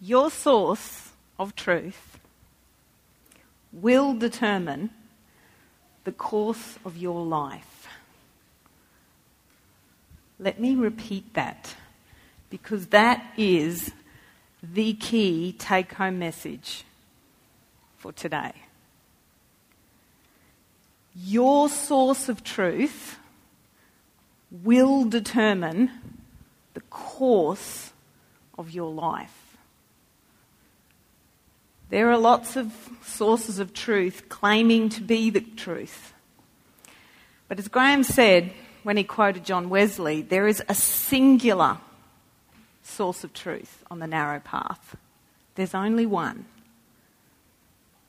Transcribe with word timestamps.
Your 0.00 0.30
source 0.30 1.12
of 1.38 1.56
truth 1.56 2.18
will 3.72 4.14
determine 4.14 4.90
the 6.04 6.12
course 6.12 6.78
of 6.84 6.96
your 6.96 7.24
life. 7.24 7.88
Let 10.38 10.60
me 10.60 10.74
repeat 10.74 11.34
that 11.34 11.74
because 12.50 12.88
that 12.88 13.24
is 13.36 13.92
the 14.62 14.92
key 14.94 15.54
take 15.58 15.92
home 15.92 16.18
message 16.18 16.84
for 17.96 18.12
today. 18.12 18.52
Your 21.14 21.68
source 21.70 22.28
of 22.28 22.44
truth 22.44 23.18
will 24.50 25.04
determine 25.04 25.90
the 26.74 26.82
course 26.82 27.92
of 28.58 28.70
your 28.70 28.92
life. 28.92 29.45
There 31.88 32.10
are 32.10 32.18
lots 32.18 32.56
of 32.56 32.72
sources 33.04 33.58
of 33.58 33.72
truth 33.72 34.28
claiming 34.28 34.88
to 34.90 35.02
be 35.02 35.30
the 35.30 35.40
truth. 35.40 36.12
But 37.48 37.58
as 37.58 37.68
Graham 37.68 38.02
said 38.02 38.52
when 38.82 38.96
he 38.96 39.04
quoted 39.04 39.44
John 39.44 39.68
Wesley, 39.68 40.22
there 40.22 40.48
is 40.48 40.62
a 40.68 40.74
singular 40.74 41.78
source 42.82 43.24
of 43.24 43.32
truth 43.32 43.84
on 43.90 44.00
the 44.00 44.06
narrow 44.06 44.40
path. 44.40 44.96
There's 45.54 45.74
only 45.74 46.06
one. 46.06 46.46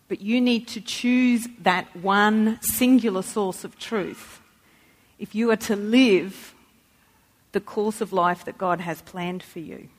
But 0.07 0.21
you 0.21 0.39
need 0.39 0.67
to 0.69 0.81
choose 0.81 1.47
that 1.61 1.95
one 1.95 2.59
singular 2.61 3.21
source 3.21 3.63
of 3.63 3.77
truth 3.77 4.41
if 5.19 5.35
you 5.35 5.51
are 5.51 5.57
to 5.57 5.75
live 5.75 6.53
the 7.51 7.59
course 7.59 8.01
of 8.01 8.13
life 8.13 8.45
that 8.45 8.57
God 8.57 8.79
has 8.81 9.01
planned 9.01 9.43
for 9.43 9.59
you. 9.59 9.89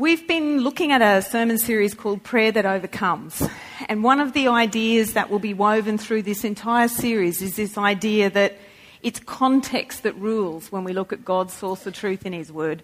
We've 0.00 0.26
been 0.26 0.60
looking 0.60 0.92
at 0.92 1.02
a 1.02 1.20
sermon 1.20 1.58
series 1.58 1.92
called 1.92 2.22
Prayer 2.22 2.50
That 2.50 2.64
Overcomes. 2.64 3.46
And 3.86 4.02
one 4.02 4.18
of 4.18 4.32
the 4.32 4.48
ideas 4.48 5.12
that 5.12 5.28
will 5.28 5.38
be 5.38 5.52
woven 5.52 5.98
through 5.98 6.22
this 6.22 6.42
entire 6.42 6.88
series 6.88 7.42
is 7.42 7.56
this 7.56 7.76
idea 7.76 8.30
that 8.30 8.56
it's 9.02 9.20
context 9.20 10.04
that 10.04 10.16
rules 10.16 10.72
when 10.72 10.84
we 10.84 10.94
look 10.94 11.12
at 11.12 11.22
God's 11.22 11.52
source 11.52 11.86
of 11.86 11.92
truth 11.92 12.24
in 12.24 12.32
His 12.32 12.50
Word. 12.50 12.82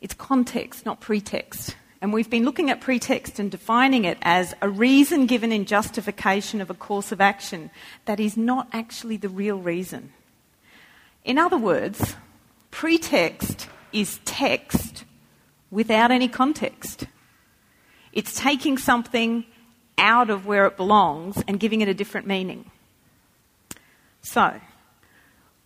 It's 0.00 0.12
context, 0.12 0.84
not 0.84 0.98
pretext. 0.98 1.76
And 2.02 2.12
we've 2.12 2.28
been 2.28 2.44
looking 2.44 2.68
at 2.68 2.80
pretext 2.80 3.38
and 3.38 3.48
defining 3.48 4.04
it 4.04 4.18
as 4.22 4.52
a 4.60 4.68
reason 4.68 5.26
given 5.26 5.52
in 5.52 5.66
justification 5.66 6.60
of 6.60 6.68
a 6.68 6.74
course 6.74 7.12
of 7.12 7.20
action 7.20 7.70
that 8.06 8.18
is 8.18 8.36
not 8.36 8.66
actually 8.72 9.18
the 9.18 9.28
real 9.28 9.60
reason. 9.60 10.12
In 11.24 11.38
other 11.38 11.58
words, 11.58 12.16
pretext 12.72 13.68
is 13.92 14.18
text 14.24 15.04
without 15.70 16.10
any 16.10 16.28
context. 16.28 17.06
It's 18.12 18.38
taking 18.38 18.78
something 18.78 19.44
out 19.98 20.30
of 20.30 20.46
where 20.46 20.66
it 20.66 20.76
belongs 20.76 21.42
and 21.46 21.60
giving 21.60 21.80
it 21.80 21.88
a 21.88 21.94
different 21.94 22.26
meaning. 22.26 22.70
So, 24.22 24.60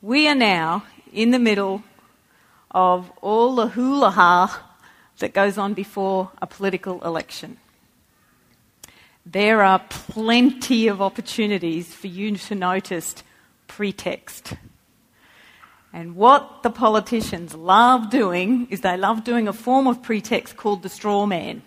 we 0.02 0.28
are 0.28 0.34
now 0.34 0.84
in 1.12 1.30
the 1.30 1.38
middle 1.38 1.82
of 2.70 3.10
all 3.22 3.54
the 3.54 3.68
hula 3.68 4.10
ha 4.10 4.70
that 5.18 5.32
goes 5.32 5.56
on 5.56 5.74
before 5.74 6.30
a 6.42 6.46
political 6.46 7.02
election. 7.04 7.56
There 9.24 9.62
are 9.62 9.78
plenty 9.88 10.88
of 10.88 11.00
opportunities 11.00 11.94
for 11.94 12.08
you 12.08 12.36
to 12.36 12.54
notice 12.54 13.14
pretext. 13.66 14.54
And 15.94 16.16
what 16.16 16.64
the 16.64 16.70
politicians 16.70 17.54
love 17.54 18.10
doing 18.10 18.66
is 18.68 18.80
they 18.80 18.96
love 18.96 19.22
doing 19.22 19.46
a 19.46 19.52
form 19.52 19.86
of 19.86 20.02
pretext 20.02 20.56
called 20.56 20.82
the 20.82 20.88
straw 20.88 21.24
man. 21.24 21.62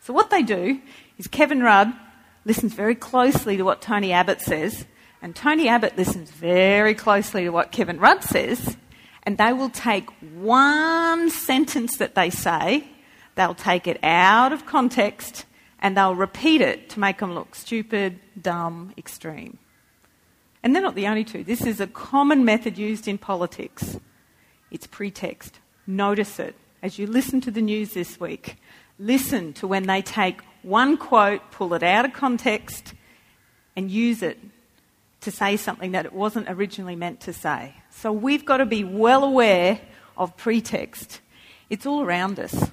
So 0.00 0.14
what 0.14 0.30
they 0.30 0.42
do 0.42 0.80
is 1.18 1.26
Kevin 1.26 1.62
Rudd 1.62 1.92
listens 2.46 2.72
very 2.72 2.94
closely 2.94 3.58
to 3.58 3.64
what 3.64 3.82
Tony 3.82 4.10
Abbott 4.10 4.40
says, 4.40 4.86
and 5.20 5.36
Tony 5.36 5.68
Abbott 5.68 5.98
listens 5.98 6.30
very 6.30 6.94
closely 6.94 7.44
to 7.44 7.50
what 7.50 7.70
Kevin 7.70 8.00
Rudd 8.00 8.24
says, 8.24 8.78
and 9.24 9.36
they 9.36 9.52
will 9.52 9.68
take 9.68 10.08
one 10.22 11.28
sentence 11.28 11.98
that 11.98 12.14
they 12.14 12.30
say, 12.30 12.88
they'll 13.34 13.54
take 13.54 13.86
it 13.86 14.02
out 14.02 14.54
of 14.54 14.64
context, 14.64 15.44
and 15.78 15.94
they'll 15.94 16.14
repeat 16.14 16.62
it 16.62 16.88
to 16.90 17.00
make 17.00 17.18
them 17.18 17.34
look 17.34 17.54
stupid, 17.54 18.18
dumb, 18.40 18.94
extreme. 18.96 19.58
And 20.62 20.74
they're 20.74 20.82
not 20.82 20.94
the 20.94 21.06
only 21.06 21.24
two. 21.24 21.44
This 21.44 21.62
is 21.62 21.80
a 21.80 21.86
common 21.86 22.44
method 22.44 22.76
used 22.76 23.06
in 23.06 23.18
politics. 23.18 23.98
It's 24.70 24.86
pretext. 24.86 25.60
Notice 25.86 26.38
it. 26.38 26.54
As 26.82 26.98
you 26.98 27.06
listen 27.06 27.40
to 27.42 27.50
the 27.50 27.62
news 27.62 27.94
this 27.94 28.20
week, 28.20 28.56
listen 28.98 29.52
to 29.54 29.66
when 29.66 29.86
they 29.86 30.02
take 30.02 30.40
one 30.62 30.96
quote, 30.96 31.40
pull 31.50 31.74
it 31.74 31.82
out 31.82 32.04
of 32.04 32.12
context, 32.12 32.94
and 33.76 33.90
use 33.90 34.22
it 34.22 34.38
to 35.20 35.30
say 35.30 35.56
something 35.56 35.92
that 35.92 36.04
it 36.04 36.12
wasn't 36.12 36.48
originally 36.48 36.96
meant 36.96 37.20
to 37.20 37.32
say. 37.32 37.74
So 37.90 38.12
we've 38.12 38.44
got 38.44 38.58
to 38.58 38.66
be 38.66 38.84
well 38.84 39.24
aware 39.24 39.80
of 40.16 40.36
pretext. 40.36 41.20
It's 41.70 41.86
all 41.86 42.02
around 42.02 42.38
us. 42.38 42.70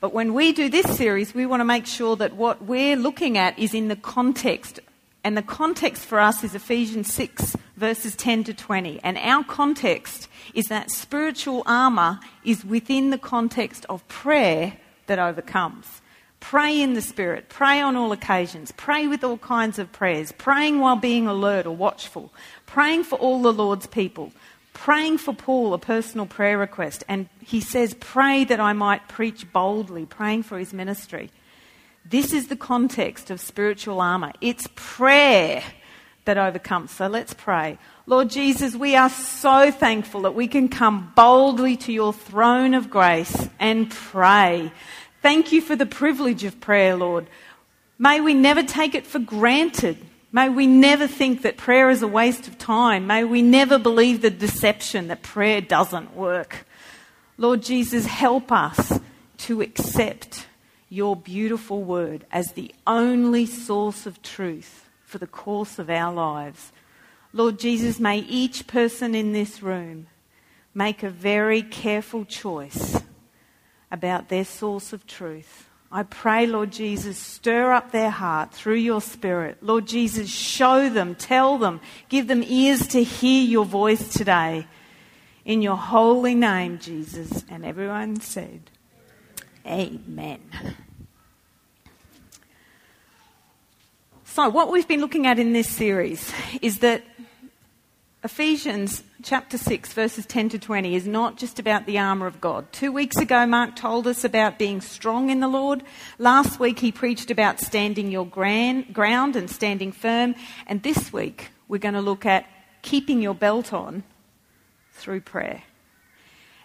But 0.00 0.14
when 0.14 0.32
we 0.32 0.52
do 0.52 0.70
this 0.70 0.96
series, 0.96 1.34
we 1.34 1.44
want 1.44 1.60
to 1.60 1.64
make 1.64 1.84
sure 1.84 2.16
that 2.16 2.34
what 2.34 2.62
we're 2.62 2.96
looking 2.96 3.36
at 3.36 3.58
is 3.58 3.74
in 3.74 3.88
the 3.88 3.96
context. 3.96 4.80
And 5.22 5.36
the 5.36 5.42
context 5.42 6.06
for 6.06 6.18
us 6.18 6.42
is 6.42 6.54
Ephesians 6.54 7.12
6, 7.12 7.56
verses 7.76 8.16
10 8.16 8.44
to 8.44 8.54
20. 8.54 9.00
And 9.02 9.18
our 9.18 9.44
context 9.44 10.28
is 10.54 10.68
that 10.68 10.90
spiritual 10.90 11.62
armour 11.66 12.20
is 12.44 12.64
within 12.64 13.10
the 13.10 13.18
context 13.18 13.84
of 13.90 14.06
prayer 14.08 14.74
that 15.06 15.18
overcomes. 15.18 16.00
Pray 16.40 16.80
in 16.80 16.94
the 16.94 17.02
Spirit. 17.02 17.50
Pray 17.50 17.82
on 17.82 17.96
all 17.96 18.12
occasions. 18.12 18.72
Pray 18.72 19.06
with 19.06 19.22
all 19.22 19.36
kinds 19.36 19.78
of 19.78 19.92
prayers. 19.92 20.32
Praying 20.32 20.80
while 20.80 20.96
being 20.96 21.26
alert 21.26 21.66
or 21.66 21.76
watchful. 21.76 22.32
Praying 22.64 23.04
for 23.04 23.18
all 23.18 23.42
the 23.42 23.52
Lord's 23.52 23.86
people. 23.86 24.32
Praying 24.72 25.18
for 25.18 25.34
Paul, 25.34 25.74
a 25.74 25.78
personal 25.78 26.24
prayer 26.24 26.56
request. 26.56 27.04
And 27.08 27.28
he 27.44 27.60
says, 27.60 27.94
Pray 28.00 28.44
that 28.44 28.58
I 28.58 28.72
might 28.72 29.06
preach 29.06 29.52
boldly. 29.52 30.06
Praying 30.06 30.44
for 30.44 30.58
his 30.58 30.72
ministry. 30.72 31.30
This 32.04 32.32
is 32.32 32.48
the 32.48 32.56
context 32.56 33.30
of 33.30 33.40
spiritual 33.40 34.00
armour. 34.00 34.32
It's 34.40 34.68
prayer 34.74 35.62
that 36.24 36.38
overcomes. 36.38 36.90
So 36.90 37.06
let's 37.06 37.34
pray. 37.34 37.78
Lord 38.06 38.30
Jesus, 38.30 38.74
we 38.74 38.96
are 38.96 39.10
so 39.10 39.70
thankful 39.70 40.22
that 40.22 40.34
we 40.34 40.48
can 40.48 40.68
come 40.68 41.12
boldly 41.14 41.76
to 41.78 41.92
your 41.92 42.12
throne 42.12 42.74
of 42.74 42.90
grace 42.90 43.48
and 43.58 43.90
pray. 43.90 44.72
Thank 45.22 45.52
you 45.52 45.60
for 45.60 45.76
the 45.76 45.86
privilege 45.86 46.44
of 46.44 46.60
prayer, 46.60 46.96
Lord. 46.96 47.26
May 47.98 48.20
we 48.20 48.34
never 48.34 48.62
take 48.62 48.94
it 48.94 49.06
for 49.06 49.18
granted. 49.18 49.98
May 50.32 50.48
we 50.48 50.66
never 50.66 51.06
think 51.06 51.42
that 51.42 51.56
prayer 51.56 51.90
is 51.90 52.02
a 52.02 52.08
waste 52.08 52.48
of 52.48 52.56
time. 52.58 53.06
May 53.06 53.24
we 53.24 53.42
never 53.42 53.78
believe 53.78 54.22
the 54.22 54.30
deception 54.30 55.08
that 55.08 55.22
prayer 55.22 55.60
doesn't 55.60 56.16
work. 56.16 56.66
Lord 57.36 57.62
Jesus, 57.62 58.06
help 58.06 58.52
us 58.52 58.98
to 59.38 59.60
accept 59.62 60.46
your 60.90 61.16
beautiful 61.16 61.82
word 61.82 62.26
as 62.30 62.52
the 62.52 62.74
only 62.86 63.46
source 63.46 64.04
of 64.04 64.20
truth 64.20 64.88
for 65.04 65.18
the 65.18 65.26
course 65.26 65.78
of 65.78 65.88
our 65.88 66.12
lives. 66.12 66.72
Lord 67.32 67.58
Jesus, 67.58 68.00
may 68.00 68.18
each 68.18 68.66
person 68.66 69.14
in 69.14 69.32
this 69.32 69.62
room 69.62 70.08
make 70.74 71.02
a 71.02 71.10
very 71.10 71.62
careful 71.62 72.24
choice 72.24 73.00
about 73.90 74.28
their 74.28 74.44
source 74.44 74.92
of 74.92 75.06
truth. 75.06 75.68
I 75.92 76.04
pray, 76.04 76.46
Lord 76.46 76.70
Jesus, 76.70 77.18
stir 77.18 77.72
up 77.72 77.90
their 77.90 78.10
heart 78.10 78.52
through 78.52 78.76
your 78.76 79.00
Spirit. 79.00 79.58
Lord 79.60 79.86
Jesus, 79.86 80.28
show 80.30 80.88
them, 80.88 81.16
tell 81.16 81.58
them, 81.58 81.80
give 82.08 82.28
them 82.28 82.44
ears 82.44 82.86
to 82.88 83.02
hear 83.02 83.44
your 83.44 83.64
voice 83.64 84.12
today. 84.12 84.66
In 85.44 85.62
your 85.62 85.76
holy 85.76 86.34
name, 86.34 86.78
Jesus. 86.78 87.44
And 87.48 87.64
everyone 87.64 88.20
said, 88.20 88.70
Amen. 89.66 90.40
So, 94.24 94.48
what 94.48 94.70
we've 94.70 94.88
been 94.88 95.00
looking 95.00 95.26
at 95.26 95.38
in 95.38 95.52
this 95.52 95.68
series 95.68 96.32
is 96.62 96.78
that 96.78 97.02
Ephesians 98.22 99.02
chapter 99.22 99.58
6, 99.58 99.92
verses 99.92 100.26
10 100.26 100.50
to 100.50 100.58
20, 100.58 100.94
is 100.94 101.06
not 101.06 101.36
just 101.36 101.58
about 101.58 101.86
the 101.86 101.98
armour 101.98 102.26
of 102.26 102.40
God. 102.40 102.70
Two 102.72 102.92
weeks 102.92 103.16
ago, 103.16 103.46
Mark 103.46 103.76
told 103.76 104.06
us 104.06 104.24
about 104.24 104.58
being 104.58 104.80
strong 104.80 105.30
in 105.30 105.40
the 105.40 105.48
Lord. 105.48 105.82
Last 106.18 106.60
week, 106.60 106.78
he 106.78 106.92
preached 106.92 107.30
about 107.30 107.60
standing 107.60 108.10
your 108.10 108.26
ground 108.26 109.36
and 109.36 109.50
standing 109.50 109.92
firm. 109.92 110.34
And 110.66 110.82
this 110.82 111.12
week, 111.12 111.48
we're 111.66 111.78
going 111.78 111.94
to 111.94 112.00
look 112.00 112.24
at 112.24 112.46
keeping 112.82 113.20
your 113.20 113.34
belt 113.34 113.72
on 113.72 114.04
through 114.92 115.22
prayer. 115.22 115.62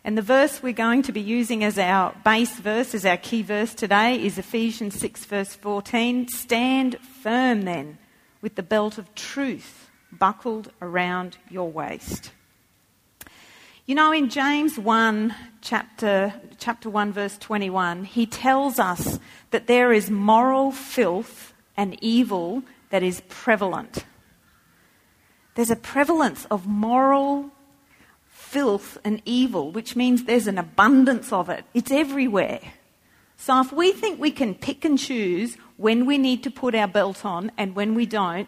And 0.06 0.16
the 0.16 0.22
verse 0.22 0.62
we're 0.62 0.72
going 0.72 1.02
to 1.02 1.12
be 1.12 1.20
using 1.20 1.64
as 1.64 1.80
our 1.80 2.14
base 2.24 2.56
verse, 2.60 2.94
as 2.94 3.08
our 3.08 3.18
key 3.18 3.42
verse 3.42 3.74
today, 3.74 4.24
is 4.24 4.38
Ephesians 4.38 5.00
6, 5.00 5.26
verse 5.26 5.56
14. 5.56 6.28
Stand 6.28 7.00
firm 7.00 7.64
then 7.64 7.98
with 8.40 8.54
the 8.54 8.62
belt 8.62 9.00
of 9.00 9.16
truth 9.16 9.90
buckled 10.12 10.72
around 10.80 11.38
your 11.50 11.72
waist. 11.72 12.32
You 13.88 13.96
know, 13.96 14.12
in 14.12 14.30
James 14.30 14.78
1, 14.78 15.34
chapter, 15.62 16.36
chapter 16.60 16.88
1, 16.88 17.12
verse 17.12 17.40
21, 17.40 18.04
he 18.04 18.28
tells 18.28 18.78
us 18.78 19.18
that 19.50 19.66
there 19.66 19.92
is 19.92 20.12
moral 20.12 20.72
filth 20.72 21.52
and 21.76 21.98
evil 22.00 22.62
that 22.92 23.02
is 23.02 23.24
prevalent. 23.28 24.06
There's 25.56 25.72
a 25.72 25.76
prevalence 25.76 26.46
of 26.52 26.68
moral 26.68 27.50
filth 28.56 28.98
and 29.04 29.22
evil, 29.26 29.70
which 29.70 29.98
means 29.98 30.24
there's 30.24 30.48
an 30.48 30.58
abundance 30.58 31.34
of 31.34 31.50
it. 31.50 31.66
It's 31.74 31.92
everywhere. 31.92 32.62
So 33.36 33.60
if 33.60 33.74
we 33.74 33.92
think 33.92 34.18
we 34.18 34.32
can 34.32 34.56
pick 34.56 34.86
and 34.86 34.98
choose 34.98 35.58
when 35.76 36.06
we 36.06 36.18
need 36.18 36.42
to 36.44 36.50
put 36.50 36.74
our 36.74 36.88
belt 36.88 37.26
on 37.26 37.52
and 37.58 37.76
when 37.76 37.96
we 37.96 38.06
don't, 38.06 38.48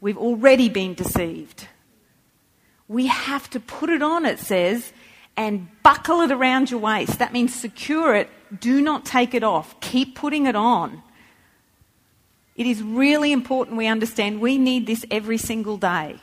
we've 0.00 0.16
already 0.16 0.68
been 0.68 0.94
deceived. 0.94 1.66
We 2.86 3.08
have 3.08 3.50
to 3.50 3.58
put 3.58 3.90
it 3.90 4.00
on, 4.00 4.26
it 4.26 4.38
says, 4.38 4.92
and 5.36 5.66
buckle 5.82 6.20
it 6.20 6.30
around 6.30 6.70
your 6.70 6.78
waist. 6.78 7.18
That 7.18 7.32
means 7.32 7.52
secure 7.52 8.14
it. 8.14 8.30
Do 8.60 8.80
not 8.80 9.04
take 9.04 9.34
it 9.34 9.42
off. 9.42 9.80
Keep 9.80 10.14
putting 10.14 10.46
it 10.46 10.54
on. 10.54 11.02
It 12.54 12.66
is 12.68 12.80
really 12.80 13.32
important 13.32 13.76
we 13.76 13.88
understand 13.88 14.40
we 14.40 14.56
need 14.56 14.86
this 14.86 15.04
every 15.10 15.36
single 15.36 15.78
day. 15.78 16.20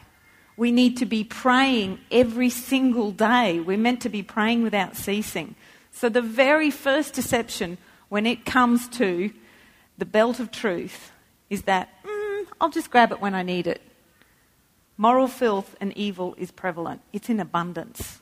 We 0.57 0.72
need 0.72 0.98
to 0.98 1.06
be 1.06 1.24
praying 1.24 2.00
every 2.12 2.50
single 2.50 3.12
day. 3.12 3.60
We're 3.60 3.78
meant 3.78 4.02
to 4.02 4.10
be 4.10 4.24
praying 4.24 4.63
without 4.63 4.96
ceasing. 4.96 5.56
So, 5.92 6.10
the 6.10 6.22
very 6.22 6.72
first 6.72 7.13
deception 7.13 7.78
when 8.10 8.25
it 8.25 8.46
comes 8.46 8.88
to 8.90 9.31
the 9.98 10.06
belt 10.06 10.40
of 10.40 10.52
truth 10.52 11.12
is 11.50 11.63
that 11.63 11.90
mm, 12.04 12.46
I'll 12.60 12.69
just 12.69 12.92
grab 12.92 13.12
it 13.12 13.22
when 13.22 13.36
I 13.36 13.44
need 13.44 13.68
it. 13.68 13.81
Moral 14.98 15.28
filth 15.28 15.75
and 15.81 15.96
evil 15.98 16.36
is 16.38 16.52
prevalent, 16.52 17.01
it's 17.12 17.30
in 17.30 17.40
abundance. 17.40 18.22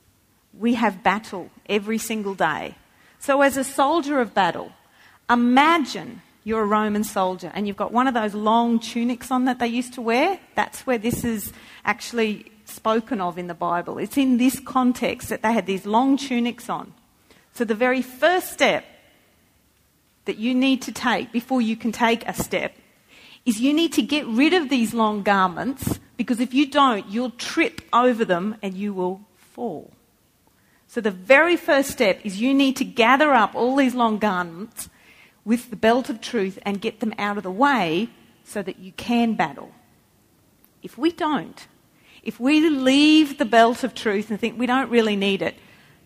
We 0.57 0.75
have 0.75 1.03
battle 1.03 1.49
every 1.67 1.97
single 1.97 2.35
day. 2.35 2.75
So, 3.19 3.41
as 3.41 3.57
a 3.57 3.63
soldier 3.63 4.19
of 4.19 4.33
battle, 4.33 4.71
imagine 5.29 6.21
you're 6.43 6.63
a 6.63 6.65
Roman 6.65 7.03
soldier 7.03 7.51
and 7.53 7.67
you've 7.67 7.77
got 7.77 7.91
one 7.91 8.07
of 8.07 8.13
those 8.13 8.33
long 8.33 8.79
tunics 8.79 9.31
on 9.31 9.45
that 9.45 9.59
they 9.59 9.67
used 9.67 9.93
to 9.93 10.01
wear. 10.01 10.39
That's 10.55 10.85
where 10.85 10.97
this 10.97 11.23
is 11.23 11.53
actually 11.85 12.51
spoken 12.65 13.21
of 13.21 13.37
in 13.37 13.47
the 13.47 13.53
Bible. 13.53 13.97
It's 13.97 14.17
in 14.17 14.37
this 14.37 14.59
context 14.59 15.29
that 15.29 15.41
they 15.41 15.53
had 15.53 15.65
these 15.65 15.85
long 15.85 16.17
tunics 16.17 16.69
on. 16.69 16.93
So, 17.53 17.63
the 17.65 17.75
very 17.75 18.01
first 18.01 18.51
step 18.51 18.85
that 20.25 20.37
you 20.37 20.55
need 20.55 20.81
to 20.83 20.91
take 20.91 21.31
before 21.31 21.61
you 21.61 21.75
can 21.75 21.91
take 21.91 22.27
a 22.27 22.33
step 22.33 22.75
is 23.45 23.59
you 23.59 23.73
need 23.73 23.93
to 23.93 24.01
get 24.01 24.25
rid 24.25 24.53
of 24.53 24.69
these 24.69 24.93
long 24.93 25.21
garments 25.21 25.99
because 26.15 26.39
if 26.39 26.53
you 26.53 26.65
don't, 26.65 27.07
you'll 27.09 27.31
trip 27.31 27.81
over 27.91 28.23
them 28.23 28.55
and 28.61 28.73
you 28.75 28.93
will 28.93 29.21
fall. 29.35 29.91
So, 30.87 31.01
the 31.01 31.11
very 31.11 31.57
first 31.57 31.91
step 31.91 32.19
is 32.23 32.41
you 32.41 32.53
need 32.53 32.75
to 32.77 32.85
gather 32.85 33.33
up 33.33 33.55
all 33.55 33.75
these 33.75 33.95
long 33.95 34.17
garments 34.17 34.89
with 35.45 35.69
the 35.69 35.75
belt 35.75 36.09
of 36.09 36.21
truth 36.21 36.57
and 36.63 36.81
get 36.81 36.99
them 36.99 37.13
out 37.17 37.37
of 37.37 37.43
the 37.43 37.51
way 37.51 38.09
so 38.43 38.61
that 38.61 38.79
you 38.79 38.91
can 38.93 39.35
battle. 39.35 39.71
If 40.81 40.97
we 40.97 41.11
don't, 41.11 41.67
if 42.23 42.39
we 42.39 42.69
leave 42.69 43.37
the 43.37 43.45
belt 43.45 43.83
of 43.83 43.93
truth 43.93 44.31
and 44.31 44.39
think 44.39 44.57
we 44.57 44.65
don't 44.65 44.89
really 44.89 45.15
need 45.15 45.41
it, 45.41 45.55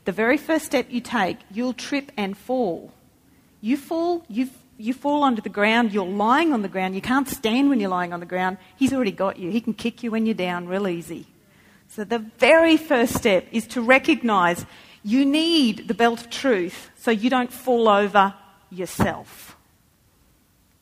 the 0.06 0.12
very 0.12 0.38
first 0.38 0.66
step 0.66 0.88
you 0.90 1.00
take, 1.00 1.38
you'll 1.52 1.74
trip 1.74 2.12
and 2.18 2.36
fall. 2.36 2.92
You 3.62 3.78
fall, 3.78 4.26
you, 4.28 4.50
you 4.78 4.94
fall 4.94 5.24
onto 5.24 5.42
the 5.42 5.50
ground, 5.50 5.94
you're 5.94 6.06
lying 6.06 6.54
on 6.54 6.64
the 6.64 6.68
ground, 6.68 6.96
you 6.96 7.02
can't 7.02 7.28
stand 7.28 7.70
when 7.70 7.80
you're 7.80 7.90
lying 7.90 8.14
on 8.14 8.20
the 8.20 8.26
ground. 8.26 8.58
He's 8.78 8.94
already 8.94 9.12
got 9.12 9.38
you. 9.38 9.52
He 9.52 9.62
can 9.62 9.74
kick 9.74 10.02
you 10.02 10.12
when 10.12 10.26
you're 10.26 10.36
down 10.36 10.68
real 10.68 10.88
easy. 10.88 11.28
So 11.90 12.04
the 12.04 12.20
very 12.20 12.78
first 12.78 13.14
step 13.14 13.46
is 13.52 13.68
to 13.68 13.82
recognize 13.82 14.66
you 15.04 15.26
need 15.26 15.88
the 15.88 15.94
belt 15.94 16.22
of 16.22 16.30
truth 16.30 16.90
so 16.98 17.12
you 17.12 17.30
don't 17.30 17.52
fall 17.52 17.88
over 17.88 18.34
yourself. 18.72 19.56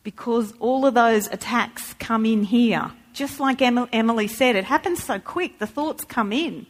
Because 0.03 0.53
all 0.59 0.85
of 0.85 0.93
those 0.93 1.27
attacks 1.27 1.93
come 1.95 2.25
in 2.25 2.43
here. 2.43 2.91
Just 3.15 3.39
like 3.39 3.61
Emily 3.61 4.27
said, 4.27 4.57
it 4.57 4.65
happens 4.65 5.01
so 5.01 5.19
quick, 5.19 5.57
the 5.57 5.65
thoughts 5.65 6.03
come 6.03 6.33
in. 6.33 6.65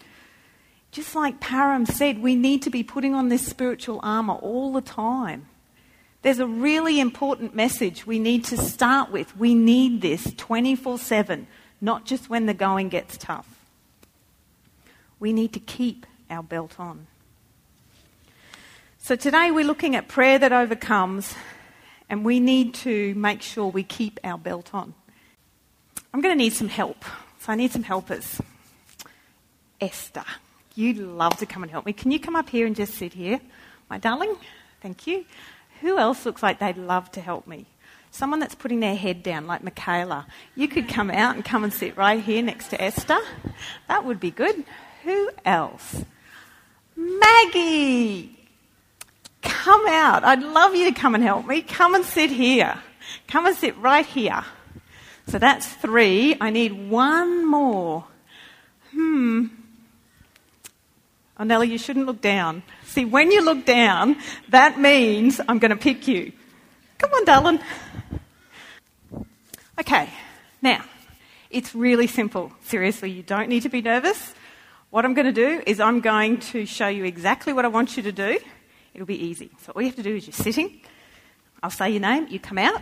Just 0.91 1.15
like 1.15 1.41
Param 1.41 1.87
said, 1.87 2.21
we 2.21 2.35
need 2.35 2.61
to 2.61 2.69
be 2.69 2.83
putting 2.83 3.15
on 3.15 3.29
this 3.29 3.43
spiritual 3.43 3.99
armour 4.03 4.35
all 4.35 4.71
the 4.71 4.79
time. 4.79 5.47
There's 6.21 6.37
a 6.37 6.45
really 6.45 6.99
important 6.99 7.55
message 7.55 8.05
we 8.05 8.19
need 8.19 8.45
to 8.45 8.57
start 8.57 9.11
with. 9.11 9.35
We 9.35 9.55
need 9.55 10.03
this 10.03 10.35
24 10.37 10.99
7, 10.99 11.47
not 11.81 12.05
just 12.05 12.29
when 12.29 12.45
the 12.45 12.53
going 12.53 12.89
gets 12.89 13.17
tough. 13.17 13.65
We 15.19 15.33
need 15.33 15.51
to 15.53 15.59
keep 15.59 16.05
our 16.29 16.43
belt 16.43 16.79
on. 16.79 17.07
So 18.99 19.15
today 19.15 19.49
we're 19.49 19.65
looking 19.65 19.95
at 19.95 20.07
prayer 20.07 20.37
that 20.37 20.53
overcomes, 20.53 21.33
and 22.07 22.23
we 22.23 22.39
need 22.39 22.75
to 22.75 23.15
make 23.15 23.41
sure 23.41 23.65
we 23.65 23.81
keep 23.81 24.19
our 24.23 24.37
belt 24.37 24.75
on. 24.75 24.93
I'm 26.15 26.21
going 26.21 26.31
to 26.31 26.41
need 26.41 26.53
some 26.53 26.69
help. 26.69 27.03
So 27.41 27.51
I 27.51 27.55
need 27.55 27.73
some 27.73 27.83
helpers. 27.83 28.41
Esther, 29.81 30.23
you'd 30.73 30.95
love 30.95 31.35
to 31.39 31.45
come 31.45 31.61
and 31.61 31.69
help 31.69 31.85
me. 31.85 31.91
Can 31.91 32.09
you 32.09 32.21
come 32.21 32.37
up 32.37 32.49
here 32.49 32.65
and 32.65 32.73
just 32.73 32.93
sit 32.93 33.11
here, 33.11 33.41
my 33.89 33.97
darling? 33.97 34.33
Thank 34.81 35.07
you. 35.07 35.25
Who 35.81 35.97
else 35.97 36.25
looks 36.25 36.41
like 36.41 36.59
they'd 36.59 36.77
love 36.77 37.11
to 37.11 37.19
help 37.19 37.47
me? 37.47 37.65
Someone 38.11 38.39
that's 38.39 38.55
putting 38.55 38.79
their 38.79 38.95
head 38.95 39.23
down, 39.23 39.45
like 39.45 39.61
Michaela. 39.61 40.25
You 40.55 40.69
could 40.69 40.87
come 40.87 41.11
out 41.11 41.35
and 41.35 41.43
come 41.43 41.65
and 41.65 41.73
sit 41.73 41.97
right 41.97 42.23
here 42.23 42.41
next 42.41 42.69
to 42.69 42.81
Esther. 42.81 43.19
That 43.89 44.05
would 44.05 44.21
be 44.21 44.31
good. 44.31 44.63
Who 45.03 45.29
else? 45.43 46.05
Maggie! 46.95 48.39
Come 49.41 49.85
out. 49.89 50.23
I'd 50.23 50.43
love 50.43 50.75
you 50.75 50.89
to 50.89 50.97
come 50.97 51.13
and 51.13 51.23
help 51.25 51.45
me. 51.45 51.61
Come 51.61 51.93
and 51.93 52.05
sit 52.05 52.29
here. 52.29 52.79
Come 53.27 53.47
and 53.47 53.57
sit 53.57 53.77
right 53.79 54.05
here. 54.05 54.45
So 55.27 55.39
that's 55.39 55.67
three. 55.67 56.35
I 56.39 56.49
need 56.49 56.89
one 56.89 57.45
more. 57.45 58.05
Hmm. 58.91 59.47
Oh, 61.37 61.43
Nellie, 61.43 61.69
you 61.69 61.77
shouldn't 61.77 62.05
look 62.05 62.21
down. 62.21 62.63
See, 62.85 63.03
when 63.03 63.29
you 63.31 63.43
look 63.43 63.65
down, 63.65 64.17
that 64.49 64.79
means 64.79 65.41
I'm 65.47 65.59
going 65.59 65.71
to 65.71 65.77
pick 65.77 66.07
you. 66.07 66.31
Come 66.97 67.11
on, 67.13 67.25
darling. 67.25 67.59
Okay, 69.77 70.09
now, 70.61 70.85
it's 71.49 71.75
really 71.75 72.07
simple. 72.07 72.53
Seriously, 72.63 73.11
you 73.11 73.21
don't 73.21 73.49
need 73.49 73.63
to 73.63 73.69
be 73.69 73.81
nervous. 73.81 74.33
What 74.91 75.03
I'm 75.03 75.13
going 75.13 75.25
to 75.25 75.33
do 75.33 75.61
is 75.67 75.81
I'm 75.81 75.99
going 75.99 76.39
to 76.51 76.65
show 76.65 76.87
you 76.87 77.03
exactly 77.03 77.51
what 77.51 77.65
I 77.65 77.67
want 77.67 77.97
you 77.97 78.03
to 78.03 78.13
do. 78.13 78.39
It'll 78.93 79.05
be 79.05 79.21
easy. 79.21 79.49
So 79.61 79.73
all 79.73 79.81
you 79.81 79.89
have 79.89 79.97
to 79.97 80.03
do 80.03 80.15
is 80.15 80.27
you're 80.27 80.33
sitting. 80.33 80.79
I'll 81.61 81.69
say 81.69 81.89
your 81.89 81.99
name. 81.99 82.27
You 82.29 82.39
come 82.39 82.59
out. 82.59 82.81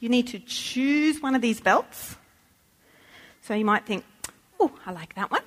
You 0.00 0.08
need 0.08 0.28
to 0.28 0.38
choose 0.38 1.20
one 1.20 1.34
of 1.34 1.42
these 1.42 1.60
belts. 1.60 2.16
So 3.42 3.54
you 3.54 3.64
might 3.64 3.86
think, 3.86 4.04
oh, 4.60 4.72
I 4.86 4.92
like 4.92 5.14
that 5.14 5.30
one. 5.30 5.42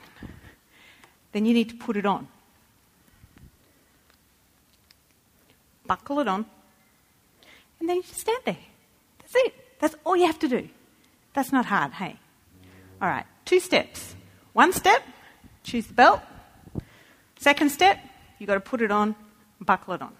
Then 1.31 1.45
you 1.45 1.53
need 1.53 1.69
to 1.69 1.75
put 1.75 1.95
it 1.95 2.05
on. 2.05 2.27
Buckle 5.85 6.19
it 6.19 6.27
on. 6.27 6.45
And 7.79 7.89
then 7.89 7.97
you 7.97 8.03
just 8.03 8.19
stand 8.19 8.39
there. 8.45 8.57
That's 9.19 9.35
it. 9.35 9.79
That's 9.79 9.95
all 10.05 10.15
you 10.15 10.25
have 10.25 10.39
to 10.39 10.47
do. 10.47 10.69
That's 11.33 11.51
not 11.51 11.65
hard, 11.65 11.93
hey? 11.93 12.17
All 13.01 13.07
right, 13.07 13.25
two 13.45 13.59
steps. 13.59 14.15
One 14.53 14.73
step, 14.73 15.01
choose 15.63 15.87
the 15.87 15.93
belt. 15.93 16.21
Second 17.39 17.71
step, 17.71 17.97
you've 18.37 18.47
got 18.47 18.55
to 18.55 18.59
put 18.59 18.81
it 18.81 18.91
on, 18.91 19.15
buckle 19.59 19.93
it 19.93 20.01
on. 20.01 20.13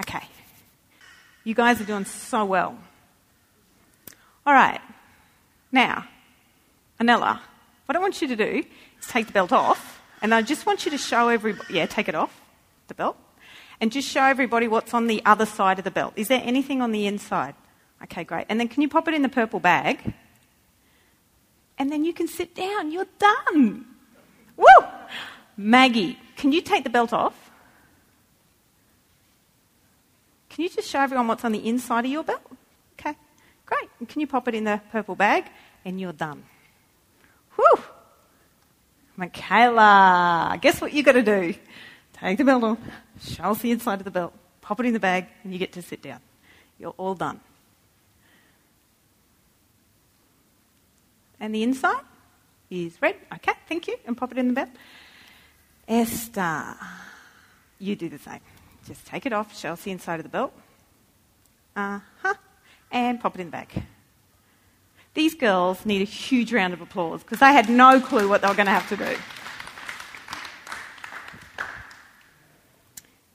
Okay. 0.00 0.22
You 1.42 1.54
guys 1.54 1.80
are 1.80 1.84
doing 1.84 2.04
so 2.04 2.44
well. 2.44 2.78
All 4.46 4.54
right. 4.54 4.80
Now, 5.72 6.06
Anella, 7.00 7.40
what 7.86 7.96
I 7.96 7.98
want 7.98 8.22
you 8.22 8.28
to 8.28 8.36
do 8.36 8.64
is 9.00 9.06
take 9.08 9.26
the 9.26 9.32
belt 9.32 9.52
off, 9.52 10.00
and 10.22 10.32
I 10.32 10.42
just 10.42 10.64
want 10.64 10.84
you 10.84 10.92
to 10.92 10.98
show 10.98 11.28
everybody, 11.28 11.74
yeah, 11.74 11.86
take 11.86 12.08
it 12.08 12.14
off, 12.14 12.40
the 12.86 12.94
belt, 12.94 13.16
and 13.80 13.90
just 13.90 14.08
show 14.08 14.22
everybody 14.22 14.68
what's 14.68 14.94
on 14.94 15.08
the 15.08 15.20
other 15.26 15.46
side 15.46 15.78
of 15.78 15.84
the 15.84 15.90
belt. 15.90 16.12
Is 16.16 16.28
there 16.28 16.40
anything 16.44 16.80
on 16.80 16.92
the 16.92 17.06
inside? 17.06 17.54
Okay, 18.04 18.24
great. 18.24 18.46
And 18.48 18.60
then 18.60 18.68
can 18.68 18.82
you 18.82 18.88
pop 18.88 19.08
it 19.08 19.14
in 19.14 19.22
the 19.22 19.28
purple 19.28 19.58
bag? 19.58 20.14
And 21.78 21.90
then 21.90 22.04
you 22.04 22.12
can 22.12 22.28
sit 22.28 22.54
down. 22.54 22.92
You're 22.92 23.06
done. 23.18 23.84
Woo! 24.56 24.66
Maggie, 25.56 26.18
can 26.36 26.52
you 26.52 26.60
take 26.60 26.84
the 26.84 26.90
belt 26.90 27.12
off? 27.12 27.50
Can 30.50 30.62
you 30.62 30.70
just 30.70 30.88
show 30.88 31.00
everyone 31.00 31.26
what's 31.26 31.44
on 31.44 31.52
the 31.52 31.66
inside 31.66 32.04
of 32.06 32.10
your 32.10 32.22
belt? 32.22 32.40
Okay, 32.98 33.14
great. 33.66 33.90
And 33.98 34.08
can 34.08 34.20
you 34.20 34.26
pop 34.26 34.48
it 34.48 34.54
in 34.54 34.64
the 34.64 34.80
purple 34.90 35.14
bag? 35.14 35.44
And 35.84 36.00
you're 36.00 36.12
done. 36.12 36.44
Whew! 37.56 37.82
Michaela, 39.16 40.58
guess 40.60 40.80
what 40.80 40.92
you 40.92 41.02
got 41.02 41.12
to 41.12 41.22
do? 41.22 41.54
Take 42.14 42.38
the 42.38 42.44
belt 42.44 42.64
off, 42.64 42.78
show 43.20 43.44
us 43.44 43.58
the 43.60 43.70
inside 43.70 43.98
of 43.98 44.04
the 44.04 44.10
belt, 44.10 44.32
pop 44.60 44.80
it 44.80 44.86
in 44.86 44.92
the 44.94 45.00
bag, 45.00 45.26
and 45.42 45.52
you 45.52 45.58
get 45.58 45.72
to 45.72 45.82
sit 45.82 46.02
down. 46.02 46.20
You're 46.78 46.94
all 46.96 47.14
done. 47.14 47.40
And 51.38 51.54
the 51.54 51.62
inside? 51.62 52.02
is 52.70 53.00
red. 53.00 53.16
Okay, 53.34 53.52
thank 53.68 53.86
you. 53.86 53.96
And 54.06 54.16
pop 54.16 54.32
it 54.32 54.38
in 54.38 54.48
the 54.48 54.54
belt. 54.54 54.70
Esther, 55.88 56.76
you 57.78 57.94
do 57.96 58.08
the 58.08 58.18
same. 58.18 58.40
Just 58.86 59.06
take 59.06 59.26
it 59.26 59.32
off, 59.32 59.56
show 59.56 59.72
us 59.72 59.82
the 59.82 59.90
inside 59.90 60.20
of 60.20 60.24
the 60.24 60.30
belt. 60.30 60.52
Uh 61.74 62.00
huh. 62.22 62.34
And 62.90 63.20
pop 63.20 63.34
it 63.34 63.40
in 63.40 63.48
the 63.48 63.52
back. 63.52 63.74
These 65.14 65.34
girls 65.34 65.86
need 65.86 66.02
a 66.02 66.04
huge 66.04 66.52
round 66.52 66.74
of 66.74 66.80
applause 66.80 67.22
because 67.22 67.38
they 67.38 67.52
had 67.52 67.68
no 67.68 68.00
clue 68.00 68.28
what 68.28 68.42
they 68.42 68.48
were 68.48 68.54
going 68.54 68.66
to 68.66 68.72
have 68.72 68.88
to 68.90 68.96
do. 68.96 69.16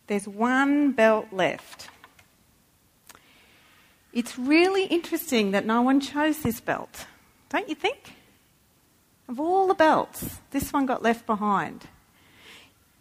There's 0.08 0.28
one 0.28 0.92
belt 0.92 1.28
left. 1.32 1.90
It's 4.14 4.38
really 4.38 4.86
interesting 4.86 5.52
that 5.52 5.66
no 5.66 5.82
one 5.82 6.02
chose 6.02 6.40
this 6.40 6.60
belt, 6.60 7.06
don't 7.50 7.70
you 7.70 7.76
think? 7.76 8.14
Of 9.30 9.40
all 9.40 9.68
the 9.68 9.74
belts, 9.74 10.40
this 10.52 10.74
one 10.74 10.86
got 10.86 11.02
left 11.02 11.26
behind. 11.26 11.88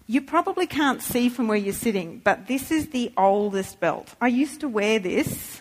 You 0.06 0.22
probably 0.22 0.66
can't 0.66 1.02
see 1.02 1.28
from 1.28 1.48
where 1.48 1.58
you're 1.58 1.72
sitting, 1.72 2.20
but 2.22 2.46
this 2.46 2.70
is 2.70 2.90
the 2.90 3.12
oldest 3.16 3.80
belt. 3.80 4.14
I 4.20 4.28
used 4.28 4.60
to 4.60 4.68
wear 4.68 4.98
this. 4.98 5.60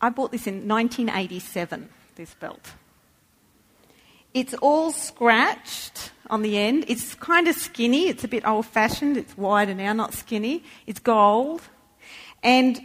I 0.00 0.08
bought 0.08 0.32
this 0.32 0.46
in 0.46 0.66
1987, 0.68 1.88
this 2.16 2.34
belt. 2.34 2.72
It's 4.32 4.54
all 4.54 4.92
scratched 4.92 6.12
on 6.30 6.42
the 6.42 6.56
end. 6.56 6.84
It's 6.88 7.14
kind 7.16 7.48
of 7.48 7.56
skinny. 7.56 8.08
It's 8.08 8.24
a 8.24 8.28
bit 8.28 8.46
old 8.46 8.66
fashioned. 8.66 9.16
It's 9.16 9.36
wider 9.36 9.74
now, 9.74 9.92
not 9.92 10.14
skinny. 10.14 10.62
It's 10.86 11.00
gold. 11.00 11.62
And 12.42 12.80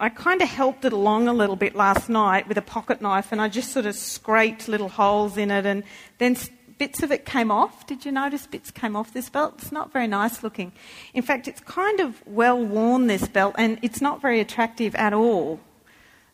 I 0.00 0.08
kind 0.08 0.40
of 0.40 0.48
helped 0.48 0.84
it 0.84 0.92
along 0.92 1.28
a 1.28 1.32
little 1.32 1.56
bit 1.56 1.74
last 1.74 2.08
night 2.08 2.48
with 2.48 2.56
a 2.56 2.62
pocket 2.62 3.02
knife 3.02 3.32
and 3.32 3.40
I 3.40 3.48
just 3.48 3.72
sort 3.72 3.84
of 3.84 3.94
scraped 3.94 4.68
little 4.68 4.88
holes 4.88 5.36
in 5.36 5.50
it 5.50 5.66
and 5.66 5.82
then 6.18 6.36
bits 6.78 7.02
of 7.02 7.10
it 7.12 7.26
came 7.26 7.50
off. 7.50 7.86
Did 7.86 8.04
you 8.04 8.12
notice 8.12 8.46
bits 8.46 8.70
came 8.70 8.96
off 8.96 9.12
this 9.12 9.28
belt? 9.28 9.54
It's 9.58 9.72
not 9.72 9.92
very 9.92 10.06
nice 10.06 10.42
looking. 10.42 10.72
In 11.14 11.22
fact, 11.22 11.48
it's 11.48 11.60
kind 11.60 12.00
of 12.00 12.22
well 12.26 12.64
worn, 12.64 13.08
this 13.08 13.26
belt, 13.28 13.56
and 13.58 13.78
it's 13.82 14.00
not 14.00 14.22
very 14.22 14.40
attractive 14.40 14.94
at 14.94 15.12
all. 15.12 15.60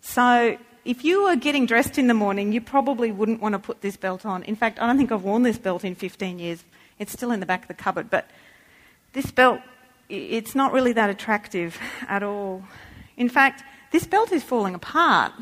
So 0.05 0.59
if 0.85 1.03
you 1.03 1.25
were 1.25 1.35
getting 1.35 1.65
dressed 1.65 1.97
in 1.97 2.09
the 2.09 2.15
morning, 2.15 2.53
you 2.53 2.61
probably 2.61 3.11
wouldn't 3.11 3.41
want 3.41 3.55
to 3.55 3.59
put 3.59 3.81
this 3.81 3.97
belt 3.97 4.27
on. 4.27 4.43
In 4.43 4.55
fact, 4.55 4.79
I 4.79 4.87
don't 4.87 4.99
think 4.99 5.11
I've 5.11 5.25
worn 5.25 5.43
this 5.43 5.57
belt 5.57 5.83
in 5.83 5.95
15 5.95 6.39
years. 6.39 6.63
It's 6.99 7.11
still 7.11 7.31
in 7.31 7.41
the 7.41 7.47
back 7.47 7.63
of 7.63 7.69
the 7.69 7.75
cupboard. 7.75 8.11
But 8.11 8.29
this 9.15 9.31
belt, 9.31 9.61
it's 10.11 10.55
not 10.55 10.73
really 10.75 10.93
that 10.93 11.09
attractive 11.09 11.79
at 12.07 12.23
all. 12.23 12.63
In 13.17 13.31
fact, 13.31 13.65
this 13.93 14.07
belt 14.07 14.31
is 14.31 14.45
falling 14.45 14.75
apart. 14.75 15.33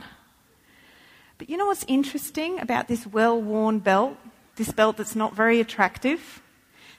But 1.38 1.50
you 1.50 1.56
know 1.56 1.66
what's 1.66 1.84
interesting 1.88 2.60
about 2.60 2.86
this 2.86 3.04
well 3.04 3.42
worn 3.42 3.80
belt? 3.80 4.16
This 4.54 4.70
belt 4.70 4.96
that's 4.96 5.16
not 5.16 5.34
very 5.34 5.58
attractive? 5.58 6.40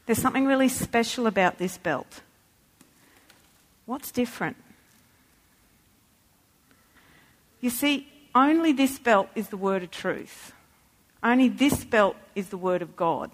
There's 0.06 0.22
something 0.22 0.46
really 0.46 0.68
special 0.68 1.28
about 1.28 1.60
this 1.60 1.78
belt. 1.78 2.22
What's 3.86 4.12
different? 4.12 4.58
You 7.64 7.70
see, 7.70 8.10
only 8.36 8.74
this 8.74 9.00
belt 9.00 9.30
is 9.36 9.48
the 9.48 9.56
word 9.56 9.84
of 9.84 9.92
truth. 9.92 10.52
Only 11.24 11.48
this 11.48 11.86
belt 11.86 12.18
is 12.36 12.50
the 12.50 12.58
word 12.58 12.82
of 12.82 12.98
God. 12.98 13.32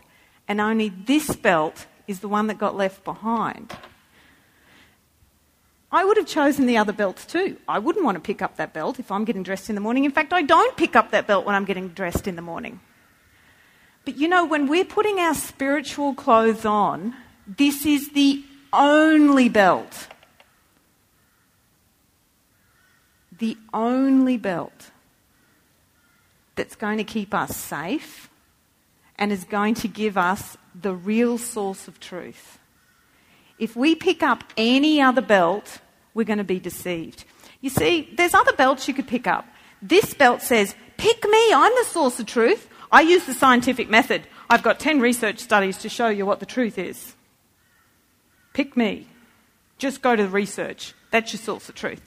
And 0.47 0.61
only 0.61 0.89
this 0.89 1.35
belt 1.35 1.87
is 2.07 2.19
the 2.19 2.27
one 2.27 2.45
that 2.45 2.59
got 2.59 2.77
left 2.77 3.03
behind. 3.03 3.75
I 5.91 6.05
would 6.05 6.17
have 6.17 6.27
chosen 6.27 6.67
the 6.67 6.77
other 6.77 6.93
belts 6.93 7.25
too. 7.25 7.57
I 7.67 7.79
wouldn't 7.79 8.05
want 8.05 8.17
to 8.17 8.21
pick 8.21 8.43
up 8.43 8.57
that 8.57 8.71
belt 8.71 8.99
if 8.99 9.11
I'm 9.11 9.25
getting 9.25 9.41
dressed 9.41 9.67
in 9.67 9.73
the 9.73 9.81
morning. 9.81 10.05
In 10.05 10.11
fact, 10.11 10.31
I 10.31 10.43
don't 10.43 10.77
pick 10.77 10.95
up 10.95 11.09
that 11.09 11.25
belt 11.25 11.43
when 11.43 11.55
I'm 11.55 11.65
getting 11.65 11.87
dressed 11.87 12.27
in 12.27 12.35
the 12.35 12.43
morning. 12.43 12.81
But 14.05 14.17
you 14.17 14.27
know, 14.27 14.45
when 14.45 14.67
we're 14.67 14.85
putting 14.85 15.17
our 15.17 15.33
spiritual 15.33 16.13
clothes 16.13 16.65
on, 16.65 17.15
this 17.47 17.83
is 17.83 18.11
the 18.11 18.43
only 18.71 19.49
belt 19.49 20.07
the 23.37 23.57
only 23.73 24.37
belt 24.37 24.91
that's 26.55 26.75
going 26.75 26.97
to 26.97 27.03
keep 27.03 27.33
us 27.33 27.55
safe 27.55 28.29
and 29.17 29.31
is 29.31 29.43
going 29.43 29.75
to 29.75 29.87
give 29.87 30.17
us 30.17 30.57
the 30.79 30.93
real 30.93 31.37
source 31.37 31.87
of 31.87 31.99
truth. 31.99 32.59
If 33.57 33.75
we 33.75 33.95
pick 33.95 34.23
up 34.23 34.43
any 34.57 35.01
other 35.01 35.21
belt, 35.21 35.79
we're 36.13 36.25
going 36.25 36.37
to 36.37 36.43
be 36.43 36.59
deceived. 36.59 37.25
You 37.61 37.69
see, 37.69 38.09
there's 38.15 38.33
other 38.33 38.53
belts 38.53 38.87
you 38.87 38.93
could 38.93 39.07
pick 39.07 39.27
up. 39.27 39.45
This 39.81 40.13
belt 40.13 40.41
says, 40.41 40.75
Pick 40.97 41.23
me, 41.23 41.53
I'm 41.53 41.73
the 41.75 41.85
source 41.85 42.19
of 42.19 42.25
truth. 42.25 42.69
I 42.91 43.01
use 43.01 43.25
the 43.25 43.33
scientific 43.33 43.89
method. 43.89 44.27
I've 44.49 44.63
got 44.63 44.79
10 44.79 44.99
research 44.99 45.39
studies 45.39 45.77
to 45.79 45.89
show 45.89 46.07
you 46.09 46.25
what 46.25 46.39
the 46.39 46.45
truth 46.45 46.77
is. 46.77 47.15
Pick 48.53 48.75
me. 48.75 49.07
Just 49.77 50.01
go 50.01 50.15
to 50.15 50.23
the 50.23 50.29
research. 50.29 50.93
That's 51.11 51.31
your 51.31 51.39
source 51.39 51.69
of 51.69 51.75
truth. 51.75 52.01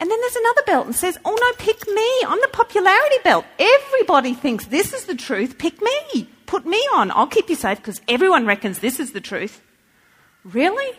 And 0.00 0.10
then 0.10 0.20
there's 0.20 0.36
another 0.36 0.62
belt 0.66 0.86
and 0.86 0.94
says, 0.94 1.18
Oh 1.24 1.36
no, 1.38 1.64
pick 1.64 1.86
me. 1.88 2.10
I'm 2.26 2.40
the 2.40 2.48
popularity 2.52 3.16
belt. 3.24 3.44
Everybody 3.58 4.34
thinks 4.34 4.66
this 4.66 4.92
is 4.92 5.04
the 5.06 5.16
truth. 5.16 5.58
Pick 5.58 5.82
me. 5.82 6.28
Put 6.46 6.64
me 6.64 6.78
on. 6.94 7.10
I'll 7.10 7.26
keep 7.26 7.50
you 7.50 7.56
safe 7.56 7.78
because 7.78 8.00
everyone 8.08 8.46
reckons 8.46 8.78
this 8.78 9.00
is 9.00 9.12
the 9.12 9.20
truth. 9.20 9.60
Really? 10.44 10.96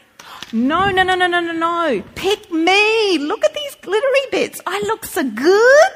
No, 0.52 0.92
no, 0.92 1.04
no, 1.04 1.16
no, 1.16 1.28
no, 1.28 1.40
no, 1.40 1.54
no. 1.54 2.04
Pick 2.16 2.52
me. 2.52 3.18
Look 3.18 3.46
at 3.46 3.54
these 3.54 3.76
glittery 3.82 4.26
bits. 4.32 4.62
I 4.68 4.80
look 4.82 5.06
so 5.06 5.24
good. 5.30 5.92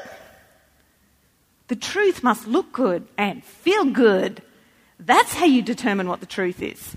The 1.68 1.76
truth 1.76 2.22
must 2.22 2.46
look 2.46 2.72
good 2.72 3.06
and 3.18 3.44
feel 3.44 3.84
good. 3.84 4.42
That's 4.98 5.34
how 5.34 5.44
you 5.44 5.60
determine 5.60 6.08
what 6.08 6.20
the 6.20 6.26
truth 6.26 6.62
is. 6.62 6.96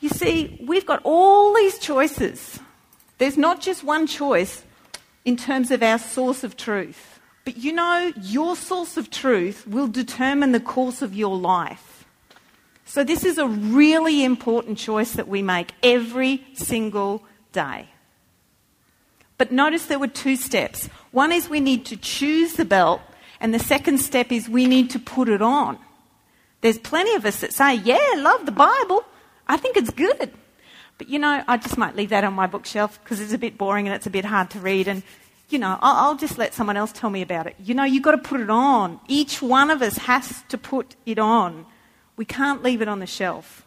You 0.00 0.08
see, 0.08 0.58
we've 0.66 0.86
got 0.86 1.00
all 1.04 1.54
these 1.54 1.78
choices. 1.78 2.58
There's 3.18 3.36
not 3.36 3.60
just 3.60 3.84
one 3.84 4.06
choice 4.06 4.64
in 5.30 5.36
terms 5.36 5.70
of 5.70 5.80
our 5.80 5.96
source 5.96 6.42
of 6.42 6.56
truth. 6.56 7.20
But 7.44 7.56
you 7.56 7.72
know, 7.72 8.12
your 8.20 8.56
source 8.56 8.96
of 8.96 9.10
truth 9.10 9.64
will 9.64 9.86
determine 9.86 10.50
the 10.50 10.58
course 10.58 11.02
of 11.02 11.14
your 11.14 11.36
life. 11.36 12.04
So, 12.84 13.04
this 13.04 13.24
is 13.24 13.38
a 13.38 13.46
really 13.46 14.24
important 14.24 14.76
choice 14.76 15.12
that 15.12 15.28
we 15.28 15.40
make 15.40 15.70
every 15.84 16.44
single 16.54 17.22
day. 17.52 17.86
But 19.38 19.52
notice 19.52 19.86
there 19.86 20.00
were 20.00 20.08
two 20.08 20.34
steps. 20.34 20.88
One 21.12 21.30
is 21.30 21.48
we 21.48 21.60
need 21.60 21.86
to 21.86 21.96
choose 21.96 22.54
the 22.54 22.64
belt, 22.64 23.00
and 23.38 23.54
the 23.54 23.60
second 23.60 23.98
step 23.98 24.32
is 24.32 24.48
we 24.48 24.66
need 24.66 24.90
to 24.90 24.98
put 24.98 25.28
it 25.28 25.40
on. 25.40 25.78
There's 26.60 26.78
plenty 26.78 27.14
of 27.14 27.24
us 27.24 27.38
that 27.40 27.52
say, 27.52 27.76
Yeah, 27.76 28.14
love 28.16 28.46
the 28.46 28.58
Bible. 28.68 29.04
I 29.46 29.56
think 29.56 29.76
it's 29.76 29.90
good. 29.90 30.32
But 31.00 31.08
you 31.08 31.18
know, 31.18 31.42
I 31.48 31.56
just 31.56 31.78
might 31.78 31.96
leave 31.96 32.10
that 32.10 32.24
on 32.24 32.34
my 32.34 32.46
bookshelf 32.46 33.02
because 33.02 33.22
it's 33.22 33.32
a 33.32 33.38
bit 33.38 33.56
boring 33.56 33.86
and 33.86 33.96
it's 33.96 34.06
a 34.06 34.10
bit 34.10 34.26
hard 34.26 34.50
to 34.50 34.60
read. 34.60 34.86
And 34.86 35.02
you 35.50 35.58
know, 35.58 35.78
I'll, 35.80 36.08
I'll 36.08 36.16
just 36.16 36.38
let 36.38 36.54
someone 36.54 36.76
else 36.76 36.92
tell 36.92 37.10
me 37.10 37.22
about 37.22 37.46
it. 37.46 37.56
You 37.62 37.74
know, 37.74 37.84
you've 37.84 38.02
got 38.02 38.12
to 38.12 38.18
put 38.18 38.40
it 38.40 38.50
on. 38.50 39.00
Each 39.08 39.42
one 39.42 39.70
of 39.70 39.82
us 39.82 39.96
has 39.98 40.42
to 40.48 40.58
put 40.58 40.96
it 41.04 41.18
on. 41.18 41.66
We 42.16 42.24
can't 42.24 42.62
leave 42.62 42.82
it 42.82 42.88
on 42.88 43.00
the 43.00 43.06
shelf. 43.06 43.66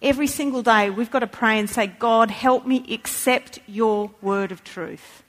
Every 0.00 0.26
single 0.26 0.62
day, 0.62 0.90
we've 0.90 1.10
got 1.10 1.20
to 1.20 1.26
pray 1.26 1.58
and 1.58 1.68
say, 1.68 1.86
God, 1.86 2.30
help 2.30 2.66
me 2.66 2.84
accept 2.92 3.58
your 3.66 4.10
word 4.22 4.52
of 4.52 4.62
truth. 4.64 5.22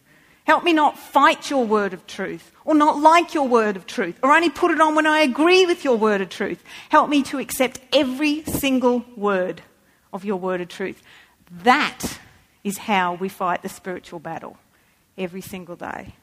Help 0.46 0.64
me 0.64 0.74
not 0.74 0.98
fight 0.98 1.50
your 1.50 1.66
word 1.66 1.94
of 1.94 2.08
truth 2.08 2.52
or 2.66 2.74
not 2.74 2.98
like 3.00 3.36
your 3.36 3.48
word 3.48 3.76
of 3.76 3.86
truth 3.86 4.18
or 4.24 4.34
only 4.34 4.50
put 4.50 4.72
it 4.72 4.82
on 4.82 4.96
when 4.96 5.06
I 5.06 5.20
agree 5.20 5.68
with 5.68 5.84
your 5.84 5.96
word 5.96 6.22
of 6.22 6.30
truth. 6.30 6.64
Help 6.90 7.08
me 7.08 7.22
to 7.24 7.38
accept 7.38 7.80
every 7.94 8.44
single 8.46 9.06
word 9.16 9.62
of 10.12 10.26
your 10.26 10.38
word 10.38 10.62
of 10.62 10.68
truth. 10.68 11.04
That 11.52 12.20
is 12.64 12.80
how 12.80 13.14
we 13.14 13.30
fight 13.30 13.62
the 13.62 13.70
spiritual 13.70 14.20
battle 14.20 14.58
every 15.20 15.42
single 15.42 15.76
day. 15.76 16.16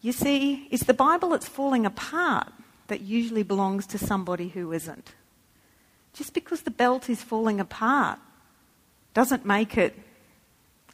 You 0.00 0.12
see, 0.12 0.66
it's 0.70 0.84
the 0.84 0.94
Bible 0.94 1.30
that's 1.30 1.46
falling 1.46 1.84
apart 1.84 2.48
that 2.88 3.02
usually 3.02 3.42
belongs 3.42 3.86
to 3.88 3.98
somebody 3.98 4.48
who 4.48 4.72
isn't. 4.72 5.12
Just 6.14 6.32
because 6.32 6.62
the 6.62 6.70
belt 6.70 7.08
is 7.08 7.22
falling 7.22 7.60
apart 7.60 8.18
doesn't 9.14 9.44
make 9.44 9.76
it 9.76 9.96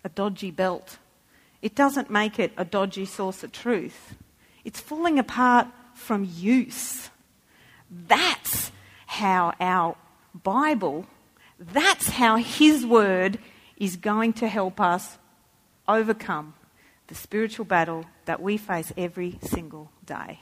a 0.04 0.08
dodgy 0.08 0.50
belt. 0.50 0.98
It 1.62 1.74
doesn't 1.74 2.10
make 2.10 2.38
it 2.38 2.52
a 2.56 2.64
dodgy 2.64 3.06
source 3.06 3.42
of 3.42 3.52
truth. 3.52 4.14
It's 4.64 4.80
falling 4.80 5.18
apart 5.18 5.68
from 5.94 6.28
use. 6.36 7.10
That's 7.90 8.72
how 9.06 9.54
our 9.60 9.96
Bible, 10.42 11.06
that's 11.58 12.10
how 12.10 12.36
His 12.36 12.84
Word 12.84 13.38
is 13.76 13.96
going 13.96 14.32
to 14.34 14.48
help 14.48 14.80
us 14.80 15.18
overcome 15.88 16.54
the 17.08 17.14
spiritual 17.14 17.64
battle 17.64 18.04
that 18.24 18.42
we 18.42 18.56
face 18.56 18.92
every 18.96 19.38
single 19.42 19.90
day. 20.04 20.40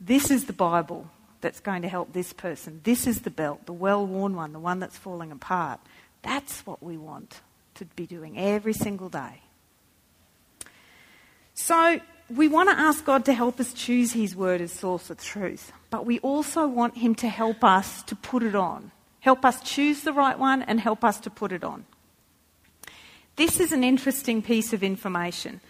This 0.00 0.30
is 0.30 0.46
the 0.46 0.52
Bible 0.52 1.08
that's 1.40 1.60
going 1.60 1.82
to 1.82 1.88
help 1.88 2.12
this 2.12 2.32
person. 2.32 2.80
This 2.84 3.06
is 3.06 3.20
the 3.20 3.30
belt, 3.30 3.66
the 3.66 3.72
well 3.72 4.06
worn 4.06 4.34
one, 4.34 4.52
the 4.52 4.58
one 4.58 4.80
that's 4.80 4.98
falling 4.98 5.32
apart. 5.32 5.80
That's 6.22 6.66
what 6.66 6.82
we 6.82 6.96
want 6.96 7.40
to 7.74 7.84
be 7.84 8.06
doing 8.06 8.38
every 8.38 8.72
single 8.72 9.08
day. 9.08 9.42
So 11.54 12.00
we 12.34 12.48
want 12.48 12.70
to 12.70 12.78
ask 12.78 13.04
God 13.04 13.24
to 13.26 13.34
help 13.34 13.60
us 13.60 13.72
choose 13.72 14.12
His 14.12 14.34
word 14.34 14.60
as 14.60 14.72
source 14.72 15.10
of 15.10 15.18
truth, 15.18 15.72
but 15.90 16.06
we 16.06 16.18
also 16.20 16.66
want 16.66 16.96
Him 16.96 17.14
to 17.16 17.28
help 17.28 17.62
us 17.62 18.02
to 18.04 18.16
put 18.16 18.42
it 18.42 18.54
on. 18.54 18.90
Help 19.20 19.44
us 19.44 19.60
choose 19.62 20.02
the 20.02 20.12
right 20.12 20.38
one 20.38 20.62
and 20.62 20.80
help 20.80 21.04
us 21.04 21.20
to 21.20 21.30
put 21.30 21.52
it 21.52 21.62
on. 21.62 21.84
This 23.36 23.60
is 23.60 23.72
an 23.72 23.82
interesting 23.82 24.42
piece 24.42 24.72
of 24.72 24.82
information. 24.82 25.60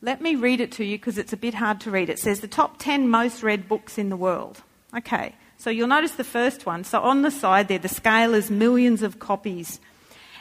Let 0.00 0.20
me 0.20 0.36
read 0.36 0.60
it 0.60 0.72
to 0.72 0.84
you 0.84 0.96
because 0.96 1.18
it's 1.18 1.32
a 1.32 1.36
bit 1.36 1.54
hard 1.54 1.80
to 1.82 1.90
read. 1.90 2.08
It 2.08 2.18
says 2.18 2.40
the 2.40 2.48
top 2.48 2.78
10 2.78 3.08
most 3.08 3.42
read 3.42 3.68
books 3.68 3.98
in 3.98 4.08
the 4.08 4.16
world. 4.16 4.62
Okay, 4.96 5.34
so 5.58 5.70
you'll 5.70 5.88
notice 5.88 6.12
the 6.12 6.24
first 6.24 6.64
one. 6.64 6.84
So 6.84 7.00
on 7.00 7.22
the 7.22 7.30
side 7.30 7.68
there, 7.68 7.78
the 7.78 7.88
scale 7.88 8.32
is 8.32 8.50
millions 8.50 9.02
of 9.02 9.18
copies. 9.18 9.80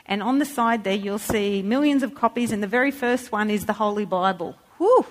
And 0.06 0.24
on 0.24 0.40
the 0.40 0.46
side 0.46 0.86
there, 0.86 0.96
you'll 0.96 1.20
see 1.20 1.62
millions 1.62 2.02
of 2.02 2.16
copies, 2.16 2.54
and 2.54 2.64
the 2.64 2.68
very 2.68 2.92
first 2.92 3.32
one 3.32 3.50
is 3.50 3.66
the 3.66 3.74
Holy 3.74 4.06
Bible. 4.06 4.56
Whew, 4.78 5.06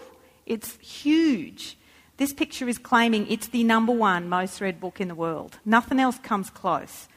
it's 0.47 0.79
huge. 0.79 1.77
This 2.17 2.33
picture 2.33 2.67
is 2.67 2.79
claiming 2.79 3.27
it's 3.29 3.49
the 3.49 3.63
number 3.63 3.93
one 3.93 4.27
most 4.29 4.63
read 4.63 4.81
book 4.81 5.03
in 5.03 5.09
the 5.09 5.15
world. 5.15 5.59
Nothing 5.67 6.01
else 6.01 6.19
comes 6.19 6.49
close. 6.49 7.09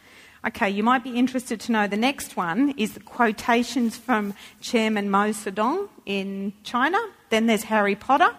Okay, 0.45 0.69
you 0.69 0.83
might 0.83 1.03
be 1.03 1.17
interested 1.17 1.59
to 1.59 1.73
know 1.73 1.85
the 1.85 1.97
next 1.97 2.37
one 2.37 2.73
is 2.77 2.93
the 2.93 3.01
quotations 3.01 3.97
from 3.97 4.33
Chairman 4.61 5.09
Mao 5.09 5.31
Zedong 5.31 5.89
in 6.05 6.53
China. 6.63 6.97
Then 7.29 7.47
there's 7.47 7.63
Harry 7.63 7.95
Potter. 7.95 8.33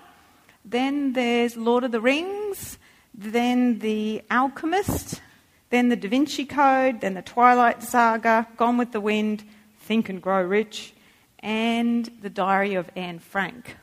Then 0.65 1.13
there's 1.13 1.59
Lord 1.59 1.85
of 1.85 1.93
the 1.93 2.01
Rings. 2.01 2.79
Then 3.13 3.81
The 3.81 4.23
Alchemist. 4.31 5.21
Then 5.69 5.91
The 5.91 5.97
Da 5.97 6.09
Vinci 6.09 6.47
Code. 6.47 7.03
Then 7.03 7.13
The 7.13 7.23
Twilight 7.23 7.83
Saga. 7.83 8.49
Gone 8.57 8.79
with 8.79 8.93
the 8.93 9.01
Wind. 9.01 9.45
Think 9.81 10.09
and 10.09 10.23
Grow 10.23 10.43
Rich. 10.43 10.95
And 11.41 12.11
The 12.23 12.31
Diary 12.31 12.77
of 12.77 12.91
Anne 12.97 13.19
Frank. 13.19 13.77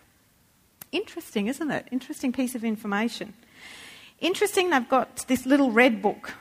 Interesting, 0.91 1.45
isn't 1.45 1.69
it? 1.69 1.87
Interesting 1.91 2.33
piece 2.33 2.55
of 2.55 2.63
information. 2.63 3.35
Interesting, 4.19 4.71
they've 4.71 4.89
got 4.89 5.27
this 5.27 5.45
little 5.45 5.69
red 5.69 6.01
book 6.01 6.33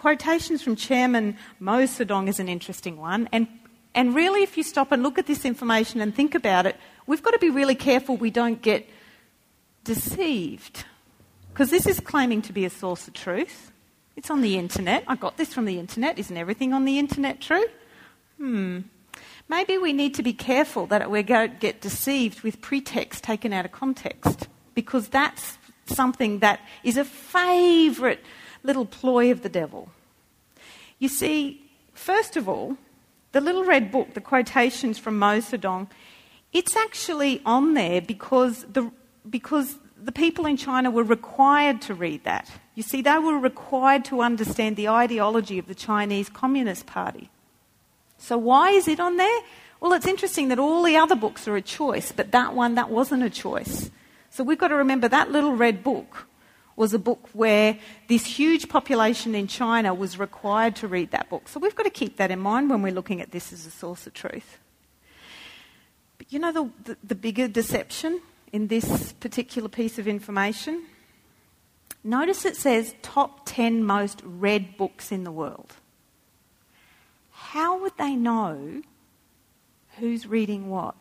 quotations 0.00 0.62
from 0.62 0.76
Chairman 0.76 1.36
Mao 1.58 1.80
Zedong 1.80 2.26
is 2.26 2.40
an 2.40 2.48
interesting 2.48 2.96
one. 2.96 3.28
And, 3.32 3.46
and 3.94 4.14
really, 4.14 4.42
if 4.42 4.56
you 4.56 4.62
stop 4.62 4.92
and 4.92 5.02
look 5.02 5.18
at 5.18 5.26
this 5.26 5.44
information 5.44 6.00
and 6.00 6.14
think 6.14 6.34
about 6.34 6.64
it, 6.64 6.76
we've 7.06 7.22
got 7.22 7.32
to 7.32 7.38
be 7.38 7.50
really 7.50 7.74
careful 7.74 8.16
we 8.16 8.30
don't 8.30 8.62
get 8.62 8.88
deceived. 9.84 10.86
Because 11.52 11.68
this 11.68 11.86
is 11.86 12.00
claiming 12.00 12.40
to 12.42 12.52
be 12.52 12.64
a 12.64 12.70
source 12.70 13.08
of 13.08 13.14
truth. 13.14 13.72
It's 14.16 14.30
on 14.30 14.40
the 14.40 14.56
internet. 14.56 15.04
I 15.06 15.16
got 15.16 15.36
this 15.36 15.52
from 15.52 15.66
the 15.66 15.78
internet. 15.78 16.18
Isn't 16.18 16.36
everything 16.36 16.72
on 16.72 16.86
the 16.86 16.98
internet 16.98 17.42
true? 17.42 17.66
Hmm. 18.38 18.80
Maybe 19.50 19.76
we 19.76 19.92
need 19.92 20.14
to 20.14 20.22
be 20.22 20.32
careful 20.32 20.86
that 20.86 21.10
we 21.10 21.22
don't 21.22 21.60
get 21.60 21.82
deceived 21.82 22.40
with 22.40 22.62
pretext 22.62 23.22
taken 23.22 23.52
out 23.52 23.66
of 23.66 23.72
context. 23.72 24.48
Because 24.74 25.08
that's 25.08 25.58
something 25.84 26.38
that 26.38 26.60
is 26.84 26.96
a 26.96 27.04
favourite 27.04 28.20
little 28.62 28.84
ploy 28.84 29.30
of 29.30 29.42
the 29.42 29.48
devil. 29.48 29.90
You 30.98 31.08
see, 31.08 31.62
first 31.94 32.36
of 32.36 32.48
all, 32.48 32.76
the 33.32 33.40
little 33.40 33.64
red 33.64 33.90
book, 33.90 34.14
the 34.14 34.20
quotations 34.20 34.98
from 34.98 35.18
Mao 35.18 35.38
Zedong, 35.38 35.88
it's 36.52 36.76
actually 36.76 37.40
on 37.46 37.74
there 37.74 38.00
because 38.00 38.64
the, 38.64 38.90
because 39.28 39.76
the 40.02 40.12
people 40.12 40.46
in 40.46 40.56
China 40.56 40.90
were 40.90 41.04
required 41.04 41.80
to 41.82 41.94
read 41.94 42.24
that. 42.24 42.50
You 42.74 42.82
see, 42.82 43.02
they 43.02 43.18
were 43.18 43.38
required 43.38 44.04
to 44.06 44.20
understand 44.22 44.76
the 44.76 44.88
ideology 44.88 45.58
of 45.58 45.68
the 45.68 45.74
Chinese 45.74 46.28
Communist 46.28 46.86
Party. 46.86 47.30
So, 48.18 48.36
why 48.36 48.70
is 48.70 48.88
it 48.88 49.00
on 49.00 49.16
there? 49.16 49.40
Well, 49.80 49.92
it's 49.92 50.06
interesting 50.06 50.48
that 50.48 50.58
all 50.58 50.82
the 50.82 50.96
other 50.96 51.16
books 51.16 51.48
are 51.48 51.56
a 51.56 51.62
choice, 51.62 52.12
but 52.12 52.32
that 52.32 52.54
one, 52.54 52.74
that 52.74 52.90
wasn't 52.90 53.22
a 53.22 53.30
choice. 53.30 53.90
So, 54.30 54.44
we've 54.44 54.58
got 54.58 54.68
to 54.68 54.76
remember 54.76 55.08
that 55.08 55.30
little 55.30 55.54
red 55.54 55.82
book 55.82 56.26
was 56.80 56.94
a 56.94 56.98
book 56.98 57.28
where 57.34 57.78
this 58.08 58.24
huge 58.24 58.70
population 58.70 59.34
in 59.34 59.46
China 59.46 59.92
was 59.92 60.18
required 60.18 60.74
to 60.74 60.88
read 60.88 61.10
that 61.10 61.28
book. 61.28 61.46
So 61.46 61.60
we've 61.60 61.74
got 61.74 61.82
to 61.82 61.90
keep 61.90 62.16
that 62.16 62.30
in 62.30 62.38
mind 62.38 62.70
when 62.70 62.80
we're 62.80 62.94
looking 62.94 63.20
at 63.20 63.32
this 63.32 63.52
as 63.52 63.66
a 63.66 63.70
source 63.70 64.06
of 64.06 64.14
truth. 64.14 64.58
But 66.16 66.32
you 66.32 66.38
know 66.38 66.52
the, 66.52 66.70
the, 66.84 66.96
the 67.04 67.14
bigger 67.14 67.48
deception 67.48 68.22
in 68.50 68.68
this 68.68 69.12
particular 69.12 69.68
piece 69.68 69.98
of 69.98 70.08
information? 70.08 70.86
Notice 72.02 72.46
it 72.46 72.56
says 72.56 72.94
top 73.02 73.42
10 73.44 73.84
most 73.84 74.22
read 74.24 74.78
books 74.78 75.12
in 75.12 75.24
the 75.24 75.30
world. 75.30 75.74
How 77.30 77.78
would 77.78 77.98
they 77.98 78.16
know 78.16 78.80
who's 79.98 80.26
reading 80.26 80.70
what? 80.70 80.94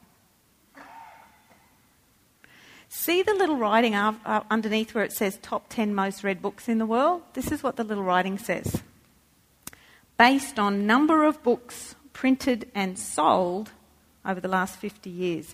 See 2.92 3.22
the 3.22 3.36
little 3.36 3.56
writing 3.56 3.94
underneath 3.96 4.96
where 4.96 5.04
it 5.04 5.14
says 5.14 5.38
top 5.42 5.70
10 5.70 5.94
most 5.94 6.24
read 6.24 6.42
books 6.42 6.68
in 6.68 6.80
the 6.80 6.86
world? 6.88 7.22
This 7.34 7.52
is 7.52 7.62
what 7.62 7.76
the 7.76 7.84
little 7.84 8.04
writing 8.04 8.40
says. 8.40 8.82
Based 10.18 10.58
on 10.58 10.88
number 10.88 11.24
of 11.24 11.42
books 11.44 11.96
printed 12.14 12.70
and 12.74 12.98
sold 12.98 13.72
over 14.26 14.42
the 14.42 14.48
last 14.48 14.76
50 14.78 15.10
years. 15.10 15.54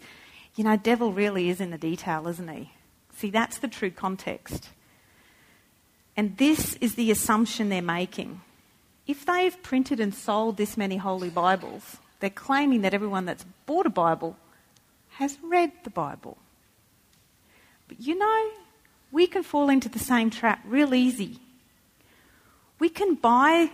You 0.55 0.63
know, 0.63 0.77
devil 0.77 1.11
really 1.11 1.49
is 1.49 1.59
in 1.59 1.71
the 1.71 1.77
detail, 1.77 2.27
isn't 2.27 2.47
he? 2.47 2.71
See, 3.17 3.29
that's 3.29 3.59
the 3.59 3.67
true 3.67 3.91
context. 3.91 4.69
And 6.15 6.37
this 6.37 6.75
is 6.75 6.95
the 6.95 7.11
assumption 7.11 7.67
they're 7.67 7.81
making. 7.81 8.41
If 9.05 9.25
they've 9.25 9.61
printed 9.61 9.99
and 9.99 10.15
sold 10.15 10.55
this 10.55 10.77
many 10.77 10.97
holy 10.97 11.29
Bibles, 11.29 11.97
they're 12.21 12.29
claiming 12.29 12.81
that 12.81 12.93
everyone 12.93 13.25
that's 13.25 13.45
bought 13.65 13.85
a 13.85 13.89
Bible 13.89 14.37
has 15.09 15.37
read 15.43 15.73
the 15.83 15.89
Bible. 15.89 16.37
But 17.87 17.99
you 18.01 18.17
know, 18.17 18.49
we 19.11 19.27
can 19.27 19.43
fall 19.43 19.69
into 19.69 19.89
the 19.89 19.99
same 19.99 20.29
trap 20.29 20.59
real 20.65 20.93
easy. 20.93 21.39
We 22.79 22.89
can 22.89 23.15
buy 23.15 23.71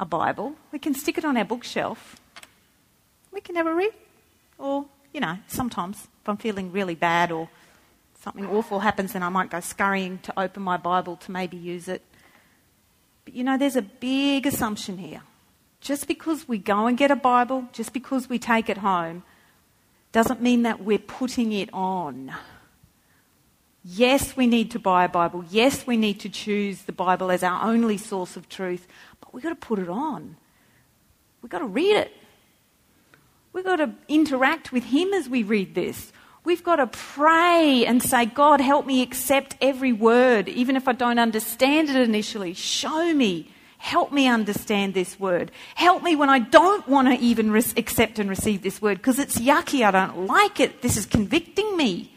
a 0.00 0.06
Bible, 0.06 0.54
we 0.72 0.78
can 0.78 0.94
stick 0.94 1.18
it 1.18 1.24
on 1.24 1.36
our 1.36 1.44
bookshelf, 1.44 2.16
we 3.32 3.40
can 3.40 3.54
never 3.54 3.74
read. 3.74 3.92
Or, 4.58 4.86
you 5.12 5.20
know, 5.20 5.38
sometimes 5.48 6.08
if 6.22 6.28
I'm 6.28 6.36
feeling 6.36 6.72
really 6.72 6.94
bad 6.94 7.30
or 7.30 7.48
something 8.20 8.46
awful 8.46 8.80
happens, 8.80 9.12
then 9.12 9.22
I 9.22 9.28
might 9.28 9.50
go 9.50 9.60
scurrying 9.60 10.18
to 10.18 10.40
open 10.40 10.62
my 10.62 10.76
Bible 10.76 11.16
to 11.16 11.30
maybe 11.30 11.56
use 11.56 11.88
it. 11.88 12.02
But 13.24 13.34
you 13.34 13.44
know, 13.44 13.58
there's 13.58 13.76
a 13.76 13.82
big 13.82 14.46
assumption 14.46 14.98
here. 14.98 15.22
Just 15.80 16.08
because 16.08 16.48
we 16.48 16.58
go 16.58 16.86
and 16.86 16.96
get 16.96 17.10
a 17.10 17.16
Bible, 17.16 17.68
just 17.72 17.92
because 17.92 18.28
we 18.28 18.38
take 18.38 18.68
it 18.68 18.78
home, 18.78 19.22
doesn't 20.12 20.42
mean 20.42 20.62
that 20.62 20.82
we're 20.82 20.98
putting 20.98 21.52
it 21.52 21.68
on. 21.72 22.32
Yes, 23.84 24.36
we 24.36 24.46
need 24.46 24.70
to 24.72 24.78
buy 24.78 25.04
a 25.04 25.08
Bible. 25.08 25.44
Yes, 25.50 25.86
we 25.86 25.96
need 25.96 26.20
to 26.20 26.28
choose 26.28 26.82
the 26.82 26.92
Bible 26.92 27.30
as 27.30 27.42
our 27.42 27.70
only 27.70 27.96
source 27.96 28.36
of 28.36 28.48
truth, 28.48 28.86
but 29.20 29.32
we've 29.32 29.42
got 29.42 29.50
to 29.50 29.54
put 29.54 29.78
it 29.78 29.88
on. 29.88 30.36
We've 31.42 31.50
got 31.50 31.60
to 31.60 31.66
read 31.66 31.96
it. 31.96 32.12
We've 33.52 33.64
got 33.64 33.76
to 33.76 33.92
interact 34.08 34.72
with 34.72 34.84
Him 34.84 35.12
as 35.14 35.28
we 35.28 35.42
read 35.42 35.74
this. 35.74 36.12
We've 36.44 36.62
got 36.62 36.76
to 36.76 36.86
pray 36.86 37.84
and 37.86 38.02
say, 38.02 38.26
God, 38.26 38.60
help 38.60 38.86
me 38.86 39.02
accept 39.02 39.56
every 39.60 39.92
word, 39.92 40.48
even 40.48 40.76
if 40.76 40.88
I 40.88 40.92
don't 40.92 41.18
understand 41.18 41.90
it 41.90 41.96
initially. 41.96 42.54
Show 42.54 43.12
me. 43.14 43.50
Help 43.78 44.12
me 44.12 44.26
understand 44.26 44.92
this 44.92 45.20
word. 45.20 45.52
Help 45.76 46.02
me 46.02 46.16
when 46.16 46.28
I 46.28 46.40
don't 46.40 46.86
want 46.88 47.08
to 47.08 47.14
even 47.24 47.52
re- 47.52 47.62
accept 47.76 48.18
and 48.18 48.28
receive 48.28 48.62
this 48.62 48.82
word 48.82 48.98
because 48.98 49.20
it's 49.20 49.38
yucky. 49.38 49.84
I 49.84 49.92
don't 49.92 50.26
like 50.26 50.58
it. 50.58 50.82
This 50.82 50.96
is 50.96 51.06
convicting 51.06 51.76
me 51.76 52.12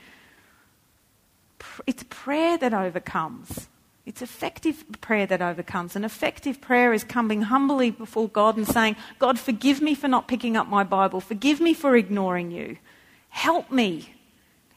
it's 1.87 2.03
prayer 2.09 2.57
that 2.57 2.73
overcomes. 2.73 3.67
It's 4.05 4.21
effective 4.21 4.83
prayer 4.99 5.25
that 5.27 5.41
overcomes. 5.41 5.95
And 5.95 6.03
effective 6.03 6.59
prayer 6.59 6.93
is 6.93 7.03
coming 7.03 7.43
humbly 7.43 7.91
before 7.91 8.27
God 8.27 8.57
and 8.57 8.67
saying, 8.67 8.95
God, 9.19 9.39
forgive 9.39 9.81
me 9.81 9.93
for 9.95 10.07
not 10.07 10.27
picking 10.27 10.57
up 10.57 10.67
my 10.67 10.83
Bible. 10.83 11.21
Forgive 11.21 11.61
me 11.61 11.73
for 11.73 11.95
ignoring 11.95 12.51
you. 12.51 12.77
Help 13.29 13.71
me. 13.71 14.13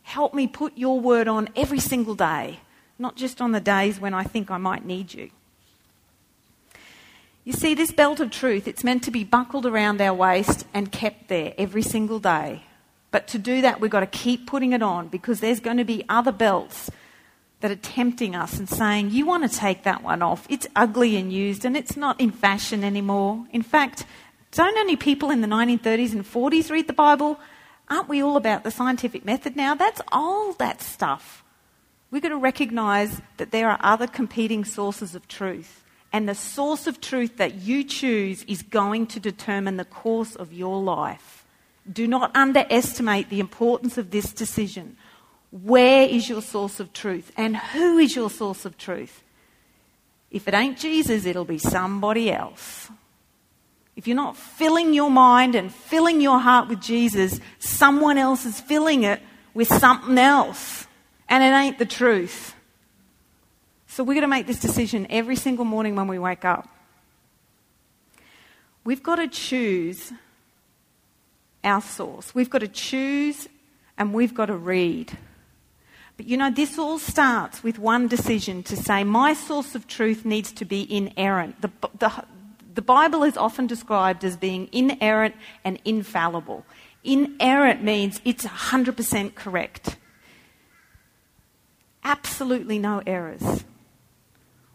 Help 0.02 0.34
me 0.34 0.46
put 0.46 0.76
your 0.76 1.00
word 1.00 1.26
on 1.26 1.48
every 1.56 1.80
single 1.80 2.14
day, 2.14 2.60
not 2.98 3.16
just 3.16 3.40
on 3.40 3.52
the 3.52 3.60
days 3.60 3.98
when 3.98 4.12
I 4.12 4.24
think 4.24 4.50
I 4.50 4.58
might 4.58 4.84
need 4.84 5.14
you. 5.14 5.30
You 7.44 7.52
see, 7.52 7.74
this 7.74 7.90
belt 7.90 8.20
of 8.20 8.30
truth, 8.30 8.68
it's 8.68 8.84
meant 8.84 9.02
to 9.04 9.10
be 9.10 9.24
buckled 9.24 9.66
around 9.66 10.00
our 10.00 10.14
waist 10.14 10.66
and 10.72 10.92
kept 10.92 11.28
there 11.28 11.54
every 11.58 11.82
single 11.82 12.18
day. 12.18 12.62
But 13.14 13.28
to 13.28 13.38
do 13.38 13.60
that, 13.60 13.80
we've 13.80 13.92
got 13.92 14.00
to 14.00 14.08
keep 14.08 14.44
putting 14.44 14.72
it 14.72 14.82
on 14.82 15.06
because 15.06 15.38
there's 15.38 15.60
going 15.60 15.76
to 15.76 15.84
be 15.84 16.04
other 16.08 16.32
belts 16.32 16.90
that 17.60 17.70
are 17.70 17.76
tempting 17.76 18.34
us 18.34 18.58
and 18.58 18.68
saying, 18.68 19.10
You 19.12 19.24
want 19.24 19.48
to 19.48 19.56
take 19.56 19.84
that 19.84 20.02
one 20.02 20.20
off. 20.20 20.44
It's 20.50 20.66
ugly 20.74 21.14
and 21.14 21.32
used 21.32 21.64
and 21.64 21.76
it's 21.76 21.96
not 21.96 22.20
in 22.20 22.32
fashion 22.32 22.82
anymore. 22.82 23.46
In 23.52 23.62
fact, 23.62 24.04
don't 24.50 24.76
only 24.76 24.96
people 24.96 25.30
in 25.30 25.42
the 25.42 25.46
1930s 25.46 26.10
and 26.10 26.24
40s 26.24 26.72
read 26.72 26.88
the 26.88 26.92
Bible? 26.92 27.38
Aren't 27.88 28.08
we 28.08 28.20
all 28.20 28.36
about 28.36 28.64
the 28.64 28.72
scientific 28.72 29.24
method 29.24 29.54
now? 29.54 29.76
That's 29.76 30.00
old, 30.10 30.58
that 30.58 30.82
stuff. 30.82 31.44
We've 32.10 32.20
got 32.20 32.30
to 32.30 32.36
recognize 32.36 33.22
that 33.36 33.52
there 33.52 33.70
are 33.70 33.78
other 33.80 34.08
competing 34.08 34.64
sources 34.64 35.14
of 35.14 35.28
truth. 35.28 35.84
And 36.12 36.28
the 36.28 36.34
source 36.34 36.88
of 36.88 37.00
truth 37.00 37.36
that 37.36 37.54
you 37.54 37.84
choose 37.84 38.42
is 38.48 38.62
going 38.64 39.06
to 39.06 39.20
determine 39.20 39.76
the 39.76 39.84
course 39.84 40.34
of 40.34 40.52
your 40.52 40.82
life. 40.82 41.43
Do 41.90 42.06
not 42.06 42.34
underestimate 42.34 43.28
the 43.28 43.40
importance 43.40 43.98
of 43.98 44.10
this 44.10 44.32
decision. 44.32 44.96
Where 45.50 46.08
is 46.08 46.28
your 46.28 46.42
source 46.42 46.80
of 46.80 46.92
truth? 46.92 47.30
And 47.36 47.56
who 47.56 47.98
is 47.98 48.16
your 48.16 48.30
source 48.30 48.64
of 48.64 48.76
truth? 48.78 49.22
If 50.30 50.48
it 50.48 50.54
ain't 50.54 50.78
Jesus, 50.78 51.26
it'll 51.26 51.44
be 51.44 51.58
somebody 51.58 52.32
else. 52.32 52.90
If 53.94 54.08
you're 54.08 54.16
not 54.16 54.36
filling 54.36 54.92
your 54.92 55.10
mind 55.10 55.54
and 55.54 55.72
filling 55.72 56.20
your 56.20 56.40
heart 56.40 56.68
with 56.68 56.80
Jesus, 56.80 57.38
someone 57.60 58.18
else 58.18 58.44
is 58.44 58.60
filling 58.60 59.04
it 59.04 59.22
with 59.52 59.68
something 59.68 60.18
else. 60.18 60.86
And 61.28 61.44
it 61.44 61.56
ain't 61.56 61.78
the 61.78 61.86
truth. 61.86 62.54
So 63.86 64.02
we're 64.02 64.14
going 64.14 64.22
to 64.22 64.28
make 64.28 64.48
this 64.48 64.58
decision 64.58 65.06
every 65.08 65.36
single 65.36 65.64
morning 65.64 65.94
when 65.94 66.08
we 66.08 66.18
wake 66.18 66.44
up. 66.44 66.68
We've 68.82 69.02
got 69.02 69.16
to 69.16 69.28
choose 69.28 70.12
our 71.64 71.80
source. 71.80 72.34
We've 72.34 72.50
got 72.50 72.60
to 72.60 72.68
choose 72.68 73.48
and 73.96 74.12
we've 74.12 74.34
got 74.34 74.46
to 74.46 74.56
read. 74.56 75.16
But 76.16 76.26
you 76.26 76.36
know, 76.36 76.50
this 76.50 76.78
all 76.78 76.98
starts 76.98 77.62
with 77.62 77.78
one 77.78 78.06
decision 78.06 78.62
to 78.64 78.76
say, 78.76 79.02
my 79.02 79.34
source 79.34 79.74
of 79.74 79.86
truth 79.86 80.24
needs 80.24 80.52
to 80.52 80.64
be 80.64 80.86
inerrant. 80.94 81.60
The, 81.60 81.70
the, 81.98 82.24
the 82.74 82.82
Bible 82.82 83.24
is 83.24 83.36
often 83.36 83.66
described 83.66 84.24
as 84.24 84.36
being 84.36 84.68
inerrant 84.72 85.34
and 85.64 85.80
infallible. 85.84 86.64
Inerrant 87.02 87.82
means 87.82 88.20
it's 88.24 88.46
100% 88.46 89.34
correct. 89.34 89.96
Absolutely 92.04 92.78
no 92.78 93.02
errors. 93.06 93.64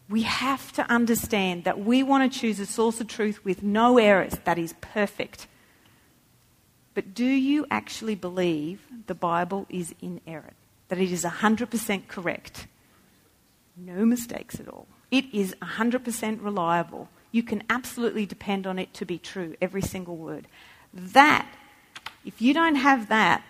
We 0.10 0.23
have 0.23 0.71
to 0.73 0.84
understand 0.91 1.63
that 1.65 1.80
we 1.80 2.02
want 2.04 2.32
to 2.32 2.39
choose 2.39 2.60
a 2.60 2.65
source 2.65 2.99
of 2.99 3.08
truth 3.08 3.45
with 3.45 3.62
no 3.62 3.97
errors 3.97 4.34
that 4.43 4.58
is 4.58 4.73
perfect. 4.82 5.47
But 6.93 7.13
do 7.13 7.25
you 7.25 7.65
actually 7.69 8.15
believe 8.15 8.82
the 9.08 9.15
Bible 9.15 9.65
is 9.69 9.93
inerrant? 10.02 10.56
That 10.89 10.99
it 10.99 11.12
is 11.12 11.23
100% 11.23 12.08
correct? 12.08 12.67
No 13.78 14.06
mistakes 14.06 14.60
at 14.60 14.67
all. 14.67 14.88
It 15.12 15.25
is 15.34 15.56
100% 15.62 16.43
reliable. 16.43 17.10
You 17.32 17.43
can 17.43 17.63
absolutely 17.69 18.25
depend 18.25 18.67
on 18.67 18.80
it 18.80 18.93
to 18.95 19.06
be 19.06 19.17
true, 19.17 19.56
every 19.62 19.82
single 19.82 20.17
word. 20.17 20.47
That, 20.93 21.47
if 22.25 22.41
you 22.41 22.54
don't 22.54 22.75
have 22.75 23.10
that 23.10 23.43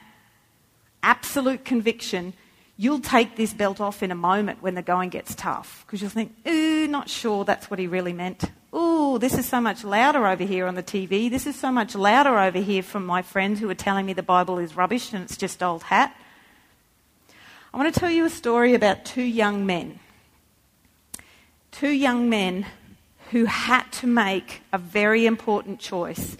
absolute 1.01 1.63
conviction, 1.63 2.33
you'll 2.77 2.99
take 2.99 3.35
this 3.35 3.53
belt 3.53 3.81
off 3.81 4.03
in 4.03 4.11
a 4.11 4.15
moment 4.15 4.61
when 4.61 4.75
the 4.75 4.81
going 4.81 5.09
gets 5.09 5.33
tough 5.35 5.83
because 5.85 6.01
you'll 6.01 6.09
think, 6.09 6.33
ooh, 6.47 6.87
not 6.87 7.09
sure 7.09 7.45
that's 7.45 7.69
what 7.69 7.79
he 7.79 7.87
really 7.87 8.13
meant. 8.13 8.51
Ooh, 8.73 9.17
this 9.17 9.35
is 9.35 9.47
so 9.47 9.59
much 9.59 9.83
louder 9.83 10.27
over 10.27 10.43
here 10.43 10.67
on 10.67 10.75
the 10.75 10.83
TV. 10.83 11.29
This 11.29 11.47
is 11.47 11.55
so 11.55 11.71
much 11.71 11.95
louder 11.95 12.37
over 12.37 12.59
here 12.59 12.83
from 12.83 13.03
my 13.03 13.23
friends 13.23 13.59
who 13.59 13.69
are 13.69 13.75
telling 13.75 14.05
me 14.05 14.13
the 14.13 14.21
Bible 14.21 14.59
is 14.59 14.75
rubbish 14.75 15.11
and 15.11 15.23
it's 15.23 15.37
just 15.37 15.63
old 15.63 15.83
hat. 15.83 16.15
I 17.73 17.77
want 17.77 17.91
to 17.91 17.99
tell 17.99 18.11
you 18.11 18.25
a 18.25 18.29
story 18.29 18.75
about 18.75 19.05
two 19.05 19.23
young 19.23 19.65
men. 19.65 19.99
Two 21.71 21.89
young 21.89 22.29
men 22.29 22.67
who 23.31 23.45
had 23.45 23.91
to 23.93 24.07
make 24.07 24.61
a 24.71 24.77
very 24.77 25.25
important 25.25 25.79
choice. 25.79 26.37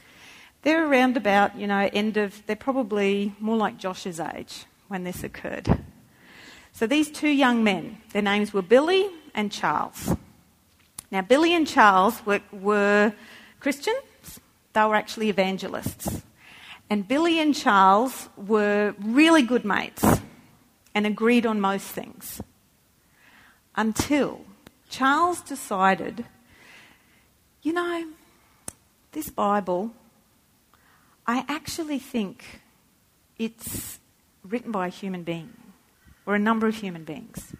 They're 0.62 0.88
around 0.88 1.18
about, 1.18 1.58
you 1.58 1.65
know, 1.65 1.89
end 1.92 2.18
of, 2.18 2.46
they're 2.46 2.56
probably 2.56 3.34
more 3.39 3.58
like 3.58 3.78
Josh's 3.78 4.20
age 4.20 4.65
when 4.88 5.04
this 5.04 5.24
occurred. 5.24 5.80
So 6.74 6.86
these 6.86 7.10
two 7.10 7.30
young 7.30 7.63
men, 7.63 7.98
their 8.13 8.22
names 8.22 8.54
were 8.54 8.62
Billy 8.62 9.08
and 9.34 9.52
Charles. 9.52 10.15
Now, 11.12 11.22
Billy 11.22 11.54
and 11.54 11.67
Charles 11.67 12.26
were, 12.26 12.41
were 12.52 13.13
Christians, 13.60 14.39
they 14.74 14.84
were 14.84 14.95
actually 14.95 15.30
evangelists. 15.30 16.22
And 16.89 17.08
Billy 17.08 17.39
and 17.39 17.54
Charles 17.56 18.30
were 18.36 18.95
really 19.00 19.43
good 19.43 19.65
mates 19.65 20.04
and 20.95 21.06
agreed 21.06 21.45
on 21.45 21.62
most 21.62 21.88
things. 21.88 22.41
Until 23.76 24.41
Charles 24.89 25.41
decided 25.41 26.26
you 27.62 27.74
know, 27.74 28.06
this 29.12 29.30
Bible, 29.30 29.91
I 31.28 31.43
actually 31.48 32.00
think 32.00 32.62
it's 33.38 34.00
written 34.43 34.72
by 34.72 34.88
a 34.88 34.89
human 34.89 35.24
being 35.24 35.54
or 36.26 36.36
a 36.36 36.39
number 36.39 36.67
of 36.67 36.76
human 36.76 37.04
beings. 37.04 37.54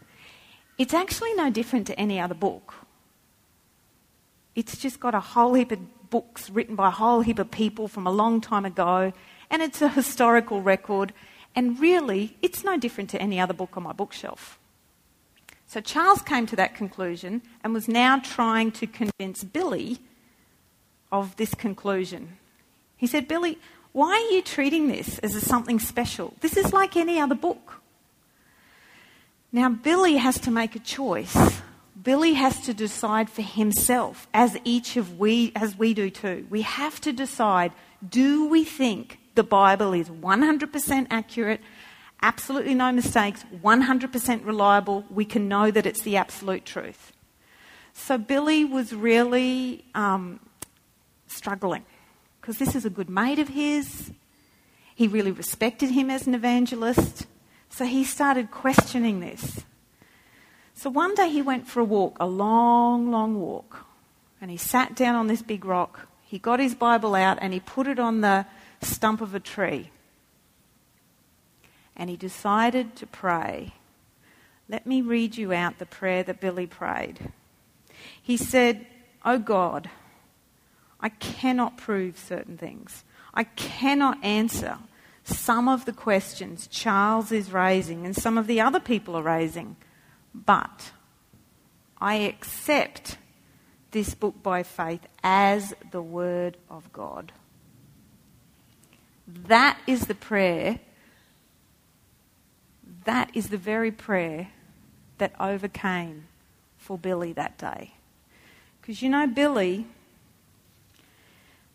It's 0.78 0.94
actually 0.94 1.34
no 1.34 1.50
different 1.50 1.88
to 1.88 2.00
any 2.00 2.20
other 2.20 2.36
book. 2.36 2.74
It's 4.60 4.76
just 4.76 5.00
got 5.00 5.16
a 5.16 5.22
whole 5.22 5.54
heap 5.54 5.72
of 5.72 6.10
books 6.10 6.50
written 6.50 6.76
by 6.76 6.90
a 6.90 6.92
whole 6.92 7.22
heap 7.22 7.40
of 7.40 7.50
people 7.50 7.88
from 7.88 8.06
a 8.06 8.12
long 8.12 8.42
time 8.42 8.66
ago, 8.66 9.14
and 9.50 9.62
it's 9.62 9.82
a 9.82 9.88
historical 9.88 10.62
record, 10.62 11.14
and 11.56 11.80
really, 11.80 12.36
it's 12.42 12.62
no 12.62 12.76
different 12.76 13.10
to 13.12 13.22
any 13.22 13.40
other 13.40 13.54
book 13.54 13.78
on 13.78 13.84
my 13.84 13.94
bookshelf. 13.94 14.60
So 15.66 15.80
Charles 15.80 16.22
came 16.22 16.46
to 16.48 16.58
that 16.58 16.76
conclusion 16.76 17.42
and 17.64 17.74
was 17.74 17.88
now 17.88 18.20
trying 18.20 18.72
to 18.74 18.86
convince 18.86 19.46
Billy 19.46 20.00
of 21.10 21.38
this 21.38 21.54
conclusion. 21.54 22.38
He 22.98 23.08
said, 23.08 23.30
Billy, 23.30 23.58
why 23.94 24.12
are 24.12 24.34
you 24.36 24.42
treating 24.42 24.90
this 24.90 25.20
as 25.20 25.42
something 25.42 25.80
special? 25.80 26.34
This 26.42 26.58
is 26.58 26.74
like 26.74 26.98
any 26.98 27.18
other 27.18 27.34
book. 27.34 27.80
Now, 29.54 29.70
Billy 29.70 30.18
has 30.18 30.38
to 30.42 30.52
make 30.52 30.76
a 30.76 30.80
choice. 30.80 31.62
Billy 32.02 32.34
has 32.34 32.62
to 32.62 32.74
decide 32.74 33.30
for 33.30 33.42
himself, 33.42 34.28
as 34.34 34.58
each 34.64 34.96
of 34.96 35.20
we, 35.20 35.52
as 35.56 35.78
we 35.78 35.94
do 35.94 36.10
too. 36.10 36.48
We 36.50 36.62
have 36.62 37.02
to 37.02 37.12
decide 37.12 37.72
do 38.08 38.48
we 38.48 38.64
think 38.64 39.20
the 39.36 39.44
Bible 39.44 39.94
is 39.94 40.10
100% 40.10 41.08
accurate 41.10 41.62
absolutely 42.22 42.74
no 42.74 42.92
mistakes, 42.92 43.46
100% 43.64 44.46
reliable. 44.46 45.06
We 45.10 45.26
can 45.26 45.48
know 45.48 45.72
that 45.72 45.86
it's 45.86 46.02
the 46.02 46.18
absolute 46.18 46.66
truth. 46.66 47.14
So 47.94 48.18
Billy 48.18 48.66
was 48.66 48.94
really 48.94 49.86
um, 49.96 50.40
struggling 51.28 51.86
because 52.40 52.58
this 52.58 52.76
is 52.76 52.86
a 52.86 52.90
good 52.90 53.10
mate 53.10 53.40
of 53.40 53.50
his. 53.50 54.12
He 54.96 55.08
really 55.08 55.32
respected 55.32 55.92
him 55.92 56.10
as 56.10 56.28
an 56.28 56.36
evangelist. 56.36 57.26
So 57.70 57.86
he 57.86 58.04
started 58.04 58.52
questioning 58.52 59.20
this. 59.20 59.62
So 60.80 60.90
one 60.90 61.14
day 61.14 61.30
he 61.30 61.42
went 61.42 61.68
for 61.68 61.82
a 61.82 61.84
walk, 61.84 62.16
a 62.22 62.26
long, 62.26 63.12
long 63.12 63.38
walk. 63.38 63.86
And 64.40 64.50
he 64.50 64.56
sat 64.56 64.96
down 64.96 65.16
on 65.16 65.28
this 65.28 65.42
big 65.42 65.66
rock. 65.66 66.08
He 66.24 66.40
got 66.40 66.62
his 66.62 66.74
Bible 66.74 67.16
out 67.16 67.38
and 67.42 67.52
he 67.52 67.60
put 67.60 67.86
it 67.86 68.00
on 68.00 68.22
the 68.22 68.46
stump 68.82 69.20
of 69.20 69.36
a 69.36 69.42
tree 69.42 69.92
and 71.98 72.10
he 72.10 72.16
decided 72.16 72.96
to 72.96 73.06
pray. 73.06 73.74
Let 74.70 74.88
me 74.88 75.02
read 75.02 75.36
you 75.36 75.52
out 75.52 75.80
the 75.80 75.86
prayer 75.86 76.24
that 76.24 76.40
Billy 76.40 76.66
prayed. 76.66 77.34
He 78.22 78.38
said, 78.38 78.88
Oh 79.26 79.38
God, 79.38 79.90
I 81.02 81.10
cannot 81.10 81.76
prove 81.76 82.18
certain 82.18 82.58
things. 82.58 83.04
I 83.34 83.44
cannot 83.44 84.24
answer 84.24 84.78
some 85.26 85.68
of 85.68 85.84
the 85.84 85.92
questions 85.92 86.68
Charles 86.68 87.34
is 87.34 87.52
raising 87.52 88.06
and 88.06 88.16
some 88.16 88.38
of 88.38 88.48
the 88.48 88.62
other 88.62 88.80
people 88.80 89.18
are 89.18 89.24
raising. 89.24 89.76
But 90.34 90.92
I 92.00 92.16
accept 92.16 93.18
this 93.92 94.14
book 94.14 94.42
by 94.42 94.64
faith 94.64 95.06
as 95.24 95.74
the 95.92 96.02
Word 96.02 96.58
of 96.70 96.92
God. 96.94 97.32
That 99.28 99.80
is 99.88 100.08
the 100.08 100.16
prayer 100.16 100.80
that 103.06 103.32
is 103.34 103.50
the 103.50 103.58
very 103.58 103.92
prayer 103.92 104.50
that 105.18 105.34
overcame 105.40 106.28
for 106.78 106.98
Billy 106.98 107.34
that 107.34 107.58
day. 107.58 107.94
Because 108.80 109.02
you 109.02 109.10
know, 109.10 109.28
Billy, 109.28 109.88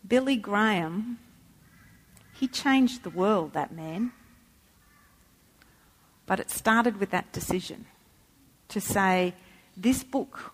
Billy 0.07 0.35
Graham, 0.35 1.19
he 2.33 2.47
changed 2.47 3.03
the 3.03 3.09
world, 3.09 3.53
that 3.53 3.73
man. 3.73 4.11
But 6.25 6.39
it 6.39 6.49
started 6.49 7.01
with 7.01 7.11
that 7.11 7.31
decision 7.31 7.85
to 8.75 8.81
say, 8.81 9.33
this 9.77 10.03
book 10.03 10.51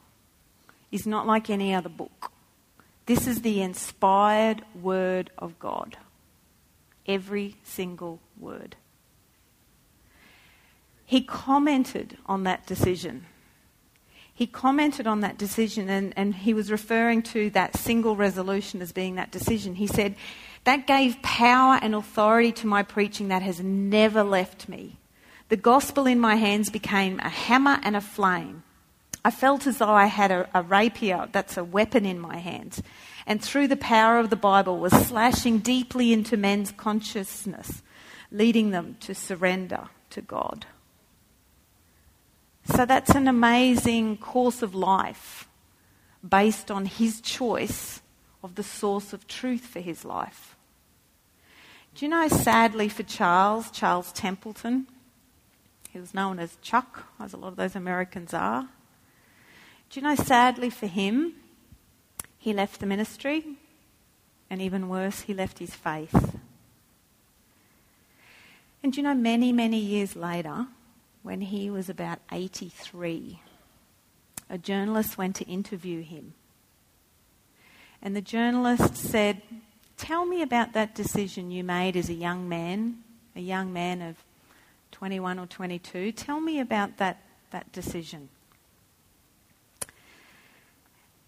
is 0.91 1.07
not 1.07 1.25
like 1.25 1.49
any 1.49 1.73
other 1.73 1.89
book. 1.89 2.31
This 3.07 3.25
is 3.25 3.41
the 3.41 3.63
inspired 3.63 4.61
word 4.79 5.31
of 5.39 5.57
God. 5.57 5.97
Every 7.07 7.55
single 7.63 8.19
word. 8.39 8.75
He 11.03 11.21
commented 11.21 12.19
on 12.27 12.43
that 12.43 12.67
decision. 12.67 13.25
He 14.31 14.45
commented 14.45 15.07
on 15.07 15.21
that 15.21 15.39
decision 15.39 15.89
and, 15.89 16.13
and 16.15 16.35
he 16.35 16.53
was 16.53 16.71
referring 16.71 17.23
to 17.23 17.49
that 17.49 17.75
single 17.75 18.15
resolution 18.15 18.83
as 18.83 18.91
being 18.91 19.15
that 19.15 19.31
decision. 19.31 19.73
He 19.75 19.87
said, 19.87 20.15
That 20.65 20.85
gave 20.85 21.23
power 21.23 21.79
and 21.81 21.95
authority 21.95 22.51
to 22.51 22.67
my 22.67 22.83
preaching 22.83 23.29
that 23.29 23.41
has 23.41 23.59
never 23.61 24.21
left 24.21 24.69
me. 24.69 24.99
The 25.51 25.57
gospel 25.57 26.07
in 26.07 26.17
my 26.17 26.35
hands 26.35 26.69
became 26.69 27.19
a 27.19 27.27
hammer 27.27 27.77
and 27.83 27.97
a 27.97 27.99
flame. 27.99 28.63
I 29.25 29.31
felt 29.31 29.67
as 29.67 29.79
though 29.79 29.89
I 29.89 30.05
had 30.05 30.31
a, 30.31 30.49
a, 30.53 30.63
rapier, 30.63 31.27
that's 31.33 31.57
a 31.57 31.63
weapon 31.65 32.05
in 32.05 32.21
my 32.21 32.37
hands, 32.37 32.81
and 33.27 33.41
through 33.41 33.67
the 33.67 33.75
power 33.75 34.17
of 34.17 34.29
the 34.29 34.37
Bible 34.37 34.79
was 34.79 34.93
slashing 34.93 35.59
deeply 35.59 36.13
into 36.13 36.37
men's 36.37 36.71
consciousness, 36.71 37.83
leading 38.31 38.71
them 38.71 38.95
to 39.01 39.13
surrender 39.13 39.89
to 40.11 40.21
God. 40.21 40.67
So 42.63 42.85
that's 42.85 43.13
an 43.13 43.27
amazing 43.27 44.19
course 44.19 44.61
of 44.61 44.73
life 44.73 45.49
based 46.25 46.71
on 46.71 46.85
his 46.85 47.19
choice 47.19 48.01
of 48.41 48.55
the 48.55 48.63
source 48.63 49.11
of 49.11 49.27
truth 49.27 49.65
for 49.65 49.81
his 49.81 50.05
life. 50.05 50.55
Do 51.93 52.05
you 52.05 52.09
know, 52.09 52.29
sadly 52.29 52.87
for 52.87 53.03
Charles, 53.03 53.69
Charles 53.69 54.13
Templeton, 54.13 54.87
he 55.91 55.99
was 55.99 56.13
known 56.13 56.39
as 56.39 56.57
Chuck, 56.61 57.05
as 57.19 57.33
a 57.33 57.37
lot 57.37 57.49
of 57.49 57.55
those 57.57 57.75
Americans 57.75 58.33
are. 58.33 58.69
Do 59.89 59.99
you 59.99 60.07
know, 60.07 60.15
sadly 60.15 60.69
for 60.69 60.87
him, 60.87 61.33
he 62.37 62.53
left 62.53 62.79
the 62.79 62.85
ministry, 62.85 63.45
and 64.49 64.61
even 64.61 64.87
worse, 64.87 65.21
he 65.21 65.33
left 65.33 65.59
his 65.59 65.75
faith. 65.75 66.37
And 68.81 68.93
do 68.93 68.97
you 68.97 69.03
know, 69.03 69.13
many, 69.13 69.51
many 69.51 69.77
years 69.77 70.15
later, 70.15 70.67
when 71.23 71.41
he 71.41 71.69
was 71.69 71.89
about 71.89 72.19
83, 72.31 73.41
a 74.49 74.57
journalist 74.57 75.17
went 75.17 75.35
to 75.35 75.45
interview 75.45 76.01
him. 76.01 76.33
And 78.01 78.15
the 78.15 78.21
journalist 78.21 78.95
said, 78.95 79.41
Tell 79.97 80.25
me 80.25 80.41
about 80.41 80.73
that 80.73 80.95
decision 80.95 81.51
you 81.51 81.63
made 81.63 81.95
as 81.95 82.09
a 82.09 82.13
young 82.13 82.49
man, 82.49 83.03
a 83.35 83.41
young 83.41 83.71
man 83.71 84.01
of 84.01 84.15
21 85.01 85.39
or 85.39 85.47
22. 85.47 86.11
Tell 86.11 86.39
me 86.39 86.59
about 86.59 86.97
that, 86.97 87.23
that 87.49 87.71
decision. 87.71 88.29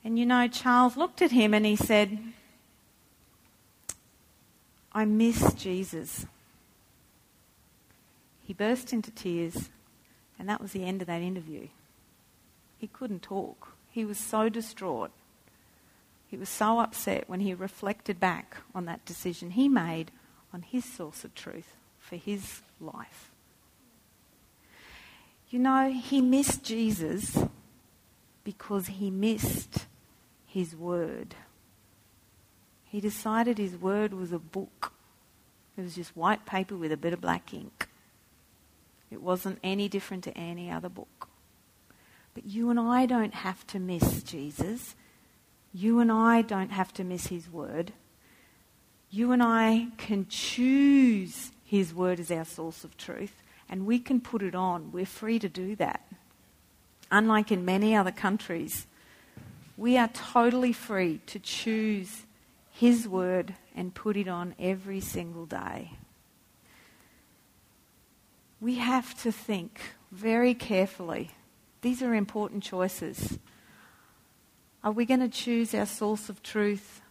And 0.03 0.19
you 0.19 0.27
know, 0.27 0.47
Charles 0.47 0.95
looked 0.95 1.23
at 1.23 1.31
him 1.31 1.55
and 1.55 1.65
he 1.65 1.75
said, 1.75 2.19
I 4.91 5.05
miss 5.05 5.55
Jesus. 5.55 6.27
He 8.43 8.53
burst 8.53 8.93
into 8.93 9.09
tears, 9.09 9.71
and 10.37 10.47
that 10.47 10.61
was 10.61 10.73
the 10.73 10.85
end 10.85 11.01
of 11.01 11.07
that 11.07 11.23
interview. 11.23 11.69
He 12.77 12.85
couldn't 12.85 13.23
talk. 13.23 13.69
He 13.89 14.05
was 14.05 14.19
so 14.19 14.49
distraught. 14.49 15.09
He 16.27 16.37
was 16.37 16.47
so 16.47 16.77
upset 16.77 17.27
when 17.27 17.39
he 17.39 17.55
reflected 17.55 18.19
back 18.19 18.57
on 18.75 18.85
that 18.85 19.03
decision 19.03 19.49
he 19.49 19.67
made 19.67 20.11
on 20.53 20.61
his 20.61 20.85
source 20.85 21.23
of 21.23 21.33
truth 21.33 21.73
for 21.99 22.17
his 22.17 22.61
life. 22.79 23.31
You 25.53 25.59
know, 25.59 25.91
he 25.91 26.19
missed 26.19 26.63
Jesus 26.63 27.37
because 28.43 28.87
he 28.87 29.11
missed 29.11 29.85
his 30.47 30.75
word. 30.75 31.35
He 32.85 32.99
decided 32.99 33.59
his 33.59 33.77
word 33.77 34.13
was 34.13 34.31
a 34.31 34.39
book. 34.39 34.93
It 35.77 35.81
was 35.81 35.93
just 35.93 36.17
white 36.17 36.47
paper 36.47 36.75
with 36.75 36.91
a 36.91 36.97
bit 36.97 37.13
of 37.13 37.21
black 37.21 37.53
ink. 37.53 37.87
It 39.11 39.21
wasn't 39.21 39.59
any 39.63 39.87
different 39.87 40.23
to 40.23 40.35
any 40.35 40.71
other 40.71 40.89
book. 40.89 41.29
But 42.33 42.47
you 42.47 42.71
and 42.71 42.79
I 42.79 43.05
don't 43.05 43.35
have 43.35 43.67
to 43.67 43.79
miss 43.79 44.23
Jesus 44.23 44.95
you 45.73 45.99
and 45.99 46.11
I 46.11 46.41
don't 46.41 46.71
have 46.71 46.91
to 46.93 47.03
miss 47.03 47.27
His 47.27 47.47
word. 47.47 47.93
You 49.11 49.31
and 49.31 49.43
I 49.43 49.89
can 49.97 50.25
choose 50.29 51.51
His 51.63 51.93
word 51.93 52.19
as 52.19 52.31
our 52.31 52.45
source 52.45 52.83
of 52.83 52.95
truth, 52.97 53.42
and 53.73 53.87
we 53.87 53.97
can 53.97 54.21
put 54.21 54.43
it 54.43 54.53
on. 54.53 54.91
We're 54.91 55.03
free 55.03 55.39
to 55.39 55.49
do 55.49 55.75
that. 55.77 56.05
Unlike 57.09 57.51
in 57.51 57.65
many 57.65 57.95
other 57.95 58.11
countries, 58.11 58.85
we 59.77 59.97
are 59.97 60.09
totally 60.09 60.71
free 60.71 61.21
to 61.25 61.39
choose 61.39 62.27
His 62.69 63.07
word 63.07 63.55
and 63.75 63.95
put 63.95 64.15
it 64.15 64.27
on 64.27 64.53
every 64.59 64.99
single 64.99 65.47
day. 65.47 65.93
We 68.61 68.75
have 68.75 69.19
to 69.23 69.31
think 69.31 69.81
very 70.11 70.53
carefully. 70.53 71.31
These 71.81 72.03
are 72.03 72.13
important 72.13 72.61
choices. 72.61 73.39
Are 74.83 74.91
we 74.91 75.03
going 75.03 75.21
to 75.21 75.27
choose 75.27 75.73
our 75.73 75.87
source 75.87 76.29
of 76.29 76.43
truth 76.43 77.01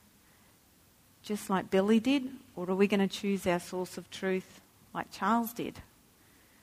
just 1.24 1.50
like 1.50 1.72
Billy 1.72 1.98
did, 1.98 2.28
or 2.54 2.70
are 2.70 2.76
we 2.76 2.86
going 2.86 3.00
to 3.00 3.08
choose 3.08 3.48
our 3.48 3.58
source 3.58 3.98
of 3.98 4.08
truth 4.12 4.60
like 4.94 5.10
Charles 5.10 5.52
did? 5.52 5.80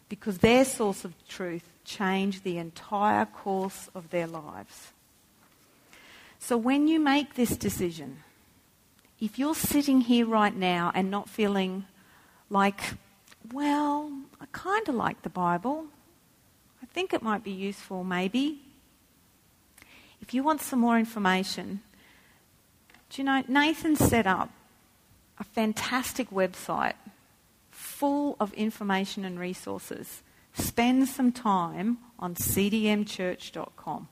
Because 0.09 0.39
their 0.39 0.65
source 0.65 1.05
of 1.05 1.13
truth 1.27 1.69
changed 1.85 2.43
the 2.43 2.57
entire 2.57 3.25
course 3.25 3.89
of 3.95 4.09
their 4.09 4.27
lives. 4.27 4.91
So 6.39 6.57
when 6.57 6.87
you 6.87 6.99
make 6.99 7.35
this 7.35 7.55
decision, 7.55 8.17
if 9.19 9.37
you're 9.37 9.55
sitting 9.55 10.01
here 10.01 10.25
right 10.25 10.55
now 10.55 10.91
and 10.95 11.11
not 11.11 11.29
feeling 11.29 11.85
like, 12.49 12.81
well, 13.53 14.11
I 14.41 14.45
kind 14.51 14.87
of 14.89 14.95
like 14.95 15.21
the 15.21 15.29
Bible, 15.29 15.85
I 16.81 16.85
think 16.87 17.13
it 17.13 17.21
might 17.21 17.43
be 17.43 17.51
useful 17.51 18.03
maybe, 18.03 18.61
if 20.21 20.33
you 20.33 20.43
want 20.43 20.61
some 20.61 20.79
more 20.79 20.97
information, 20.97 21.81
do 23.09 23.21
you 23.21 23.25
know, 23.25 23.43
Nathan 23.47 23.95
set 23.95 24.27
up 24.27 24.49
a 25.39 25.43
fantastic 25.43 26.29
website 26.29 26.93
full 27.71 28.35
of 28.39 28.53
information 28.53 29.25
and 29.25 29.39
resources. 29.39 30.23
Spend 30.53 31.07
some 31.07 31.31
time 31.31 31.99
on 32.17 32.35
cdmchurch.com. 32.35 34.07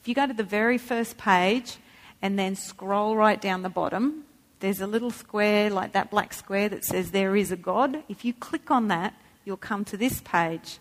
If 0.00 0.08
you 0.08 0.14
go 0.14 0.26
to 0.26 0.32
the 0.32 0.42
very 0.42 0.78
first 0.78 1.18
page 1.18 1.76
and 2.22 2.38
then 2.38 2.56
scroll 2.56 3.16
right 3.16 3.40
down 3.40 3.62
the 3.62 3.68
bottom, 3.68 4.24
there's 4.60 4.80
a 4.80 4.86
little 4.86 5.10
square, 5.10 5.70
like 5.70 5.92
that 5.92 6.10
black 6.10 6.32
square, 6.32 6.68
that 6.68 6.84
says 6.84 7.10
There 7.10 7.36
is 7.36 7.50
a 7.50 7.56
God. 7.56 8.02
If 8.08 8.24
you 8.24 8.32
click 8.32 8.70
on 8.70 8.88
that, 8.88 9.14
you'll 9.44 9.56
come 9.56 9.84
to 9.86 9.96
this 9.96 10.20
page, 10.20 10.78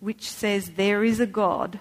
which 0.00 0.30
says 0.30 0.72
There 0.76 1.04
is 1.04 1.20
a 1.20 1.26
God 1.26 1.78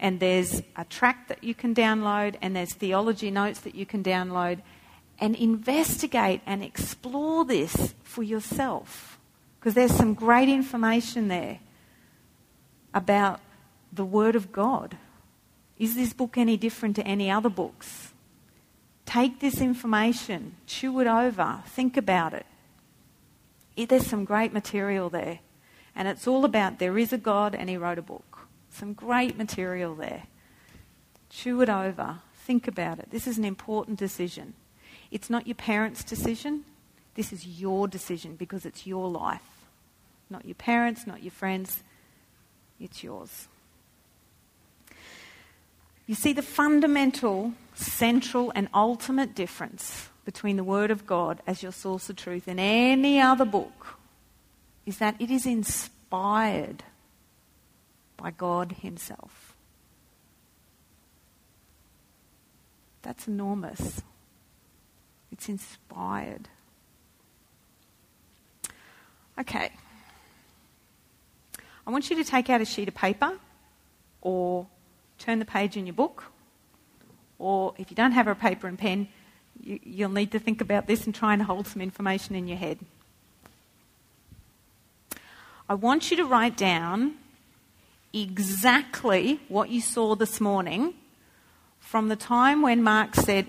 and 0.00 0.20
there's 0.20 0.62
a 0.76 0.84
track 0.84 1.28
that 1.28 1.42
you 1.42 1.54
can 1.54 1.74
download, 1.74 2.36
and 2.40 2.54
there's 2.54 2.74
theology 2.74 3.30
notes 3.30 3.60
that 3.60 3.74
you 3.74 3.84
can 3.84 4.02
download, 4.02 4.60
and 5.20 5.34
investigate 5.34 6.40
and 6.46 6.62
explore 6.62 7.44
this 7.44 7.94
for 8.02 8.22
yourself. 8.22 9.18
Because 9.58 9.74
there's 9.74 9.94
some 9.94 10.14
great 10.14 10.48
information 10.48 11.28
there 11.28 11.58
about 12.94 13.40
the 13.92 14.04
Word 14.04 14.36
of 14.36 14.52
God. 14.52 14.96
Is 15.78 15.94
this 15.94 16.12
book 16.12 16.38
any 16.38 16.56
different 16.56 16.96
to 16.96 17.06
any 17.06 17.30
other 17.30 17.48
books? 17.48 18.12
Take 19.06 19.40
this 19.40 19.60
information, 19.60 20.56
chew 20.66 21.00
it 21.00 21.06
over, 21.06 21.62
think 21.66 21.96
about 21.96 22.34
it. 22.34 22.46
There's 23.88 24.06
some 24.06 24.24
great 24.24 24.52
material 24.52 25.08
there. 25.08 25.38
And 25.94 26.06
it's 26.06 26.26
all 26.26 26.44
about 26.44 26.78
there 26.78 26.98
is 26.98 27.12
a 27.12 27.18
God 27.18 27.54
and 27.54 27.68
He 27.68 27.76
wrote 27.76 27.98
a 27.98 28.02
book. 28.02 28.46
Some 28.70 28.92
great 28.92 29.36
material 29.36 29.94
there. 29.94 30.24
Chew 31.30 31.60
it 31.62 31.68
over. 31.68 32.18
Think 32.34 32.68
about 32.68 32.98
it. 32.98 33.10
This 33.10 33.26
is 33.26 33.38
an 33.38 33.44
important 33.44 33.98
decision. 33.98 34.54
It's 35.10 35.30
not 35.30 35.46
your 35.46 35.54
parents' 35.54 36.04
decision. 36.04 36.64
This 37.14 37.32
is 37.32 37.46
your 37.46 37.88
decision 37.88 38.36
because 38.36 38.64
it's 38.64 38.86
your 38.86 39.08
life. 39.08 39.66
Not 40.30 40.44
your 40.44 40.54
parents, 40.54 41.06
not 41.06 41.22
your 41.22 41.32
friends. 41.32 41.82
It's 42.78 43.02
yours. 43.02 43.48
You 46.06 46.14
see, 46.14 46.32
the 46.32 46.42
fundamental, 46.42 47.52
central, 47.74 48.52
and 48.54 48.68
ultimate 48.72 49.34
difference 49.34 50.08
between 50.24 50.56
the 50.56 50.64
Word 50.64 50.90
of 50.90 51.06
God 51.06 51.40
as 51.46 51.62
your 51.62 51.72
source 51.72 52.08
of 52.08 52.16
truth 52.16 52.48
and 52.48 52.60
any 52.60 53.20
other 53.20 53.44
book 53.44 53.98
is 54.86 54.98
that 54.98 55.16
it 55.18 55.30
is 55.30 55.44
inspired 55.44 56.82
by 58.16 58.30
God 58.30 58.76
Himself. 58.80 59.54
That's 63.02 63.26
enormous. 63.28 64.02
It's 65.38 65.48
inspired. 65.48 66.48
Okay. 69.38 69.70
I 71.86 71.90
want 71.92 72.10
you 72.10 72.16
to 72.16 72.24
take 72.24 72.50
out 72.50 72.60
a 72.60 72.64
sheet 72.64 72.88
of 72.88 72.94
paper 72.96 73.38
or 74.20 74.66
turn 75.16 75.38
the 75.38 75.44
page 75.44 75.76
in 75.76 75.86
your 75.86 75.94
book. 75.94 76.24
Or 77.38 77.72
if 77.78 77.88
you 77.88 77.94
don't 77.94 78.10
have 78.12 78.26
a 78.26 78.34
paper 78.34 78.66
and 78.66 78.76
pen, 78.76 79.06
you, 79.62 80.08
will 80.08 80.12
need 80.12 80.32
to 80.32 80.40
think 80.40 80.60
about 80.60 80.88
this 80.88 81.06
and 81.06 81.14
try 81.14 81.34
and 81.34 81.42
hold 81.42 81.68
some 81.68 81.80
information 81.80 82.34
in 82.34 82.48
your 82.48 82.58
head. 82.58 82.80
I 85.68 85.74
want 85.74 86.10
you 86.10 86.16
to 86.16 86.24
write 86.24 86.56
down 86.56 87.14
exactly 88.12 89.38
what 89.46 89.70
you 89.70 89.80
saw 89.80 90.16
this 90.16 90.40
morning 90.40 90.94
from 91.78 92.08
the 92.08 92.16
time 92.16 92.60
when 92.60 92.82
Mark 92.82 93.14
said, 93.14 93.46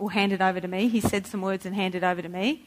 or 0.00 0.10
handed 0.10 0.40
over 0.40 0.60
to 0.60 0.66
me, 0.66 0.88
he 0.88 1.00
said 1.00 1.26
some 1.26 1.42
words 1.42 1.66
and 1.66 1.74
handed 1.74 2.02
over 2.02 2.22
to 2.22 2.28
me. 2.28 2.64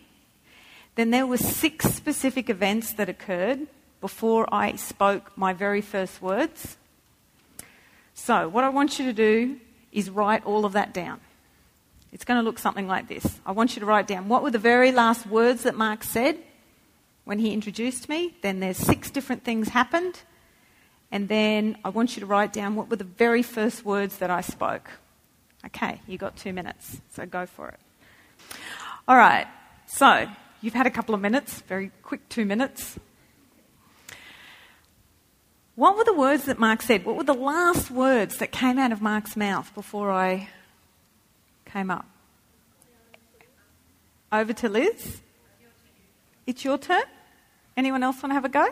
Then 0.96 1.10
there 1.10 1.26
were 1.26 1.38
six 1.38 1.92
specific 1.92 2.48
events 2.50 2.94
that 2.94 3.10
occurred 3.10 3.68
before 4.00 4.48
I 4.54 4.76
spoke 4.76 5.36
my 5.36 5.52
very 5.52 5.82
first 5.82 6.22
words. 6.22 6.78
So, 8.14 8.48
what 8.48 8.64
I 8.64 8.70
want 8.70 9.00
you 9.00 9.06
to 9.06 9.14
do 9.14 9.58
is 9.92 10.12
write 10.12 10.46
all 10.46 10.64
of 10.64 10.74
that 10.74 10.94
down. 10.94 11.20
It's 12.12 12.24
going 12.24 12.40
to 12.40 12.44
look 12.44 12.60
something 12.60 12.88
like 12.88 13.08
this. 13.08 13.40
I 13.44 13.52
want 13.54 13.76
you 13.76 13.80
to 13.80 13.88
write 13.88 14.06
down 14.06 14.30
what 14.30 14.44
were 14.44 14.52
the 14.52 14.60
very 14.60 14.92
last 14.92 15.26
words 15.26 15.64
that 15.64 15.76
Mark 15.76 16.04
said 16.04 16.38
when 17.24 17.40
he 17.40 17.52
introduced 17.52 18.08
me. 18.08 18.36
Then 18.44 18.60
there's 18.60 18.78
six 18.78 19.10
different 19.10 19.44
things 19.44 19.70
happened. 19.70 20.22
And 21.12 21.28
then 21.28 21.78
I 21.84 21.90
want 21.90 22.16
you 22.16 22.20
to 22.20 22.28
write 22.28 22.54
down 22.54 22.76
what 22.76 22.90
were 22.92 22.96
the 22.98 23.04
very 23.04 23.42
first 23.42 23.84
words 23.84 24.18
that 24.20 24.30
I 24.30 24.42
spoke. 24.42 24.92
Okay, 25.66 26.02
you 26.08 26.18
got 26.18 26.36
two 26.36 26.54
minutes, 26.54 27.00
so 27.14 27.26
go 27.26 27.46
for 27.46 27.70
it. 27.70 27.80
All 29.08 29.16
right, 29.16 29.48
so 29.86 30.28
you've 30.62 30.74
had 30.74 30.88
a 30.88 30.92
couple 30.92 31.16
of 31.16 31.22
minutes, 31.22 31.62
very 31.62 31.92
quick 32.04 32.28
two 32.30 32.46
minutes. 32.46 33.00
What 35.76 35.98
were 35.98 36.04
the 36.04 36.14
words 36.14 36.46
that 36.46 36.60
Mark 36.60 36.82
said? 36.82 37.04
What 37.06 37.16
were 37.16 37.24
the 37.24 37.34
last 37.34 37.90
words 37.90 38.38
that 38.38 38.52
came 38.52 38.78
out 38.78 38.92
of 38.92 39.02
Mark's 39.02 39.36
mouth 39.36 39.74
before 39.74 40.12
I 40.12 40.50
came 41.66 41.90
up? 41.90 42.06
Over 44.32 44.54
to 44.54 44.70
Liz. 44.70 45.22
It's 46.46 46.64
your 46.64 46.78
turn. 46.78 47.04
Anyone 47.76 48.04
else 48.04 48.22
want 48.22 48.32
to 48.32 48.34
have 48.36 48.46
a 48.46 48.50
go? 48.50 48.68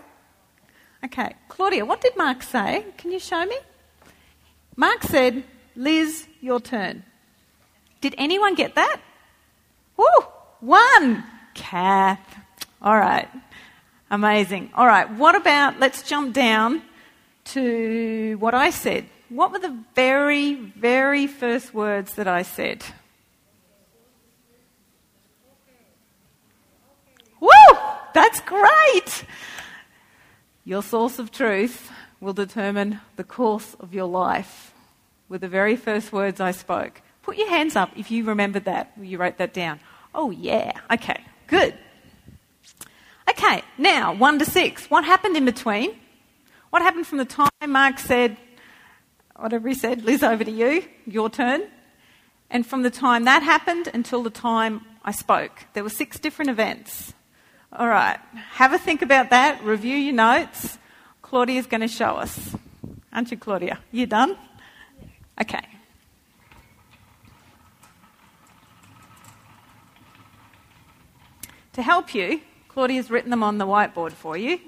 Okay. 1.03 1.33
Claudia, 1.47 1.85
what 1.85 2.01
did 2.01 2.15
Mark 2.15 2.43
say? 2.43 2.85
Can 2.97 3.11
you 3.11 3.19
show 3.19 3.45
me? 3.45 3.57
Mark 4.75 5.01
said, 5.03 5.43
Liz, 5.75 6.27
your 6.41 6.59
turn. 6.59 7.03
Did 8.01 8.15
anyone 8.17 8.55
get 8.55 8.75
that? 8.75 8.99
Woo! 9.95 10.05
One! 10.59 11.23
Kath. 11.53 12.19
All 12.81 12.97
right. 12.97 13.29
Amazing. 14.09 14.71
All 14.73 14.87
right. 14.87 15.09
What 15.09 15.35
about, 15.35 15.79
let's 15.79 16.03
jump 16.03 16.33
down 16.33 16.81
to 17.45 18.37
what 18.39 18.53
I 18.53 18.69
said. 18.69 19.05
What 19.29 19.51
were 19.51 19.59
the 19.59 19.77
very, 19.95 20.55
very 20.55 21.27
first 21.27 21.73
words 21.73 22.15
that 22.15 22.27
I 22.27 22.41
said? 22.41 22.83
Woo! 27.39 27.49
That's 28.13 28.41
great! 28.41 29.25
Your 30.65 30.83
source 30.83 31.17
of 31.17 31.31
truth 31.31 31.91
will 32.19 32.33
determine 32.33 32.99
the 33.15 33.23
course 33.23 33.75
of 33.79 33.93
your 33.93 34.05
life. 34.05 34.70
Were 35.31 35.37
the 35.37 35.47
very 35.47 35.77
first 35.77 36.11
words 36.11 36.41
I 36.41 36.51
spoke. 36.51 37.01
Put 37.21 37.37
your 37.37 37.47
hands 37.47 37.77
up 37.77 37.91
if 37.95 38.11
you 38.11 38.25
remembered 38.25 38.65
that. 38.65 38.91
You 38.99 39.17
wrote 39.17 39.37
that 39.37 39.53
down. 39.53 39.79
Oh, 40.13 40.29
yeah. 40.29 40.73
Okay, 40.91 41.23
good. 41.47 41.73
Okay, 43.29 43.61
now, 43.77 44.13
one 44.13 44.39
to 44.39 44.45
six. 44.45 44.89
What 44.89 45.05
happened 45.05 45.37
in 45.37 45.45
between? 45.45 45.95
What 46.71 46.81
happened 46.81 47.07
from 47.07 47.19
the 47.19 47.23
time 47.23 47.49
Mark 47.65 47.97
said, 47.97 48.35
whatever 49.37 49.69
he 49.69 49.73
said, 49.73 50.03
Liz, 50.03 50.21
over 50.21 50.43
to 50.43 50.51
you, 50.51 50.83
your 51.05 51.29
turn? 51.29 51.61
And 52.49 52.67
from 52.67 52.81
the 52.81 52.91
time 52.91 53.23
that 53.23 53.41
happened 53.41 53.87
until 53.93 54.23
the 54.23 54.29
time 54.29 54.81
I 55.05 55.13
spoke, 55.13 55.63
there 55.71 55.83
were 55.83 55.89
six 55.89 56.19
different 56.19 56.51
events. 56.51 57.13
All 57.71 57.87
right, 57.87 58.19
have 58.55 58.73
a 58.73 58.77
think 58.77 59.01
about 59.01 59.29
that, 59.29 59.63
review 59.63 59.95
your 59.95 60.13
notes. 60.13 60.77
Claudia's 61.21 61.67
going 61.67 61.79
to 61.79 61.87
show 61.87 62.17
us. 62.17 62.53
Aren't 63.13 63.31
you, 63.31 63.37
Claudia? 63.37 63.79
You 63.93 64.07
done? 64.07 64.35
Okay. 65.39 65.59
To 71.73 71.81
help 71.81 72.13
you, 72.13 72.41
Claudia's 72.67 73.09
written 73.09 73.29
them 73.29 73.43
on 73.43 73.57
the 73.57 73.65
whiteboard 73.65 74.11
for 74.11 74.35
you. 74.35 74.59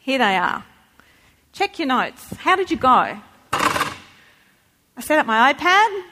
Here 0.00 0.18
they 0.18 0.36
are. 0.36 0.64
Check 1.52 1.78
your 1.78 1.88
notes. 1.88 2.32
How 2.36 2.56
did 2.56 2.70
you 2.70 2.76
go? 2.76 3.18
I 3.52 5.00
set 5.00 5.18
up 5.18 5.26
my 5.26 5.52
iPad. 5.52 6.02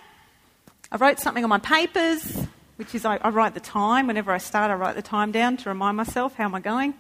I 0.93 0.97
wrote 0.99 1.19
something 1.19 1.43
on 1.43 1.51
my 1.51 1.59
papers, 1.59 2.37
which 2.77 2.95
is 2.95 3.05
I, 3.05 3.17
I, 3.17 3.31
write 3.31 3.55
the 3.55 3.61
time. 3.61 4.07
Whenever 4.07 4.33
I 4.33 4.39
start, 4.39 4.71
I 4.71 4.75
write 4.75 4.97
the 4.97 5.03
time 5.03 5.33
down 5.33 5.57
to 5.59 5.69
remind 5.69 5.97
myself 5.97 6.35
how 6.35 6.45
am 6.45 6.55
I 6.55 6.61
going. 6.61 6.95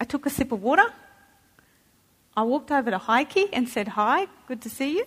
I 0.00 0.04
took 0.04 0.26
a 0.26 0.30
sip 0.30 0.52
of 0.52 0.62
water. 0.62 0.86
I 2.36 2.42
walked 2.42 2.70
over 2.70 2.90
to 2.90 2.98
Heike 2.98 3.48
and 3.52 3.68
said, 3.68 3.88
Hi, 3.88 4.26
good 4.46 4.62
to 4.62 4.70
see 4.70 4.98
you. 4.98 5.06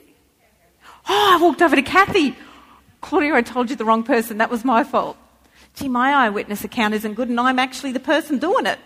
Oh, 1.07 1.37
I 1.39 1.41
walked 1.41 1.61
over 1.61 1.75
to 1.75 1.81
Kathy. 1.81 2.35
Claudia, 3.01 3.33
I 3.35 3.41
told 3.41 3.69
you 3.69 3.75
the 3.75 3.85
wrong 3.85 4.03
person. 4.03 4.39
That 4.39 4.49
was 4.49 4.65
my 4.65 4.83
fault. 4.83 5.17
Gee, 5.75 5.87
my 5.87 6.11
eyewitness 6.11 6.63
account 6.63 6.93
isn't 6.95 7.13
good, 7.13 7.29
and 7.29 7.39
I'm 7.39 7.59
actually 7.59 7.91
the 7.91 7.99
person 7.99 8.39
doing 8.39 8.65
it. 8.65 8.79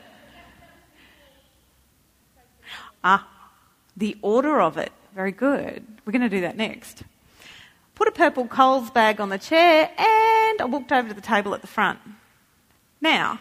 Ah, 3.03 3.27
the 3.97 4.17
order 4.21 4.61
of 4.61 4.77
it. 4.77 4.91
Very 5.15 5.31
good. 5.31 5.85
We're 6.05 6.11
going 6.11 6.21
to 6.21 6.29
do 6.29 6.41
that 6.41 6.57
next. 6.57 7.03
Put 7.95 8.07
a 8.07 8.11
purple 8.11 8.47
Coles 8.47 8.89
bag 8.89 9.21
on 9.21 9.29
the 9.29 9.37
chair 9.37 9.89
and 9.97 10.61
I 10.61 10.65
walked 10.65 10.91
over 10.91 11.07
to 11.07 11.13
the 11.13 11.21
table 11.21 11.53
at 11.53 11.61
the 11.61 11.67
front. 11.67 11.99
Now, 13.01 13.39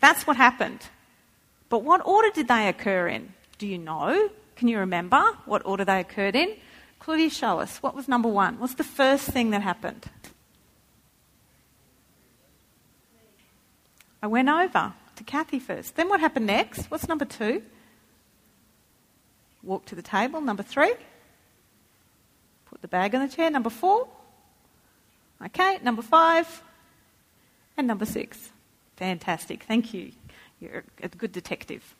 that's 0.00 0.26
what 0.26 0.36
happened. 0.36 0.80
But 1.68 1.84
what 1.84 2.04
order 2.04 2.30
did 2.30 2.48
they 2.48 2.68
occur 2.68 3.08
in? 3.08 3.32
Do 3.58 3.66
you 3.66 3.78
know? 3.78 4.28
Can 4.56 4.68
you 4.68 4.78
remember 4.78 5.22
what 5.46 5.64
order 5.64 5.84
they 5.84 6.00
occurred 6.00 6.36
in? 6.36 6.56
Claudia, 6.98 7.30
show 7.30 7.60
us. 7.60 7.78
What 7.82 7.94
was 7.94 8.08
number 8.08 8.28
one? 8.28 8.58
What's 8.58 8.74
the 8.74 8.84
first 8.84 9.26
thing 9.26 9.50
that 9.50 9.62
happened? 9.62 10.06
I 14.22 14.26
went 14.26 14.48
over 14.48 14.94
to 15.16 15.24
Kathy 15.24 15.58
first. 15.58 15.96
Then 15.96 16.08
what 16.08 16.20
happened 16.20 16.46
next? 16.46 16.90
What's 16.90 17.08
number 17.08 17.26
two? 17.26 17.62
Walk 19.62 19.84
to 19.86 19.94
the 19.94 20.02
table. 20.02 20.40
Number 20.40 20.62
three. 20.62 20.94
Put 22.66 22.80
the 22.80 22.88
bag 22.88 23.14
on 23.14 23.26
the 23.26 23.34
chair. 23.34 23.50
Number 23.50 23.70
four. 23.70 24.08
Okay, 25.44 25.78
number 25.82 26.02
five. 26.02 26.62
And 27.76 27.86
number 27.86 28.06
six. 28.06 28.50
Fantastic. 28.96 29.64
Thank 29.64 29.92
you. 29.92 30.12
You're 30.60 30.84
a 31.02 31.08
good 31.08 31.32
detective. 31.32 31.94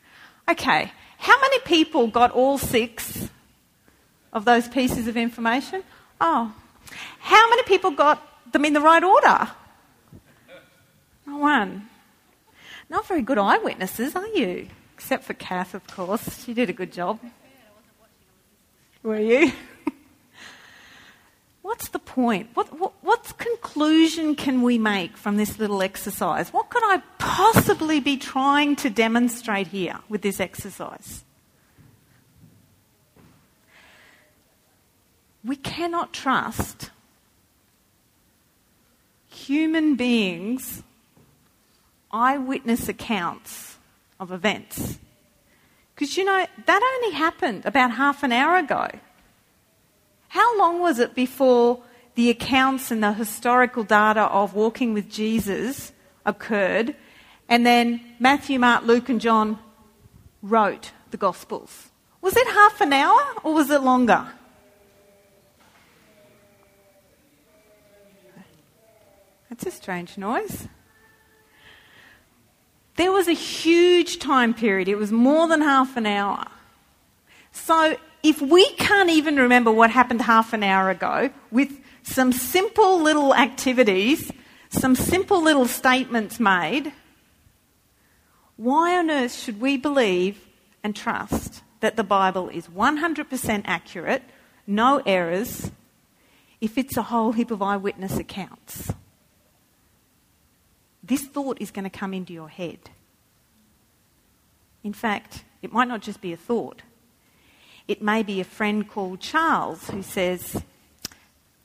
Okay, 0.49 0.93
how 1.19 1.41
many 1.41 1.59
people 1.61 2.09
got 2.09 2.31
all 2.33 2.59
six 2.59 3.29
of 4.33 4.45
those 4.45 4.69
pieces 4.69 5.09
of 5.09 5.17
information? 5.17 5.83
Oh, 6.21 6.53
how 7.21 7.51
many 7.51 7.63
people 7.63 7.91
got 7.93 8.53
them 8.53 8.65
in 8.65 8.73
the 8.73 8.81
right 8.81 9.03
order? 9.03 9.49
No 11.27 11.39
one. 11.39 11.89
Not 12.91 13.07
very 13.07 13.23
good 13.23 13.39
eyewitnesses, 13.39 14.15
are 14.15 14.27
you? 14.29 14.69
Except 14.95 15.25
for 15.25 15.35
Kath, 15.35 15.75
of 15.75 15.87
course. 15.87 16.45
She 16.45 16.53
did 16.53 16.69
a 16.69 16.73
good 16.73 16.93
job. 16.93 17.19
Were 19.03 19.19
you? 19.19 19.53
What's 21.65 21.89
the 21.89 21.99
point? 21.99 22.51
What, 22.53 22.79
what, 22.79 22.93
what 23.01 23.39
conclusion 23.39 24.35
can 24.37 24.61
we 24.61 24.77
make 24.77 25.17
from 25.17 25.39
this 25.39 25.59
little 25.59 25.81
exercise? 25.81 26.53
What 26.53 26.69
could 26.69 26.83
I 26.85 26.99
possibly 27.17 28.01
be 28.01 28.19
trying 28.19 28.77
to 28.77 28.91
demonstrate 28.91 29.69
here 29.69 29.99
with 30.11 30.21
this 30.21 30.41
exercise? 30.41 31.25
We 35.43 35.57
cannot 35.57 36.13
trust 36.13 36.91
human 39.29 39.97
beings' 39.97 40.83
eyewitness 42.13 42.91
accounts 42.91 43.79
of 44.21 44.33
events 44.33 44.99
because 45.95 46.19
you 46.19 46.27
know, 46.27 46.47
that 46.67 46.99
only 47.03 47.17
happened 47.17 47.65
about 47.65 47.93
half 47.93 48.23
an 48.23 48.33
hour 48.33 48.59
ago. 48.59 48.91
How 50.35 50.59
long 50.59 50.81
was 50.81 50.99
it 50.99 51.15
before 51.15 51.81
the 52.17 52.29
accounts 52.29 52.91
and 52.91 53.01
the 53.01 53.13
historical 53.13 53.85
data 53.85 54.23
of 54.23 54.53
walking 54.53 54.93
with 54.93 55.09
Jesus 55.09 55.93
occurred, 56.27 56.97
and 57.49 57.65
then 57.65 58.01
Matthew, 58.19 58.59
Mark, 58.59 58.83
Luke, 58.83 59.09
and 59.09 59.21
John 59.21 59.61
wrote 60.43 60.91
the 61.13 61.17
Gospels? 61.17 61.91
Was 62.21 62.37
it 62.37 62.49
half 62.49 62.81
an 62.81 62.93
hour 62.93 63.21
or 63.45 63.55
was 63.55 63.71
it 63.71 63.83
longer? 63.83 64.27
That's 69.49 69.67
a 69.67 69.71
strange 69.71 70.19
noise. 70.19 70.67
There 72.97 73.13
was 73.13 73.29
a 73.29 73.35
huge 73.35 74.19
time 74.19 74.53
period. 74.53 74.89
It 74.89 74.97
was 74.97 75.13
more 75.13 75.47
than 75.47 75.61
half 75.61 75.97
an 75.97 76.07
hour. 76.07 76.45
So 77.53 77.97
if 78.25 78.43
we 78.43 78.69
can't 78.73 79.11
even 79.11 79.37
remember 79.37 79.71
what 79.71 79.91
happened 79.91 80.23
half 80.23 80.53
an 80.53 80.65
hour 80.65 80.91
ago 80.91 81.31
with 81.53 81.71
some 82.03 82.33
simple 82.33 83.01
little 83.01 83.33
activities, 83.35 84.33
some 84.71 84.97
simple 84.97 85.41
little 85.41 85.67
statements 85.67 86.41
made, 86.41 86.93
why 88.57 88.99
on 88.99 89.11
earth 89.11 89.33
should 89.33 89.61
we 89.61 89.77
believe 89.77 90.45
and 90.83 90.97
trust 90.97 91.63
that 91.79 91.95
the 91.95 92.03
Bible 92.03 92.49
is 92.49 92.67
100% 92.67 93.63
accurate, 93.65 94.23
no 94.67 95.01
errors, 95.07 95.71
if 96.61 96.77
it's 96.77 96.97
a 96.97 97.03
whole 97.03 97.31
heap 97.31 97.53
of 97.53 97.63
eyewitness 97.63 98.17
accounts? 98.17 98.93
this 101.07 101.27
thought 101.27 101.59
is 101.61 101.71
going 101.71 101.85
to 101.85 101.91
come 101.91 102.15
into 102.15 102.33
your 102.33 102.49
head. 102.49 102.79
In 104.83 104.93
fact, 104.93 105.45
it 105.63 105.73
might 105.73 105.89
not 105.89 106.01
just 106.01 106.21
be 106.21 106.33
a 106.33 106.37
thought. 106.37 106.83
It 107.87 108.01
may 108.03 108.23
be 108.23 108.41
a 108.41 108.45
friend 108.45 108.89
called 108.89 109.21
Charles 109.21 109.91
who 109.91 110.03
says, 110.03 110.63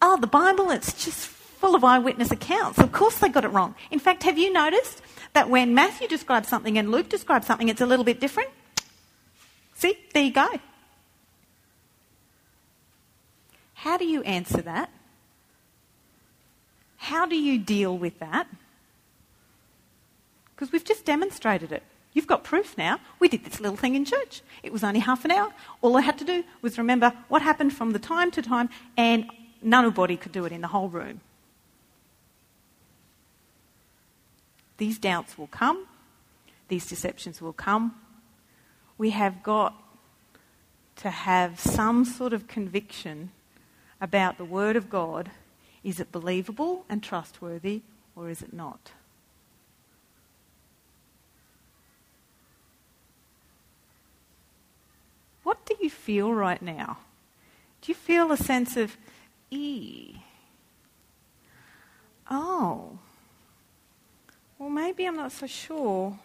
Oh, 0.01 0.17
the 0.19 0.27
Bible, 0.27 0.69
it's 0.71 1.05
just 1.05 1.27
full 1.27 1.75
of 1.75 1.83
eyewitness 1.83 2.31
accounts. 2.31 2.79
Of 2.79 2.91
course 2.91 3.17
they 3.17 3.29
got 3.29 3.45
it 3.45 3.49
wrong. 3.49 3.75
In 3.91 3.99
fact, 3.99 4.23
have 4.23 4.37
you 4.37 4.51
noticed 4.51 5.01
that 5.33 5.49
when 5.49 5.73
Matthew 5.73 6.07
describes 6.07 6.47
something 6.47 6.77
and 6.77 6.91
Luke 6.91 7.09
describes 7.09 7.47
something, 7.47 7.69
it's 7.69 7.81
a 7.81 7.85
little 7.85 8.05
bit 8.05 8.19
different? 8.19 8.49
See, 9.75 9.97
there 10.13 10.23
you 10.23 10.31
go. 10.31 10.47
How 13.73 13.97
do 13.97 14.05
you 14.05 14.21
answer 14.23 14.61
that? 14.61 14.89
How 16.97 17.25
do 17.25 17.35
you 17.35 17.57
deal 17.57 17.97
with 17.97 18.19
that? 18.19 18.47
Because 20.53 20.73
we've 20.73 20.83
just 20.83 21.05
demonstrated 21.05 21.71
it. 21.71 21.83
You've 22.13 22.27
got 22.27 22.43
proof 22.43 22.77
now. 22.77 22.99
We 23.19 23.27
did 23.27 23.45
this 23.45 23.59
little 23.59 23.77
thing 23.77 23.95
in 23.95 24.03
church. 24.03 24.41
It 24.63 24.73
was 24.73 24.83
only 24.83 24.99
half 24.99 25.25
an 25.25 25.31
hour. 25.31 25.53
All 25.81 25.95
I 25.95 26.01
had 26.01 26.17
to 26.19 26.25
do 26.25 26.43
was 26.61 26.77
remember 26.77 27.13
what 27.27 27.41
happened 27.41 27.73
from 27.73 27.91
the 27.91 27.99
time 27.99 28.31
to 28.31 28.41
time, 28.41 28.69
and 28.97 29.29
nobody 29.61 30.17
could 30.17 30.31
do 30.31 30.45
it 30.45 30.51
in 30.51 30.61
the 30.61 30.67
whole 30.67 30.89
room. 30.89 31.21
These 34.77 34.97
doubts 34.97 35.37
will 35.37 35.47
come, 35.47 35.85
these 36.69 36.87
deceptions 36.87 37.41
will 37.41 37.53
come. 37.53 37.95
We 38.97 39.11
have 39.11 39.43
got 39.43 39.75
to 40.97 41.09
have 41.09 41.59
some 41.59 42.05
sort 42.05 42.33
of 42.33 42.47
conviction 42.47 43.31
about 44.01 44.37
the 44.37 44.45
Word 44.45 44.75
of 44.75 44.89
God. 44.89 45.31
Is 45.83 45.99
it 45.99 46.11
believable 46.11 46.85
and 46.89 47.03
trustworthy, 47.03 47.81
or 48.15 48.29
is 48.29 48.41
it 48.41 48.53
not? 48.53 48.91
What 55.49 55.65
do 55.65 55.73
you 55.81 55.89
feel 55.89 56.31
right 56.31 56.61
now? 56.61 56.99
Do 57.81 57.91
you 57.91 57.95
feel 57.95 58.31
a 58.31 58.37
sense 58.37 58.77
of, 58.77 58.95
e? 59.49 60.17
Oh, 62.29 62.99
well, 64.59 64.69
maybe 64.69 65.07
I'm 65.07 65.15
not 65.15 65.31
so 65.31 65.47
sure. 65.47 66.19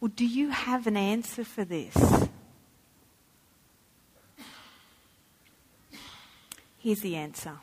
Or 0.00 0.08
do 0.08 0.24
you 0.24 0.50
have 0.50 0.86
an 0.86 0.96
answer 0.96 1.42
for 1.42 1.64
this? 1.64 1.96
Here's 6.78 7.00
the 7.00 7.16
answer 7.16 7.58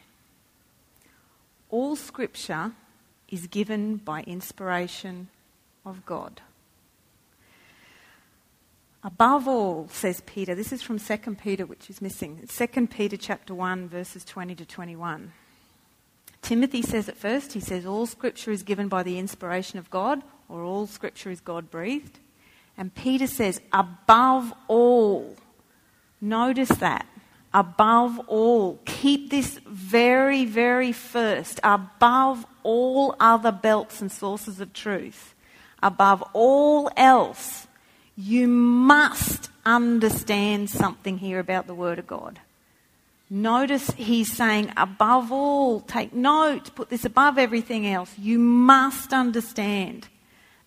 All 1.69 1.95
scripture 1.95 2.73
is 3.29 3.47
given 3.47 3.95
by 3.95 4.23
inspiration 4.23 5.29
of 5.85 6.05
God. 6.05 6.41
Above 9.03 9.47
all, 9.47 9.87
says 9.89 10.21
Peter, 10.25 10.53
this 10.53 10.73
is 10.73 10.81
from 10.81 10.99
2 10.99 11.17
Peter, 11.35 11.65
which 11.65 11.89
is 11.89 12.01
missing. 12.01 12.45
2 12.47 12.87
Peter 12.87 13.15
chapter 13.15 13.55
1, 13.55 13.87
verses 13.87 14.25
20 14.25 14.55
to 14.55 14.65
21. 14.65 15.31
Timothy 16.41 16.81
says 16.81 17.07
it 17.07 17.15
first. 17.15 17.53
He 17.53 17.61
says, 17.61 17.85
All 17.85 18.05
scripture 18.05 18.51
is 18.51 18.63
given 18.63 18.89
by 18.89 19.03
the 19.03 19.17
inspiration 19.17 19.79
of 19.79 19.89
God, 19.89 20.21
or 20.49 20.63
all 20.63 20.85
scripture 20.85 21.31
is 21.31 21.39
God 21.39 21.71
breathed. 21.71 22.19
And 22.77 22.93
Peter 22.93 23.27
says, 23.27 23.61
Above 23.71 24.53
all, 24.67 25.35
notice 26.19 26.69
that. 26.69 27.05
Above 27.53 28.19
all, 28.27 28.79
keep 28.85 29.31
this 29.31 29.59
very, 29.65 30.45
very 30.45 30.91
first. 30.91 31.59
Above 31.63 32.45
all 32.63 33.15
other 33.19 33.51
belts 33.51 34.01
and 34.01 34.11
sources 34.11 34.59
of 34.59 34.73
truth. 34.73 35.33
Above 35.81 36.21
all 36.33 36.91
else, 36.97 37.67
you 38.19 38.49
must 38.49 39.49
understand 39.65 40.69
something 40.69 41.19
here 41.19 41.39
about 41.39 41.67
the 41.67 41.73
Word 41.73 41.99
of 41.99 42.05
God. 42.05 42.41
Notice 43.29 43.91
he's 43.91 44.35
saying, 44.35 44.73
above 44.75 45.31
all, 45.31 45.79
take 45.79 46.13
note, 46.13 46.75
put 46.75 46.89
this 46.89 47.05
above 47.05 47.37
everything 47.37 47.87
else. 47.87 48.13
You 48.19 48.37
must 48.37 49.13
understand 49.13 50.09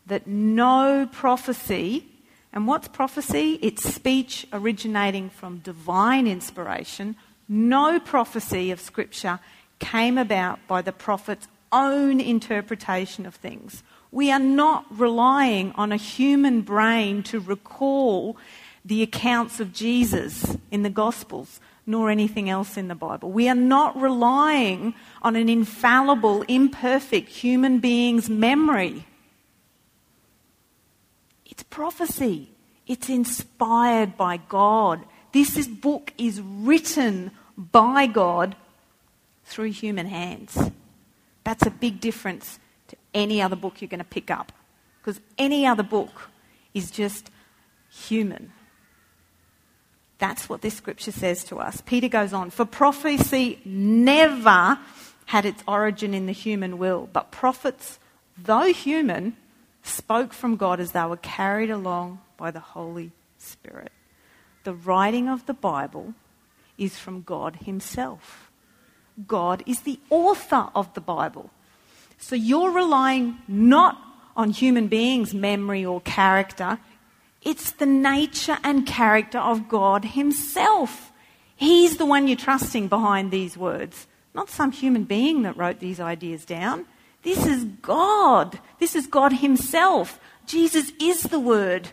that 0.06 0.26
no 0.26 1.06
prophecy, 1.12 2.06
and 2.54 2.66
what's 2.66 2.88
prophecy? 2.88 3.58
It's 3.60 3.84
speech 3.84 4.46
originating 4.50 5.28
from 5.28 5.58
divine 5.58 6.26
inspiration. 6.26 7.16
No 7.50 8.00
prophecy 8.00 8.70
of 8.70 8.80
Scripture 8.80 9.40
came 9.78 10.16
about 10.16 10.58
by 10.66 10.80
the 10.80 10.92
prophet's 10.92 11.48
own 11.70 12.18
interpretation 12.18 13.26
of 13.26 13.34
things. 13.34 13.82
We 14.12 14.30
are 14.30 14.38
not 14.38 14.84
relying 14.90 15.72
on 15.72 15.90
a 15.90 15.96
human 15.96 16.60
brain 16.60 17.22
to 17.24 17.40
recall 17.40 18.36
the 18.84 19.02
accounts 19.02 19.58
of 19.58 19.72
Jesus 19.72 20.56
in 20.70 20.82
the 20.82 20.90
Gospels 20.90 21.60
nor 21.86 22.10
anything 22.10 22.48
else 22.48 22.76
in 22.76 22.88
the 22.88 22.94
Bible. 22.94 23.32
We 23.32 23.48
are 23.48 23.56
not 23.56 24.00
relying 24.00 24.94
on 25.22 25.34
an 25.34 25.48
infallible, 25.48 26.42
imperfect 26.42 27.28
human 27.28 27.78
being's 27.78 28.28
memory. 28.28 29.04
It's 31.46 31.62
prophecy. 31.64 32.50
It's 32.86 33.08
inspired 33.08 34.16
by 34.16 34.36
God. 34.36 35.00
This 35.32 35.56
is, 35.56 35.66
book 35.66 36.12
is 36.18 36.40
written 36.40 37.32
by 37.56 38.06
God 38.06 38.54
through 39.44 39.72
human 39.72 40.06
hands. 40.06 40.70
That's 41.44 41.66
a 41.66 41.70
big 41.70 42.00
difference 42.00 42.58
any 43.14 43.42
other 43.42 43.56
book 43.56 43.80
you're 43.80 43.88
going 43.88 43.98
to 43.98 44.04
pick 44.04 44.30
up. 44.30 44.52
Because 45.00 45.20
any 45.38 45.66
other 45.66 45.82
book 45.82 46.30
is 46.74 46.90
just 46.90 47.30
human. 47.90 48.52
That's 50.18 50.48
what 50.48 50.62
this 50.62 50.74
scripture 50.74 51.12
says 51.12 51.42
to 51.44 51.58
us. 51.58 51.82
Peter 51.84 52.08
goes 52.08 52.32
on, 52.32 52.50
for 52.50 52.64
prophecy 52.64 53.60
never 53.64 54.78
had 55.26 55.44
its 55.44 55.62
origin 55.66 56.14
in 56.14 56.26
the 56.26 56.32
human 56.32 56.78
will, 56.78 57.08
but 57.12 57.32
prophets, 57.32 57.98
though 58.38 58.72
human, 58.72 59.36
spoke 59.82 60.32
from 60.32 60.56
God 60.56 60.78
as 60.78 60.92
they 60.92 61.04
were 61.04 61.16
carried 61.16 61.70
along 61.70 62.20
by 62.36 62.50
the 62.50 62.60
Holy 62.60 63.10
Spirit. 63.38 63.90
The 64.64 64.74
writing 64.74 65.28
of 65.28 65.46
the 65.46 65.54
Bible 65.54 66.14
is 66.78 66.98
from 66.98 67.22
God 67.22 67.56
Himself. 67.64 68.50
God 69.26 69.62
is 69.66 69.80
the 69.80 69.98
author 70.08 70.68
of 70.74 70.94
the 70.94 71.00
Bible. 71.00 71.50
So 72.22 72.36
you're 72.36 72.70
relying 72.70 73.38
not 73.48 74.00
on 74.36 74.50
human 74.50 74.86
beings' 74.86 75.34
memory 75.34 75.84
or 75.84 76.00
character, 76.02 76.78
it's 77.42 77.72
the 77.72 77.84
nature 77.84 78.58
and 78.62 78.86
character 78.86 79.38
of 79.38 79.68
God 79.68 80.04
Himself. 80.04 81.10
He's 81.56 81.96
the 81.96 82.06
one 82.06 82.28
you're 82.28 82.36
trusting 82.36 82.86
behind 82.86 83.32
these 83.32 83.56
words, 83.56 84.06
not 84.34 84.48
some 84.48 84.70
human 84.70 85.02
being 85.02 85.42
that 85.42 85.56
wrote 85.56 85.80
these 85.80 85.98
ideas 85.98 86.44
down. 86.44 86.86
This 87.24 87.44
is 87.44 87.64
God. 87.64 88.60
This 88.78 88.94
is 88.94 89.08
God 89.08 89.32
Himself. 89.32 90.20
Jesus 90.46 90.92
is 91.00 91.24
the 91.24 91.40
Word. 91.40 91.90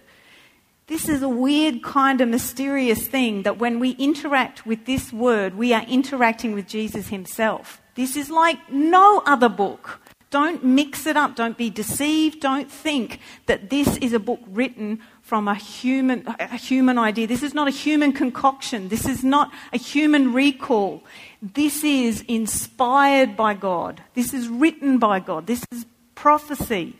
This 0.85 1.09
is 1.09 1.23
a 1.23 1.29
weird, 1.29 1.81
kind 1.81 2.21
of 2.21 2.29
mysterious 2.29 3.07
thing 3.07 3.41
that 3.43 3.57
when 3.57 3.79
we 3.79 3.91
interact 3.91 4.63
with 4.63 4.85
this 4.85 5.11
Word, 5.11 5.55
we 5.55 5.73
are 5.73 5.83
interacting 5.87 6.53
with 6.53 6.67
Jesus 6.67 7.07
Himself. 7.07 7.81
This 7.95 8.15
is 8.15 8.29
like 8.29 8.71
no 8.71 9.23
other 9.25 9.49
book. 9.49 9.99
Don't 10.29 10.63
mix 10.63 11.07
it 11.07 11.17
up. 11.17 11.35
Don't 11.35 11.57
be 11.57 11.69
deceived. 11.69 12.39
Don't 12.39 12.71
think 12.71 13.19
that 13.47 13.69
this 13.69 13.97
is 13.97 14.13
a 14.13 14.19
book 14.19 14.39
written 14.47 14.99
from 15.23 15.47
a 15.47 15.55
human, 15.55 16.23
a 16.39 16.57
human 16.57 16.99
idea. 16.99 17.25
This 17.25 17.41
is 17.41 17.53
not 17.53 17.67
a 17.67 17.71
human 17.71 18.13
concoction. 18.13 18.89
This 18.89 19.07
is 19.07 19.23
not 19.23 19.51
a 19.73 19.77
human 19.77 20.33
recall. 20.33 21.03
This 21.41 21.83
is 21.83 22.23
inspired 22.27 23.35
by 23.35 23.55
God. 23.55 24.03
This 24.13 24.33
is 24.33 24.47
written 24.47 24.99
by 24.99 25.19
God. 25.19 25.47
This 25.47 25.65
is 25.71 25.85
prophecy. 26.13 26.95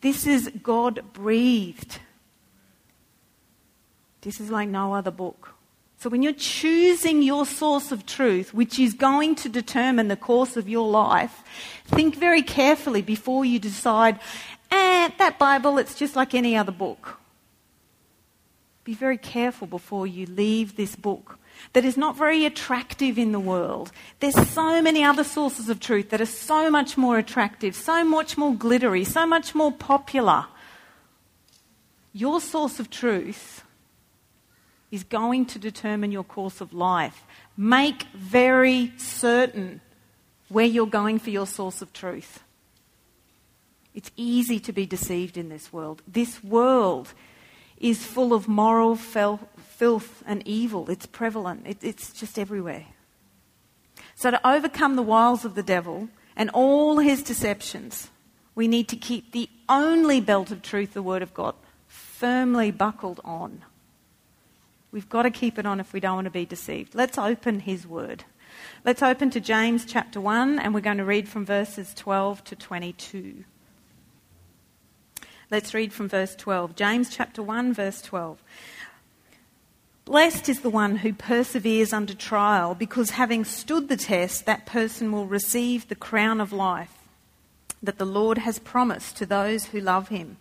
This 0.00 0.26
is 0.26 0.50
God 0.62 1.02
breathed. 1.12 2.00
This 4.22 4.40
is 4.40 4.50
like 4.50 4.68
no 4.68 4.92
other 4.92 5.12
book. 5.12 5.52
So 5.98 6.10
when 6.10 6.22
you're 6.22 6.32
choosing 6.32 7.22
your 7.22 7.46
source 7.46 7.90
of 7.90 8.04
truth, 8.04 8.52
which 8.52 8.78
is 8.78 8.92
going 8.92 9.34
to 9.36 9.48
determine 9.48 10.08
the 10.08 10.16
course 10.16 10.56
of 10.56 10.68
your 10.68 10.86
life, 10.86 11.42
think 11.86 12.16
very 12.16 12.42
carefully 12.42 13.02
before 13.02 13.44
you 13.44 13.58
decide, 13.58 14.18
eh, 14.70 15.10
that 15.18 15.38
Bible, 15.38 15.78
it's 15.78 15.94
just 15.94 16.16
like 16.16 16.34
any 16.34 16.56
other 16.56 16.72
book. 16.72 17.18
Be 18.84 18.94
very 18.94 19.18
careful 19.18 19.66
before 19.66 20.06
you 20.06 20.26
leave 20.26 20.76
this 20.76 20.94
book 20.94 21.38
that 21.72 21.84
is 21.84 21.96
not 21.96 22.16
very 22.16 22.44
attractive 22.44 23.18
in 23.18 23.32
the 23.32 23.40
world. 23.40 23.90
There's 24.20 24.48
so 24.48 24.80
many 24.82 25.02
other 25.02 25.24
sources 25.24 25.68
of 25.68 25.80
truth 25.80 26.10
that 26.10 26.20
are 26.20 26.26
so 26.26 26.70
much 26.70 26.96
more 26.96 27.18
attractive, 27.18 27.74
so 27.74 28.04
much 28.04 28.38
more 28.38 28.54
glittery, 28.54 29.04
so 29.04 29.26
much 29.26 29.54
more 29.54 29.72
popular. 29.72 30.46
Your 32.12 32.40
source 32.40 32.78
of 32.78 32.90
truth 32.90 33.64
is 34.90 35.02
going 35.04 35.46
to 35.46 35.58
determine 35.58 36.12
your 36.12 36.24
course 36.24 36.60
of 36.60 36.72
life. 36.72 37.24
Make 37.56 38.04
very 38.14 38.92
certain 38.96 39.80
where 40.48 40.64
you're 40.64 40.86
going 40.86 41.18
for 41.18 41.30
your 41.30 41.46
source 41.46 41.82
of 41.82 41.92
truth. 41.92 42.42
It's 43.94 44.10
easy 44.16 44.60
to 44.60 44.72
be 44.72 44.86
deceived 44.86 45.36
in 45.36 45.48
this 45.48 45.72
world. 45.72 46.02
This 46.06 46.44
world 46.44 47.14
is 47.78 48.04
full 48.04 48.32
of 48.32 48.46
moral 48.46 48.96
filth 48.96 50.22
and 50.26 50.46
evil. 50.46 50.90
It's 50.90 51.06
prevalent, 51.06 51.66
it, 51.66 51.78
it's 51.82 52.12
just 52.12 52.38
everywhere. 52.38 52.86
So, 54.14 54.30
to 54.30 54.48
overcome 54.48 54.96
the 54.96 55.02
wiles 55.02 55.44
of 55.44 55.54
the 55.54 55.62
devil 55.62 56.08
and 56.36 56.50
all 56.50 56.98
his 56.98 57.22
deceptions, 57.22 58.10
we 58.54 58.68
need 58.68 58.88
to 58.88 58.96
keep 58.96 59.32
the 59.32 59.48
only 59.68 60.20
belt 60.20 60.50
of 60.50 60.62
truth, 60.62 60.94
the 60.94 61.02
Word 61.02 61.22
of 61.22 61.34
God, 61.34 61.54
firmly 61.86 62.70
buckled 62.70 63.20
on. 63.24 63.62
We've 64.90 65.08
got 65.08 65.22
to 65.22 65.30
keep 65.30 65.58
it 65.58 65.66
on 65.66 65.80
if 65.80 65.92
we 65.92 66.00
don't 66.00 66.14
want 66.14 66.24
to 66.26 66.30
be 66.30 66.46
deceived. 66.46 66.94
Let's 66.94 67.18
open 67.18 67.60
his 67.60 67.86
word. 67.86 68.24
Let's 68.84 69.02
open 69.02 69.30
to 69.30 69.40
James 69.40 69.84
chapter 69.84 70.20
1, 70.20 70.58
and 70.58 70.74
we're 70.74 70.80
going 70.80 70.98
to 70.98 71.04
read 71.04 71.28
from 71.28 71.44
verses 71.44 71.92
12 71.94 72.44
to 72.44 72.56
22. 72.56 73.44
Let's 75.50 75.74
read 75.74 75.92
from 75.92 76.08
verse 76.08 76.34
12. 76.34 76.74
James 76.74 77.08
chapter 77.08 77.42
1, 77.42 77.72
verse 77.72 78.02
12. 78.02 78.42
Blessed 80.04 80.48
is 80.48 80.60
the 80.60 80.70
one 80.70 80.96
who 80.96 81.12
perseveres 81.12 81.92
under 81.92 82.14
trial, 82.14 82.74
because 82.74 83.10
having 83.10 83.44
stood 83.44 83.88
the 83.88 83.96
test, 83.96 84.46
that 84.46 84.66
person 84.66 85.10
will 85.10 85.26
receive 85.26 85.88
the 85.88 85.94
crown 85.94 86.40
of 86.40 86.52
life 86.52 86.96
that 87.82 87.98
the 87.98 88.06
Lord 88.06 88.38
has 88.38 88.58
promised 88.58 89.16
to 89.16 89.26
those 89.26 89.66
who 89.66 89.80
love 89.80 90.08
him. 90.08 90.36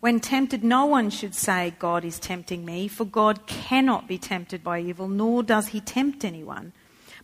When 0.00 0.20
tempted, 0.20 0.62
no 0.62 0.84
one 0.84 1.10
should 1.10 1.34
say, 1.34 1.74
God 1.78 2.04
is 2.04 2.18
tempting 2.18 2.64
me, 2.64 2.88
for 2.88 3.04
God 3.04 3.46
cannot 3.46 4.06
be 4.06 4.18
tempted 4.18 4.62
by 4.62 4.80
evil, 4.80 5.08
nor 5.08 5.42
does 5.42 5.68
he 5.68 5.80
tempt 5.80 6.24
anyone. 6.24 6.72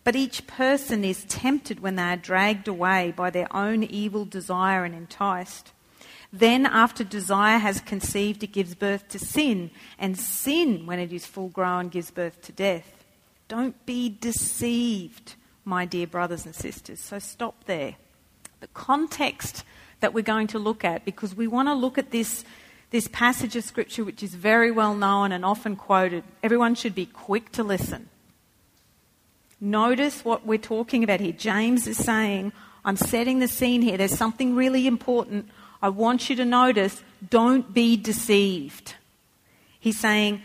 But 0.03 0.15
each 0.15 0.47
person 0.47 1.03
is 1.03 1.25
tempted 1.25 1.79
when 1.79 1.95
they 1.95 2.03
are 2.03 2.17
dragged 2.17 2.67
away 2.67 3.13
by 3.15 3.29
their 3.29 3.53
own 3.55 3.83
evil 3.83 4.25
desire 4.25 4.83
and 4.83 4.95
enticed. 4.95 5.71
Then, 6.33 6.65
after 6.65 7.03
desire 7.03 7.59
has 7.59 7.81
conceived, 7.81 8.41
it 8.43 8.53
gives 8.53 8.73
birth 8.73 9.09
to 9.09 9.19
sin, 9.19 9.69
and 9.99 10.17
sin, 10.17 10.85
when 10.85 10.97
it 10.99 11.11
is 11.11 11.25
full 11.25 11.49
grown, 11.49 11.89
gives 11.89 12.09
birth 12.09 12.41
to 12.43 12.51
death. 12.51 13.03
Don't 13.49 13.85
be 13.85 14.07
deceived, 14.09 15.35
my 15.65 15.85
dear 15.85 16.07
brothers 16.07 16.45
and 16.45 16.55
sisters. 16.55 17.01
So 17.01 17.19
stop 17.19 17.65
there. 17.65 17.95
The 18.61 18.67
context 18.67 19.65
that 19.99 20.13
we're 20.13 20.21
going 20.21 20.47
to 20.47 20.59
look 20.59 20.85
at, 20.85 21.03
because 21.03 21.35
we 21.35 21.47
want 21.47 21.67
to 21.67 21.73
look 21.73 21.97
at 21.97 22.11
this, 22.11 22.45
this 22.91 23.09
passage 23.09 23.55
of 23.57 23.65
Scripture 23.65 24.05
which 24.05 24.23
is 24.23 24.33
very 24.33 24.71
well 24.71 24.95
known 24.95 25.33
and 25.33 25.43
often 25.43 25.75
quoted. 25.75 26.23
Everyone 26.41 26.75
should 26.75 26.95
be 26.95 27.05
quick 27.05 27.51
to 27.51 27.63
listen. 27.63 28.07
Notice 29.61 30.25
what 30.25 30.45
we're 30.45 30.57
talking 30.57 31.03
about 31.03 31.19
here. 31.19 31.31
James 31.31 31.85
is 31.85 31.97
saying, 31.97 32.51
I'm 32.83 32.97
setting 32.97 33.39
the 33.39 33.47
scene 33.47 33.83
here. 33.83 33.95
There's 33.95 34.17
something 34.17 34.55
really 34.55 34.87
important 34.87 35.49
I 35.81 35.89
want 35.89 36.29
you 36.29 36.35
to 36.35 36.45
notice 36.45 37.03
don't 37.29 37.73
be 37.73 37.97
deceived. 37.97 38.95
He's 39.79 39.99
saying, 39.99 40.43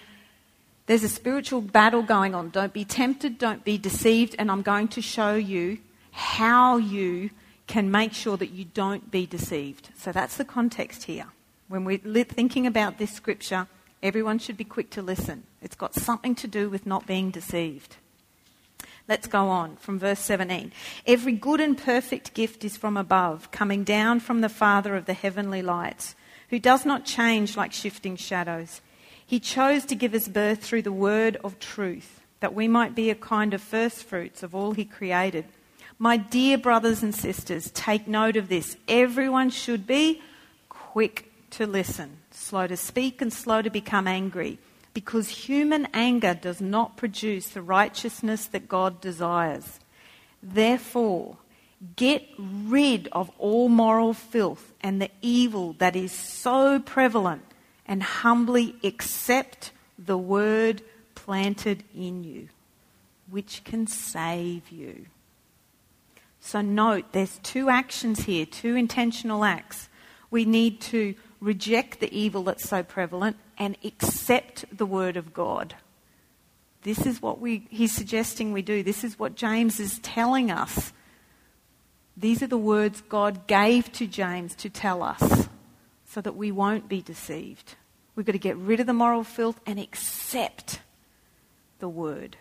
there's 0.87 1.03
a 1.03 1.09
spiritual 1.09 1.61
battle 1.61 2.03
going 2.03 2.35
on. 2.35 2.51
Don't 2.51 2.73
be 2.73 2.85
tempted, 2.85 3.39
don't 3.39 3.65
be 3.65 3.77
deceived, 3.77 4.37
and 4.39 4.51
I'm 4.51 4.63
going 4.63 4.89
to 4.89 5.03
show 5.03 5.35
you 5.35 5.79
how 6.13 6.79
you 6.79 7.31
can 7.67 7.91
make 7.91 8.15
sure 8.15 8.37
that 8.37 8.51
you 8.51 8.65
don't 8.65 9.11
be 9.11 9.27
deceived. 9.27 9.91
So 9.99 10.13
that's 10.13 10.37
the 10.37 10.45
context 10.45 11.05
here. 11.05 11.27
When 11.69 11.85
we're 11.85 11.99
thinking 12.25 12.67
about 12.67 12.99
this 12.99 13.11
scripture, 13.11 13.67
everyone 14.03 14.39
should 14.39 14.57
be 14.57 14.65
quick 14.65 14.89
to 14.91 15.03
listen. 15.03 15.43
It's 15.61 15.75
got 15.75 15.95
something 15.95 16.35
to 16.37 16.47
do 16.47 16.71
with 16.71 16.87
not 16.87 17.07
being 17.07 17.31
deceived. 17.31 17.97
Let's 19.09 19.29
go 19.29 19.49
on 19.49 19.77
from 19.77 20.01
verse 20.01 20.19
17. 20.19 20.73
Every 21.07 21.33
good 21.33 21.61
and 21.61 21.79
perfect 21.79 22.35
gift 22.35 22.65
is 22.65 22.77
from 22.77 22.97
above, 22.97 23.53
coming 23.53 23.85
down 23.85 24.19
from 24.19 24.41
the 24.41 24.49
Father 24.49 24.97
of 24.97 25.07
the 25.07 25.15
heavenly 25.15 25.63
lights, 25.63 26.17
who 26.51 26.59
does 26.59 26.85
not 26.85 27.05
change 27.05 27.57
like 27.57 27.73
shifting 27.73 28.17
shadows. 28.17 28.81
He 29.25 29.39
chose 29.39 29.85
to 29.87 29.95
give 29.95 30.13
us 30.13 30.27
birth 30.27 30.63
through 30.63 30.83
the 30.83 30.93
word 30.93 31.37
of 31.45 31.61
truth, 31.61 32.21
that 32.41 32.55
we 32.55 32.67
might 32.67 32.97
be 32.97 33.11
a 33.11 33.15
kind 33.15 33.55
of 33.55 33.63
first 33.63 34.03
fruits 34.03 34.43
of 34.43 34.55
all 34.57 34.73
he 34.73 34.85
created. 34.85 35.45
My 36.01 36.17
dear 36.17 36.59
brothers 36.59 37.03
and 37.03 37.15
sisters, 37.15 37.71
take 37.71 38.09
note 38.09 38.37
of 38.37 38.49
this. 38.49 38.77
Everyone 38.89 39.51
should 39.51 39.87
be 39.87 40.21
quick 40.69 41.31
to 41.51 41.67
listen, 41.67 42.19
slow 42.33 42.67
to 42.67 42.77
speak, 42.77 43.23
and 43.23 43.33
slow 43.33 43.63
to 43.63 43.71
become 43.71 44.09
angry 44.09 44.59
because 44.97 45.29
human 45.29 45.87
anger 45.93 46.33
does 46.33 46.59
not 46.59 46.97
produce 46.97 47.49
the 47.49 47.61
righteousness 47.61 48.47
that 48.47 48.67
God 48.67 48.99
desires. 48.99 49.79
Therefore, 50.43 51.37
get 51.97 52.27
rid 52.39 53.07
of 53.13 53.31
all 53.37 53.69
moral 53.69 54.15
filth 54.15 54.73
and 54.81 54.99
the 55.03 55.11
evil 55.21 55.75
that 55.75 55.97
is 55.97 56.13
so 56.13 56.81
prevalent 56.81 57.43
and 57.85 58.03
humbly 58.03 58.75
accept 58.83 59.71
the 59.99 60.17
word 60.17 60.81
planted 61.15 61.85
in 61.95 62.25
you, 62.25 62.49
which 63.31 63.65
can 63.65 63.87
save 63.87 64.71
you. 64.71 65.05
So, 66.41 66.63
note 66.63 67.13
there's 67.13 67.39
two 67.43 67.69
actions 67.69 68.21
here, 68.21 68.47
two 68.47 68.77
intentional 68.77 69.45
acts. 69.45 69.91
We 70.31 70.47
need 70.47 70.81
to 70.93 71.15
reject 71.39 72.01
the 72.01 72.11
evil 72.19 72.45
that's 72.45 72.67
so 72.67 72.83
prevalent 72.83 73.37
and 73.59 73.77
accept 73.85 74.65
the 74.77 74.87
word 74.87 75.17
of 75.17 75.33
God. 75.33 75.75
This 76.83 77.05
is 77.07 77.21
what 77.21 77.41
we, 77.41 77.67
he's 77.71 77.93
suggesting 77.93 78.53
we 78.53 78.63
do. 78.63 78.83
This 78.83 79.03
is 79.03 79.19
what 79.19 79.35
James 79.35 79.81
is 79.81 79.99
telling 80.01 80.51
us. 80.51 80.93
These 82.17 82.43
are 82.43 82.47
the 82.47 82.57
words 82.57 83.03
God 83.09 83.47
gave 83.47 83.93
to 83.93 84.07
James 84.07 84.55
to 84.57 84.71
tell 84.71 85.03
us 85.03 85.49
so 86.07 86.21
that 86.21 86.37
we 86.37 86.51
won't 86.53 86.89
be 86.89 87.03
deceived. 87.03 87.75
We've 88.15 88.25
got 88.25 88.33
to 88.33 88.39
get 88.39 88.57
rid 88.57 88.81
of 88.81 88.87
the 88.87 88.95
moral 88.95 89.25
filth 89.25 89.61
and 89.67 89.79
accept 89.79 90.81
the 91.79 91.89
word. 91.89 92.37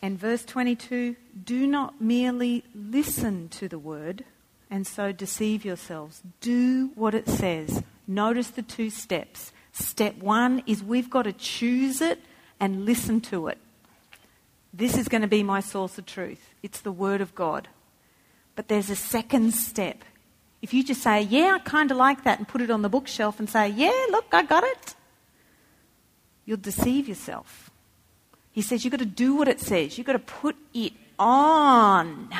And 0.00 0.18
verse 0.18 0.44
22 0.44 1.16
do 1.44 1.66
not 1.66 2.00
merely 2.00 2.64
listen 2.74 3.48
to 3.50 3.68
the 3.68 3.78
word 3.78 4.24
and 4.70 4.86
so 4.86 5.12
deceive 5.12 5.64
yourselves. 5.64 6.22
Do 6.40 6.90
what 6.94 7.14
it 7.14 7.28
says. 7.28 7.82
Notice 8.06 8.50
the 8.50 8.62
two 8.62 8.90
steps. 8.90 9.52
Step 9.72 10.16
one 10.18 10.62
is 10.66 10.82
we've 10.82 11.10
got 11.10 11.22
to 11.22 11.32
choose 11.32 12.00
it 12.00 12.20
and 12.60 12.84
listen 12.84 13.20
to 13.22 13.48
it. 13.48 13.58
This 14.72 14.96
is 14.96 15.08
going 15.08 15.22
to 15.22 15.28
be 15.28 15.42
my 15.42 15.60
source 15.60 15.98
of 15.98 16.06
truth. 16.06 16.50
It's 16.62 16.80
the 16.80 16.92
Word 16.92 17.20
of 17.20 17.34
God. 17.34 17.68
But 18.54 18.68
there's 18.68 18.90
a 18.90 18.96
second 18.96 19.54
step. 19.54 20.04
If 20.62 20.72
you 20.72 20.82
just 20.82 21.02
say, 21.02 21.22
Yeah, 21.22 21.56
I 21.56 21.58
kind 21.60 21.90
of 21.90 21.96
like 21.96 22.24
that, 22.24 22.38
and 22.38 22.48
put 22.48 22.60
it 22.60 22.70
on 22.70 22.82
the 22.82 22.88
bookshelf 22.88 23.38
and 23.38 23.48
say, 23.48 23.68
Yeah, 23.68 24.06
look, 24.10 24.26
I 24.32 24.42
got 24.42 24.64
it, 24.64 24.94
you'll 26.44 26.56
deceive 26.58 27.08
yourself. 27.08 27.70
He 28.52 28.62
says 28.62 28.84
you've 28.84 28.92
got 28.92 29.00
to 29.00 29.04
do 29.04 29.34
what 29.34 29.48
it 29.48 29.60
says, 29.60 29.98
you've 29.98 30.06
got 30.06 30.14
to 30.14 30.18
put 30.18 30.56
it 30.72 30.94
on. 31.18 32.30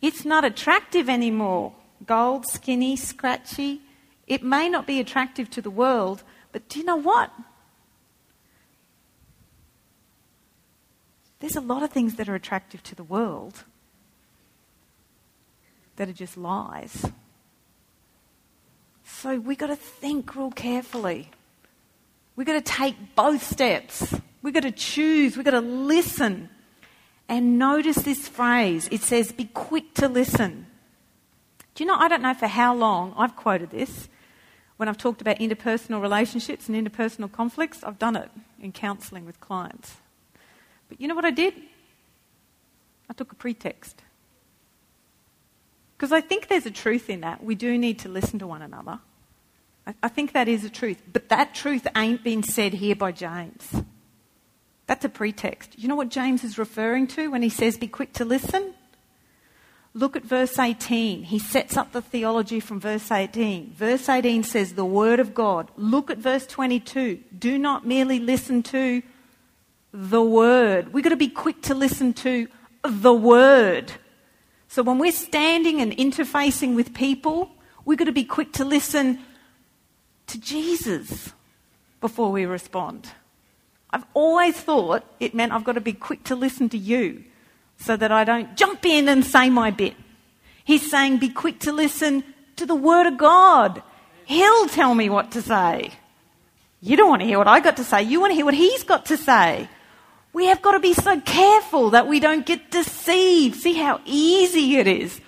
It's 0.00 0.24
not 0.24 0.44
attractive 0.44 1.08
anymore. 1.08 1.72
Gold, 2.06 2.46
skinny, 2.46 2.96
scratchy. 2.96 3.80
It 4.28 4.44
may 4.44 4.68
not 4.68 4.86
be 4.86 5.00
attractive 5.00 5.48
to 5.50 5.62
the 5.62 5.70
world, 5.70 6.22
but 6.52 6.68
do 6.68 6.78
you 6.78 6.84
know 6.84 6.96
what? 6.96 7.32
There's 11.40 11.56
a 11.56 11.60
lot 11.60 11.82
of 11.82 11.90
things 11.90 12.16
that 12.16 12.28
are 12.28 12.34
attractive 12.34 12.82
to 12.84 12.94
the 12.94 13.04
world 13.04 13.64
that 15.96 16.08
are 16.08 16.12
just 16.12 16.36
lies. 16.36 17.10
So 19.04 19.38
we've 19.38 19.58
got 19.58 19.68
to 19.68 19.76
think 19.76 20.36
real 20.36 20.50
carefully. 20.50 21.30
We've 22.36 22.46
got 22.46 22.64
to 22.64 22.72
take 22.72 23.16
both 23.16 23.42
steps. 23.42 24.14
We've 24.42 24.54
got 24.54 24.62
to 24.62 24.70
choose. 24.70 25.36
We've 25.36 25.44
got 25.44 25.52
to 25.52 25.60
listen. 25.60 26.50
And 27.28 27.58
notice 27.58 27.96
this 27.96 28.28
phrase 28.28 28.88
it 28.92 29.02
says, 29.02 29.32
be 29.32 29.46
quick 29.46 29.94
to 29.94 30.08
listen. 30.08 30.66
Do 31.74 31.84
you 31.84 31.88
know, 31.88 31.96
I 31.96 32.08
don't 32.08 32.22
know 32.22 32.34
for 32.34 32.46
how 32.46 32.74
long 32.74 33.14
I've 33.16 33.36
quoted 33.36 33.70
this 33.70 34.08
when 34.78 34.88
I've 34.88 34.96
talked 34.96 35.20
about 35.20 35.38
interpersonal 35.38 36.00
relationships 36.00 36.68
and 36.68 36.76
interpersonal 36.76 37.30
conflicts. 37.30 37.84
I've 37.84 37.98
done 37.98 38.16
it 38.16 38.30
in 38.62 38.72
counselling 38.72 39.26
with 39.26 39.38
clients. 39.40 39.96
But 40.88 41.00
you 41.00 41.08
know 41.08 41.14
what 41.14 41.24
I 41.24 41.30
did? 41.30 41.52
I 43.10 43.12
took 43.12 43.32
a 43.32 43.34
pretext. 43.34 44.02
Because 45.96 46.12
I 46.12 46.20
think 46.20 46.46
there's 46.48 46.64
a 46.64 46.70
truth 46.70 47.10
in 47.10 47.20
that. 47.22 47.42
We 47.42 47.56
do 47.56 47.76
need 47.76 47.98
to 48.00 48.08
listen 48.08 48.38
to 48.38 48.46
one 48.46 48.62
another. 48.62 49.00
I, 49.84 49.94
I 50.04 50.08
think 50.08 50.32
that 50.32 50.46
is 50.46 50.64
a 50.64 50.70
truth. 50.70 51.02
But 51.12 51.28
that 51.28 51.54
truth 51.54 51.86
ain't 51.96 52.22
been 52.22 52.44
said 52.44 52.74
here 52.74 52.94
by 52.94 53.10
James. 53.10 53.82
That's 54.86 55.04
a 55.04 55.08
pretext. 55.08 55.76
You 55.76 55.88
know 55.88 55.96
what 55.96 56.08
James 56.08 56.44
is 56.44 56.56
referring 56.56 57.08
to 57.08 57.28
when 57.28 57.42
he 57.42 57.48
says, 57.48 57.76
be 57.76 57.88
quick 57.88 58.12
to 58.14 58.24
listen? 58.24 58.74
Look 59.94 60.16
at 60.16 60.24
verse 60.24 60.58
18. 60.58 61.24
He 61.24 61.38
sets 61.38 61.76
up 61.76 61.92
the 61.92 62.02
theology 62.02 62.60
from 62.60 62.78
verse 62.78 63.10
18. 63.10 63.72
Verse 63.72 64.08
18 64.08 64.42
says, 64.44 64.74
the 64.74 64.84
Word 64.84 65.18
of 65.18 65.34
God. 65.34 65.70
Look 65.76 66.10
at 66.10 66.18
verse 66.18 66.46
22. 66.46 67.20
Do 67.38 67.58
not 67.58 67.86
merely 67.86 68.20
listen 68.20 68.62
to 68.64 69.02
the 69.92 70.22
Word. 70.22 70.92
We've 70.92 71.02
got 71.02 71.10
to 71.10 71.16
be 71.16 71.28
quick 71.28 71.62
to 71.62 71.74
listen 71.74 72.12
to 72.14 72.48
the 72.82 73.12
Word. 73.12 73.92
So 74.68 74.82
when 74.82 74.98
we're 74.98 75.12
standing 75.12 75.80
and 75.80 75.96
interfacing 75.96 76.74
with 76.74 76.94
people, 76.94 77.50
we've 77.84 77.98
got 77.98 78.04
to 78.04 78.12
be 78.12 78.24
quick 78.24 78.52
to 78.54 78.64
listen 78.64 79.18
to 80.26 80.38
Jesus 80.38 81.32
before 82.00 82.30
we 82.30 82.44
respond. 82.44 83.08
I've 83.90 84.04
always 84.12 84.54
thought 84.56 85.04
it 85.18 85.34
meant 85.34 85.52
I've 85.52 85.64
got 85.64 85.72
to 85.72 85.80
be 85.80 85.94
quick 85.94 86.22
to 86.24 86.36
listen 86.36 86.68
to 86.68 86.78
you 86.78 87.24
so 87.78 87.96
that 87.96 88.12
I 88.12 88.24
don't 88.24 88.56
jump 88.56 88.84
in 88.84 89.08
and 89.08 89.24
say 89.24 89.50
my 89.50 89.70
bit. 89.70 89.94
He's 90.64 90.90
saying, 90.90 91.18
be 91.18 91.28
quick 91.28 91.60
to 91.60 91.72
listen 91.72 92.24
to 92.56 92.66
the 92.66 92.74
Word 92.74 93.06
of 93.06 93.16
God. 93.16 93.82
He'll 94.26 94.68
tell 94.68 94.94
me 94.94 95.08
what 95.08 95.32
to 95.32 95.42
say. 95.42 95.92
You 96.80 96.96
don't 96.96 97.08
want 97.08 97.22
to 97.22 97.26
hear 97.26 97.38
what 97.38 97.48
I 97.48 97.60
got 97.60 97.78
to 97.78 97.84
say. 97.84 98.02
You 98.02 98.20
want 98.20 98.32
to 98.32 98.34
hear 98.34 98.44
what 98.44 98.54
he's 98.54 98.82
got 98.84 99.06
to 99.06 99.16
say. 99.16 99.68
We 100.32 100.46
have 100.46 100.62
got 100.62 100.72
to 100.72 100.80
be 100.80 100.92
so 100.92 101.20
careful 101.20 101.90
that 101.90 102.06
we 102.06 102.20
don't 102.20 102.46
get 102.46 102.70
deceived. 102.70 103.56
See 103.56 103.74
how 103.74 104.00
easy 104.04 104.76
it 104.76 104.86
is. 104.86 105.20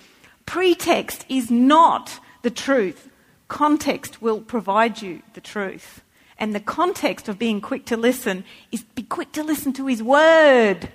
Pretext 0.45 1.25
is 1.27 1.49
not 1.49 2.19
the 2.43 2.51
truth. 2.51 3.09
Context 3.47 4.21
will 4.21 4.39
provide 4.39 5.01
you 5.01 5.21
the 5.33 5.41
truth. 5.41 6.03
And 6.37 6.55
the 6.55 6.59
context 6.59 7.27
of 7.27 7.37
being 7.37 7.61
quick 7.61 7.85
to 7.87 7.97
listen 7.97 8.43
is 8.71 8.83
be 8.83 9.03
quick 9.03 9.31
to 9.33 9.43
listen 9.43 9.73
to 9.73 9.87
his 9.87 10.01
word. 10.01 10.89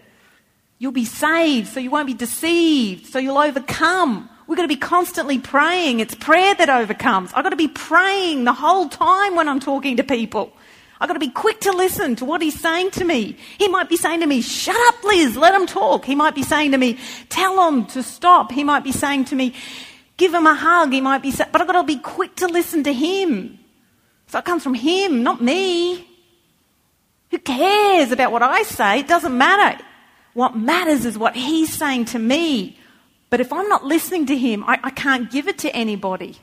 You'll 0.79 0.93
be 0.93 1.07
saved, 1.07 1.69
so 1.69 1.81
you 1.81 1.91
won't 1.91 2.07
be 2.07 2.15
deceived, 2.15 3.07
so 3.07 3.19
you'll 3.19 3.39
overcome. 3.39 4.29
We've 4.47 4.57
got 4.57 4.63
to 4.63 4.69
be 4.69 4.77
constantly 4.77 5.39
praying. 5.39 6.01
It's 6.01 6.15
prayer 6.15 6.55
that 6.55 6.69
overcomes. 6.69 7.33
I've 7.33 7.43
got 7.43 7.51
to 7.51 7.57
be 7.57 7.69
praying 7.69 8.45
the 8.45 8.53
whole 8.53 8.89
time 8.89 9.35
when 9.35 9.49
I'm 9.49 9.59
talking 9.59 9.97
to 9.97 10.05
people. 10.05 10.53
I've 11.01 11.09
got 11.09 11.15
to 11.15 11.21
be 11.21 11.31
quick 11.31 11.61
to 11.63 11.73
listen 11.73 12.17
to 12.17 12.25
what 12.25 12.41
he's 12.41 12.59
saying 12.59 12.93
to 12.93 13.05
me. 13.05 13.37
He 13.59 13.69
might 13.69 13.89
be 13.89 13.97
saying 13.97 14.21
to 14.21 14.27
me, 14.27 14.41
shut 14.41 14.77
up, 14.89 15.03
Liz, 15.05 15.37
let 15.37 15.55
him 15.55 15.67
talk. 15.67 16.05
He 16.05 16.15
might 16.15 16.35
be 16.35 16.43
saying 16.43 16.73
to 16.73 16.79
me, 16.79 16.99
tell 17.29 17.69
him 17.69 17.87
to 17.87 18.03
stop. 18.03 18.53
He 18.53 18.65
might 18.65 18.85
be 18.85 18.93
saying 18.93 19.27
to 19.27 19.35
me, 19.35 19.55
give 20.17 20.33
him 20.33 20.47
a 20.47 20.55
hug. 20.55 20.93
He 20.93 21.01
might 21.01 21.23
be 21.23 21.33
saying, 21.33 21.51
but 21.53 21.61
I've 21.61 21.67
got 21.67 21.81
to 21.81 21.85
be 21.85 21.99
quick 21.99 22.37
to 22.37 22.47
listen 22.47 22.85
to 22.85 22.93
him. 22.93 23.59
So 24.29 24.39
it 24.39 24.45
comes 24.45 24.63
from 24.63 24.75
him, 24.75 25.23
not 25.23 25.43
me. 25.43 26.07
Who 27.31 27.39
cares 27.39 28.13
about 28.13 28.33
what 28.33 28.43
I 28.43 28.63
say? 28.63 29.01
It 29.01 29.09
doesn't 29.09 29.37
matter. 29.37 29.83
What 30.37 30.55
matters 30.55 31.07
is 31.07 31.17
what 31.17 31.35
he's 31.35 31.73
saying 31.73 32.05
to 32.07 32.19
me. 32.19 32.79
But 33.31 33.41
if 33.41 33.55
I'm 33.55 33.71
not 33.71 33.87
listening 33.87 34.27
to 34.27 34.37
him, 34.37 34.65
I, 34.65 34.79
I 34.85 34.91
can't 34.91 35.31
give 35.31 35.49
it 35.49 35.57
to 35.61 35.75
anybody. 35.75 36.37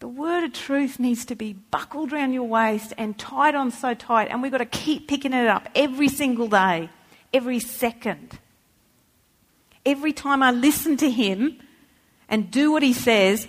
The 0.00 0.08
word 0.08 0.44
of 0.44 0.52
truth 0.52 1.00
needs 1.00 1.24
to 1.24 1.34
be 1.34 1.54
buckled 1.54 2.12
around 2.12 2.34
your 2.34 2.44
waist 2.44 2.92
and 2.98 3.18
tied 3.18 3.54
on 3.54 3.70
so 3.70 3.94
tight, 3.94 4.28
and 4.30 4.42
we've 4.42 4.52
got 4.52 4.58
to 4.58 4.66
keep 4.66 5.08
picking 5.08 5.32
it 5.32 5.46
up 5.46 5.70
every 5.74 6.08
single 6.08 6.48
day, 6.48 6.90
every 7.32 7.60
second. 7.60 8.38
Every 9.86 10.12
time 10.12 10.42
I 10.42 10.50
listen 10.50 10.98
to 10.98 11.10
him 11.10 11.62
and 12.28 12.50
do 12.50 12.70
what 12.70 12.82
he 12.82 12.92
says, 12.92 13.48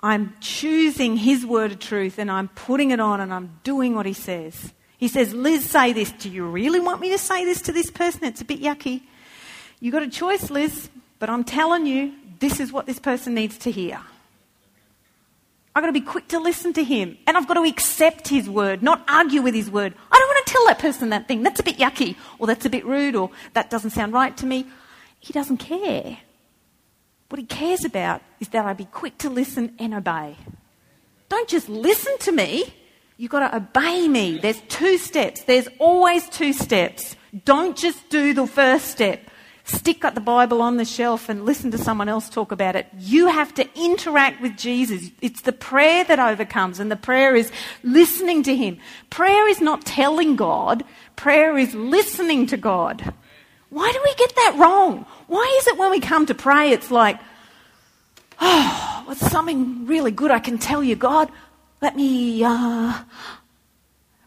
I'm 0.00 0.36
choosing 0.40 1.16
his 1.16 1.44
word 1.44 1.72
of 1.72 1.80
truth 1.80 2.20
and 2.20 2.30
I'm 2.30 2.46
putting 2.46 2.92
it 2.92 3.00
on 3.00 3.20
and 3.20 3.34
I'm 3.34 3.58
doing 3.64 3.96
what 3.96 4.06
he 4.06 4.12
says. 4.12 4.72
He 4.98 5.08
says, 5.08 5.34
Liz, 5.34 5.68
say 5.68 5.92
this. 5.92 6.10
Do 6.12 6.30
you 6.30 6.46
really 6.46 6.80
want 6.80 7.00
me 7.00 7.10
to 7.10 7.18
say 7.18 7.44
this 7.44 7.62
to 7.62 7.72
this 7.72 7.90
person? 7.90 8.24
It's 8.24 8.40
a 8.40 8.44
bit 8.44 8.60
yucky. 8.60 9.02
You 9.80 9.92
got 9.92 10.02
a 10.02 10.08
choice, 10.08 10.50
Liz, 10.50 10.88
but 11.18 11.28
I'm 11.28 11.44
telling 11.44 11.86
you, 11.86 12.12
this 12.38 12.60
is 12.60 12.72
what 12.72 12.86
this 12.86 12.98
person 12.98 13.34
needs 13.34 13.58
to 13.58 13.70
hear. 13.70 14.00
I've 15.74 15.82
got 15.82 15.88
to 15.88 15.92
be 15.92 16.00
quick 16.00 16.28
to 16.28 16.38
listen 16.38 16.72
to 16.72 16.82
him. 16.82 17.18
And 17.26 17.36
I've 17.36 17.46
got 17.46 17.54
to 17.54 17.64
accept 17.64 18.28
his 18.28 18.48
word, 18.48 18.82
not 18.82 19.04
argue 19.06 19.42
with 19.42 19.54
his 19.54 19.70
word. 19.70 19.92
I 20.10 20.18
don't 20.18 20.28
want 20.28 20.46
to 20.46 20.52
tell 20.52 20.66
that 20.66 20.78
person 20.78 21.10
that 21.10 21.28
thing. 21.28 21.42
That's 21.42 21.60
a 21.60 21.62
bit 21.62 21.76
yucky, 21.76 22.16
or 22.38 22.46
that's 22.46 22.64
a 22.64 22.70
bit 22.70 22.86
rude, 22.86 23.14
or 23.14 23.30
that 23.52 23.68
doesn't 23.68 23.90
sound 23.90 24.14
right 24.14 24.34
to 24.38 24.46
me. 24.46 24.66
He 25.20 25.34
doesn't 25.34 25.58
care. 25.58 26.16
What 27.28 27.38
he 27.38 27.44
cares 27.44 27.84
about 27.84 28.22
is 28.40 28.48
that 28.48 28.64
I 28.64 28.72
be 28.72 28.86
quick 28.86 29.18
to 29.18 29.28
listen 29.28 29.74
and 29.78 29.92
obey. 29.92 30.36
Don't 31.28 31.48
just 31.48 31.68
listen 31.68 32.16
to 32.20 32.32
me. 32.32 32.72
You've 33.16 33.30
got 33.30 33.50
to 33.50 33.56
obey 33.56 34.08
me. 34.08 34.38
There's 34.38 34.60
two 34.68 34.98
steps. 34.98 35.42
There's 35.44 35.68
always 35.78 36.28
two 36.28 36.52
steps. 36.52 37.16
Don't 37.44 37.76
just 37.76 38.08
do 38.10 38.34
the 38.34 38.46
first 38.46 38.86
step 38.86 39.20
stick 39.66 40.04
up 40.04 40.14
the 40.14 40.20
Bible 40.20 40.62
on 40.62 40.76
the 40.76 40.84
shelf 40.84 41.28
and 41.28 41.44
listen 41.44 41.72
to 41.72 41.78
someone 41.78 42.08
else 42.08 42.28
talk 42.28 42.52
about 42.52 42.76
it. 42.76 42.86
You 42.98 43.26
have 43.26 43.52
to 43.54 43.68
interact 43.74 44.40
with 44.40 44.56
Jesus. 44.56 45.10
It's 45.20 45.42
the 45.42 45.52
prayer 45.52 46.04
that 46.04 46.20
overcomes, 46.20 46.78
and 46.78 46.90
the 46.90 46.96
prayer 46.96 47.34
is 47.34 47.50
listening 47.82 48.44
to 48.44 48.54
Him. 48.54 48.78
Prayer 49.10 49.48
is 49.48 49.60
not 49.60 49.84
telling 49.84 50.36
God, 50.36 50.84
prayer 51.16 51.58
is 51.58 51.74
listening 51.74 52.46
to 52.48 52.56
God. 52.56 53.12
Why 53.70 53.90
do 53.90 54.00
we 54.04 54.14
get 54.14 54.34
that 54.36 54.54
wrong? 54.56 55.04
Why 55.26 55.56
is 55.60 55.66
it 55.66 55.76
when 55.76 55.90
we 55.90 56.00
come 56.00 56.26
to 56.26 56.34
pray, 56.34 56.70
it's 56.70 56.90
like, 56.90 57.18
oh, 58.40 59.02
what's 59.06 59.28
something 59.30 59.86
really 59.86 60.12
good 60.12 60.30
I 60.30 60.38
can 60.38 60.58
tell 60.58 60.82
you, 60.82 60.94
God? 60.94 61.28
Let 61.80 61.96
me, 61.96 62.42
uh, 62.44 63.02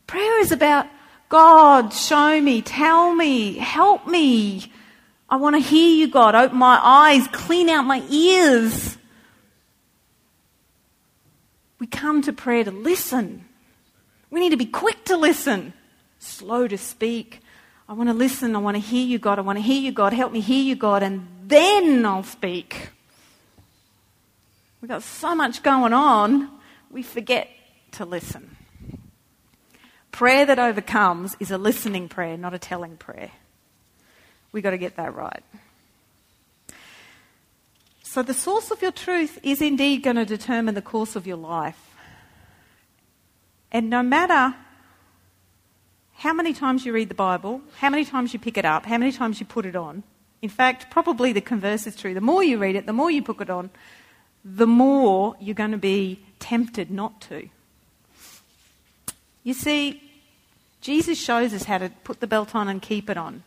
prayer 0.07 0.39
is 0.39 0.51
about, 0.51 0.87
God, 1.29 1.93
show 1.93 2.39
me, 2.41 2.61
tell 2.61 3.13
me, 3.13 3.57
help 3.57 4.07
me. 4.07 4.71
I 5.29 5.35
want 5.35 5.55
to 5.55 5.59
hear 5.59 5.95
you, 5.95 6.07
God. 6.07 6.35
Open 6.35 6.57
my 6.57 6.79
eyes, 6.81 7.27
clean 7.27 7.69
out 7.69 7.85
my 7.85 8.03
ears. 8.09 8.97
We 11.79 11.87
come 11.87 12.21
to 12.23 12.33
prayer 12.33 12.63
to 12.63 12.71
listen. 12.71 13.45
We 14.29 14.39
need 14.39 14.49
to 14.49 14.57
be 14.57 14.65
quick 14.65 15.05
to 15.05 15.17
listen, 15.17 15.73
slow 16.19 16.67
to 16.67 16.77
speak. 16.77 17.41
I 17.87 17.93
want 17.93 18.09
to 18.09 18.13
listen. 18.13 18.55
I 18.55 18.59
want 18.59 18.75
to 18.75 18.81
hear 18.81 19.05
you, 19.05 19.17
God. 19.17 19.39
I 19.39 19.41
want 19.41 19.57
to 19.57 19.63
hear 19.63 19.81
you, 19.81 19.91
God. 19.91 20.13
Help 20.13 20.31
me 20.31 20.41
hear 20.41 20.61
you, 20.61 20.75
God, 20.75 21.01
and 21.01 21.27
then 21.47 22.05
I'll 22.05 22.23
speak. 22.23 22.89
We've 24.81 24.89
got 24.89 25.03
so 25.03 25.33
much 25.33 25.63
going 25.63 25.93
on, 25.93 26.49
we 26.91 27.03
forget 27.03 27.49
to 27.93 28.05
listen. 28.05 28.55
Prayer 30.11 30.45
that 30.45 30.59
overcomes 30.59 31.35
is 31.39 31.51
a 31.51 31.57
listening 31.57 32.09
prayer, 32.09 32.37
not 32.37 32.53
a 32.53 32.59
telling 32.59 32.97
prayer. 32.97 33.31
We've 34.51 34.63
got 34.63 34.71
to 34.71 34.77
get 34.77 34.95
that 34.97 35.13
right. 35.15 35.43
So, 38.03 38.23
the 38.23 38.33
source 38.33 38.71
of 38.71 38.81
your 38.81 38.91
truth 38.91 39.37
is 39.43 39.61
indeed 39.61 40.01
going 40.01 40.15
to 40.15 40.25
determine 40.25 40.73
the 40.73 40.81
course 40.81 41.15
of 41.15 41.27
your 41.27 41.37
life. 41.37 41.79
And 43.71 43.89
no 43.91 44.01
matter 44.01 44.55
how 46.13 46.33
many 46.33 46.53
times 46.53 46.85
you 46.85 46.91
read 46.91 47.09
the 47.09 47.15
Bible, 47.15 47.61
how 47.77 47.91
many 47.91 48.03
times 48.03 48.33
you 48.33 48.39
pick 48.39 48.57
it 48.57 48.65
up, 48.65 48.87
how 48.87 48.97
many 48.97 49.11
times 49.11 49.39
you 49.39 49.45
put 49.45 49.67
it 49.67 49.75
on, 49.75 50.01
in 50.41 50.49
fact, 50.49 50.89
probably 50.89 51.33
the 51.33 51.41
converse 51.41 51.85
is 51.85 51.95
true. 51.95 52.13
The 52.13 52.21
more 52.21 52.43
you 52.43 52.57
read 52.57 52.75
it, 52.75 52.85
the 52.85 52.93
more 52.93 53.11
you 53.11 53.21
put 53.21 53.41
it 53.41 53.49
on, 53.49 53.69
the 54.43 54.67
more 54.67 55.35
you're 55.39 55.53
going 55.53 55.71
to 55.71 55.77
be 55.77 56.23
tempted 56.39 56.89
not 56.89 57.21
to. 57.21 57.49
You 59.43 59.53
see, 59.53 60.01
Jesus 60.81 61.19
shows 61.19 61.53
us 61.53 61.63
how 61.63 61.77
to 61.77 61.89
put 62.03 62.19
the 62.19 62.27
belt 62.27 62.55
on 62.55 62.67
and 62.67 62.81
keep 62.81 63.09
it 63.09 63.17
on. 63.17 63.43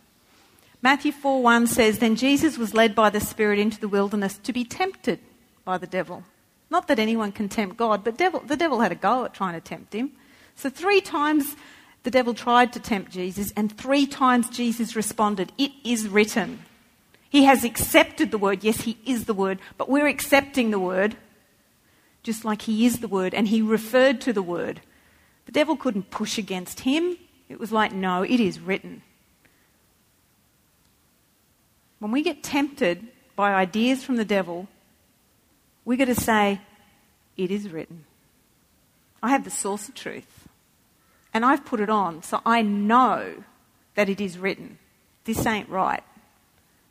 Matthew 0.83 1.13
4 1.13 1.43
1 1.43 1.67
says, 1.69 1.99
Then 1.99 2.17
Jesus 2.17 2.59
was 2.59 2.75
led 2.75 2.95
by 2.95 3.11
the 3.11 3.21
Spirit 3.21 3.59
into 3.59 3.81
the 3.81 3.89
wilderness 3.89 4.39
to 4.39 4.53
be 4.53 4.65
tempted 4.65 5.21
by 5.65 5.79
the 5.79 5.87
devil. 5.87 6.25
Not 6.71 6.89
that 6.89 6.99
anyone 6.99 7.33
can 7.33 7.49
tempt 7.49 7.77
God, 7.77 8.03
but 8.03 8.17
devil, 8.17 8.41
the 8.41 8.57
devil 8.57 8.81
had 8.81 8.93
a 8.93 8.97
go 8.97 9.25
at 9.25 9.35
trying 9.35 9.55
to 9.55 9.61
tempt 9.61 9.93
him. 9.93 10.13
So 10.57 10.71
three 10.71 11.01
times 11.01 11.55
the 12.03 12.11
devil 12.11 12.35
tried 12.35 12.73
to 12.73 12.81
tempt 12.81 13.13
Jesus, 13.13 13.53
and 13.57 13.77
three 13.77 14.07
times 14.07 14.49
Jesus 14.49 14.97
responded, 14.97 15.53
It 15.57 15.71
is 15.85 16.09
written. 16.09 16.65
He 17.31 17.45
has 17.45 17.65
accepted 17.65 18.31
the 18.31 18.39
word. 18.39 18.65
Yes, 18.65 18.83
he 18.83 18.99
is 19.07 19.27
the 19.27 19.35
word, 19.35 19.59
but 19.79 19.89
we're 19.89 20.09
accepting 20.09 20.71
the 20.71 20.81
word 20.81 21.17
just 22.23 22.45
like 22.45 22.63
he 22.63 22.87
is 22.87 23.01
the 23.01 23.09
word, 23.09 23.35
and 23.35 23.49
he 23.49 23.63
referred 23.63 24.21
to 24.23 24.33
the 24.33 24.43
word. 24.43 24.81
The 25.47 25.53
devil 25.53 25.77
couldn't 25.77 26.11
push 26.11 26.39
against 26.39 26.81
him. 26.81 27.17
It 27.49 27.59
was 27.59 27.73
like, 27.73 27.93
No, 27.93 28.23
it 28.23 28.41
is 28.41 28.61
written. 28.61 29.03
When 31.99 32.13
we 32.13 32.23
get 32.23 32.43
tempted 32.43 33.07
by 33.37 33.55
ideas 33.55 34.05
from 34.05 34.17
the 34.17 34.25
devil, 34.25 34.69
we've 35.85 35.99
got 35.99 36.07
to 36.07 36.15
say, 36.15 36.61
It 37.37 37.51
is 37.51 37.71
written. 37.71 38.05
I 39.23 39.31
have 39.31 39.45
the 39.45 39.51
source 39.51 39.89
of 39.89 39.95
truth. 39.95 40.49
And 41.35 41.45
I've 41.45 41.65
put 41.65 41.81
it 41.81 41.89
on, 41.89 42.23
so 42.23 42.41
I 42.45 42.63
know 42.63 43.45
that 43.95 44.09
it 44.09 44.21
is 44.21 44.39
written. 44.39 44.79
This 45.25 45.47
ain't 45.47 45.69
right. 45.69 46.03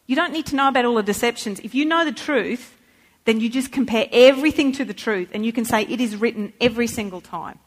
You 0.07 0.15
don't 0.15 0.34
need 0.34 0.47
to 0.47 0.55
know 0.55 0.67
about 0.67 0.86
all 0.86 0.95
the 0.95 1.03
deceptions. 1.03 1.59
If 1.59 1.75
you 1.75 1.86
know 1.86 2.03
the 2.03 2.11
truth, 2.11 2.75
then 3.26 3.39
you 3.39 3.49
just 3.49 3.72
compare 3.72 4.07
everything 4.11 4.72
to 4.74 4.86
the 4.86 4.93
truth 4.93 5.30
and 5.34 5.45
you 5.45 5.53
can 5.53 5.65
say 5.65 5.84
it 5.84 6.01
is 6.01 6.15
written 6.15 6.53
every 6.59 6.88
single 6.88 7.22
time. 7.22 7.59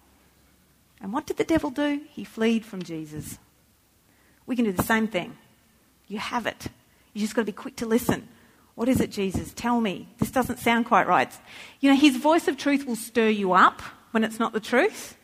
And 1.00 1.12
what 1.12 1.26
did 1.26 1.36
the 1.36 1.44
devil 1.44 1.70
do? 1.70 2.00
He 2.10 2.24
fled 2.24 2.64
from 2.64 2.82
Jesus. 2.82 3.38
We 4.46 4.56
can 4.56 4.64
do 4.64 4.72
the 4.72 4.82
same 4.82 5.06
thing. 5.06 5.36
You 6.08 6.18
have 6.18 6.46
it. 6.46 6.66
You 7.12 7.20
just 7.20 7.34
got 7.34 7.42
to 7.42 7.46
be 7.46 7.52
quick 7.52 7.76
to 7.76 7.86
listen. 7.86 8.28
What 8.74 8.88
is 8.88 9.00
it, 9.00 9.10
Jesus? 9.10 9.52
Tell 9.54 9.80
me. 9.80 10.08
This 10.18 10.30
doesn't 10.30 10.58
sound 10.58 10.86
quite 10.86 11.06
right. 11.06 11.32
You 11.80 11.90
know, 11.90 11.96
his 11.96 12.16
voice 12.16 12.48
of 12.48 12.56
truth 12.56 12.86
will 12.86 12.96
stir 12.96 13.28
you 13.28 13.52
up 13.52 13.82
when 14.10 14.24
it's 14.24 14.40
not 14.40 14.52
the 14.52 14.60
truth. 14.60 15.16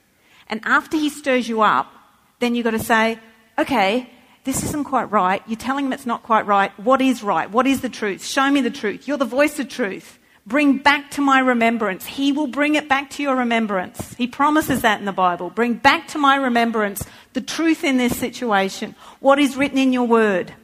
And 0.46 0.60
after 0.64 0.96
he 0.96 1.08
stirs 1.08 1.48
you 1.48 1.62
up, 1.62 1.92
then 2.38 2.54
you've 2.54 2.64
got 2.64 2.70
to 2.70 2.78
say, 2.78 3.18
okay, 3.58 4.08
this 4.44 4.62
isn't 4.64 4.84
quite 4.84 5.10
right. 5.10 5.42
You're 5.46 5.58
telling 5.58 5.86
him 5.86 5.92
it's 5.92 6.06
not 6.06 6.22
quite 6.22 6.46
right. 6.46 6.70
What 6.78 7.02
is 7.02 7.22
right? 7.22 7.50
What 7.50 7.66
is 7.66 7.80
the 7.80 7.88
truth? 7.88 8.24
Show 8.24 8.50
me 8.50 8.60
the 8.60 8.70
truth. 8.70 9.08
You're 9.08 9.18
the 9.18 9.24
voice 9.24 9.58
of 9.58 9.68
truth. 9.68 10.18
Bring 10.46 10.78
back 10.78 11.10
to 11.12 11.20
my 11.20 11.38
remembrance. 11.38 12.06
He 12.06 12.32
will 12.32 12.46
bring 12.46 12.74
it 12.74 12.88
back 12.88 13.10
to 13.10 13.22
your 13.22 13.36
remembrance. 13.36 14.14
He 14.14 14.26
promises 14.26 14.82
that 14.82 14.98
in 14.98 15.04
the 15.04 15.12
Bible. 15.12 15.50
Bring 15.50 15.74
back 15.74 16.08
to 16.08 16.18
my 16.18 16.36
remembrance 16.36 17.04
the 17.34 17.40
truth 17.40 17.84
in 17.84 17.98
this 17.98 18.18
situation. 18.18 18.94
What 19.20 19.38
is 19.38 19.56
written 19.56 19.78
in 19.78 19.92
your 19.92 20.06
word. 20.06 20.54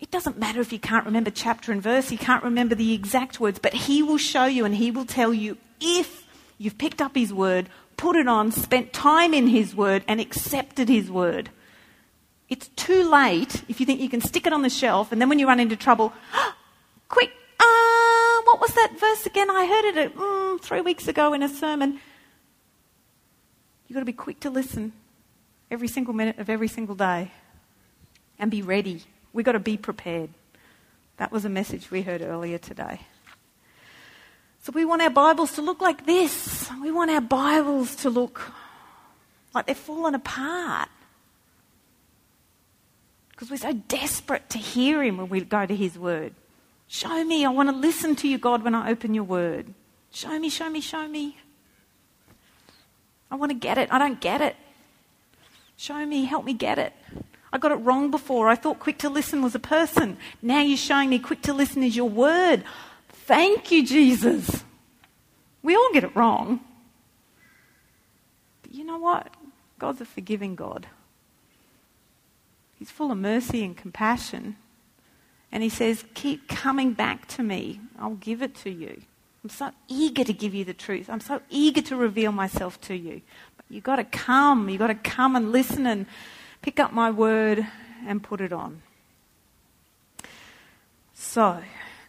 It 0.00 0.10
doesn't 0.10 0.36
matter 0.36 0.60
if 0.60 0.72
you 0.72 0.80
can't 0.80 1.06
remember 1.06 1.30
chapter 1.30 1.70
and 1.70 1.80
verse, 1.80 2.10
you 2.10 2.18
can't 2.18 2.42
remember 2.42 2.74
the 2.74 2.92
exact 2.92 3.38
words, 3.38 3.60
but 3.60 3.72
He 3.72 4.02
will 4.02 4.18
show 4.18 4.46
you 4.46 4.64
and 4.64 4.74
He 4.74 4.90
will 4.90 5.06
tell 5.06 5.32
you 5.32 5.58
if 5.80 6.26
you've 6.58 6.76
picked 6.76 7.00
up 7.00 7.14
His 7.14 7.32
word, 7.32 7.68
put 7.96 8.16
it 8.16 8.26
on, 8.26 8.50
spent 8.50 8.92
time 8.92 9.32
in 9.32 9.46
His 9.46 9.76
Word, 9.76 10.04
and 10.08 10.20
accepted 10.20 10.88
His 10.88 11.08
Word. 11.08 11.50
It's 12.48 12.66
too 12.68 13.08
late 13.08 13.62
if 13.68 13.78
you 13.78 13.86
think 13.86 14.00
you 14.00 14.08
can 14.08 14.20
stick 14.20 14.44
it 14.44 14.52
on 14.52 14.62
the 14.62 14.68
shelf, 14.68 15.12
and 15.12 15.20
then 15.20 15.28
when 15.28 15.38
you 15.38 15.46
run 15.46 15.60
into 15.60 15.76
trouble, 15.76 16.12
quick, 17.08 17.30
what 18.52 18.60
was 18.60 18.74
that 18.74 19.00
verse 19.00 19.24
again? 19.24 19.48
I 19.48 19.64
heard 19.64 19.96
it 19.96 20.14
mm, 20.14 20.60
three 20.60 20.82
weeks 20.82 21.08
ago 21.08 21.32
in 21.32 21.42
a 21.42 21.48
sermon. 21.48 21.98
You've 23.88 23.94
got 23.94 24.00
to 24.00 24.04
be 24.04 24.12
quick 24.12 24.40
to 24.40 24.50
listen 24.50 24.92
every 25.70 25.88
single 25.88 26.12
minute 26.12 26.38
of 26.38 26.50
every 26.50 26.68
single 26.68 26.94
day 26.94 27.30
and 28.38 28.50
be 28.50 28.60
ready. 28.60 29.04
We've 29.32 29.46
got 29.46 29.52
to 29.52 29.58
be 29.58 29.78
prepared. 29.78 30.28
That 31.16 31.32
was 31.32 31.46
a 31.46 31.48
message 31.48 31.90
we 31.90 32.02
heard 32.02 32.20
earlier 32.20 32.58
today. 32.58 33.00
So 34.64 34.72
we 34.72 34.84
want 34.84 35.00
our 35.00 35.10
Bibles 35.10 35.52
to 35.52 35.62
look 35.62 35.80
like 35.80 36.04
this. 36.04 36.70
We 36.82 36.92
want 36.92 37.10
our 37.10 37.22
Bibles 37.22 37.96
to 37.96 38.10
look 38.10 38.52
like 39.54 39.64
they're 39.64 39.74
falling 39.74 40.14
apart. 40.14 40.90
Because 43.30 43.50
we're 43.50 43.56
so 43.56 43.72
desperate 43.72 44.50
to 44.50 44.58
hear 44.58 45.02
Him 45.02 45.16
when 45.16 45.30
we 45.30 45.40
go 45.40 45.64
to 45.64 45.74
His 45.74 45.98
Word. 45.98 46.34
Show 46.92 47.24
me. 47.24 47.42
I 47.46 47.48
want 47.48 47.70
to 47.70 47.74
listen 47.74 48.16
to 48.16 48.28
you, 48.28 48.36
God, 48.36 48.62
when 48.62 48.74
I 48.74 48.90
open 48.90 49.14
your 49.14 49.24
Word. 49.24 49.72
Show 50.10 50.38
me, 50.38 50.50
show 50.50 50.68
me, 50.68 50.82
show 50.82 51.08
me. 51.08 51.38
I 53.30 53.36
want 53.36 53.48
to 53.48 53.56
get 53.56 53.78
it. 53.78 53.90
I 53.90 53.98
don't 53.98 54.20
get 54.20 54.42
it. 54.42 54.56
Show 55.78 56.04
me, 56.04 56.26
help 56.26 56.44
me 56.44 56.52
get 56.52 56.78
it. 56.78 56.92
I 57.50 57.56
got 57.56 57.72
it 57.72 57.76
wrong 57.76 58.10
before. 58.10 58.50
I 58.50 58.56
thought 58.56 58.78
quick 58.78 58.98
to 58.98 59.08
listen 59.08 59.40
was 59.40 59.54
a 59.54 59.58
person. 59.58 60.18
Now 60.42 60.60
you're 60.60 60.76
showing 60.76 61.08
me 61.08 61.18
quick 61.18 61.40
to 61.42 61.54
listen 61.54 61.82
is 61.82 61.96
your 61.96 62.10
word. 62.10 62.62
Thank 63.08 63.72
you, 63.72 63.86
Jesus. 63.86 64.62
We 65.62 65.74
all 65.74 65.94
get 65.94 66.04
it 66.04 66.14
wrong. 66.14 66.60
But 68.64 68.74
you 68.74 68.84
know 68.84 68.98
what? 68.98 69.32
God's 69.78 70.02
a 70.02 70.04
forgiving 70.04 70.54
God. 70.54 70.88
He's 72.78 72.90
full 72.90 73.10
of 73.10 73.16
mercy 73.16 73.64
and 73.64 73.74
compassion. 73.74 74.56
And 75.52 75.62
He 75.62 75.68
says, 75.68 76.04
Keep 76.14 76.48
coming 76.48 76.94
back 76.94 77.28
to 77.28 77.42
me. 77.42 77.80
I'll 77.98 78.14
give 78.14 78.42
it 78.42 78.54
to 78.56 78.70
you. 78.70 79.02
I'm 79.44 79.50
so 79.50 79.70
eager 79.88 80.24
to 80.24 80.32
give 80.32 80.54
you 80.54 80.64
the 80.64 80.74
truth. 80.74 81.10
I'm 81.10 81.20
so 81.20 81.40
eager 81.50 81.82
to 81.82 81.96
reveal 81.96 82.32
myself 82.32 82.80
to 82.82 82.96
you. 82.96 83.20
But 83.56 83.66
you've 83.68 83.84
got 83.84 83.96
to 83.96 84.04
come. 84.04 84.68
You've 84.68 84.78
got 84.78 84.86
to 84.86 84.94
come 84.94 85.36
and 85.36 85.52
listen 85.52 85.86
and 85.86 86.06
pick 86.62 86.80
up 86.80 86.92
my 86.92 87.10
word 87.10 87.66
and 88.06 88.22
put 88.22 88.40
it 88.40 88.52
on. 88.52 88.82
So, 91.12 91.62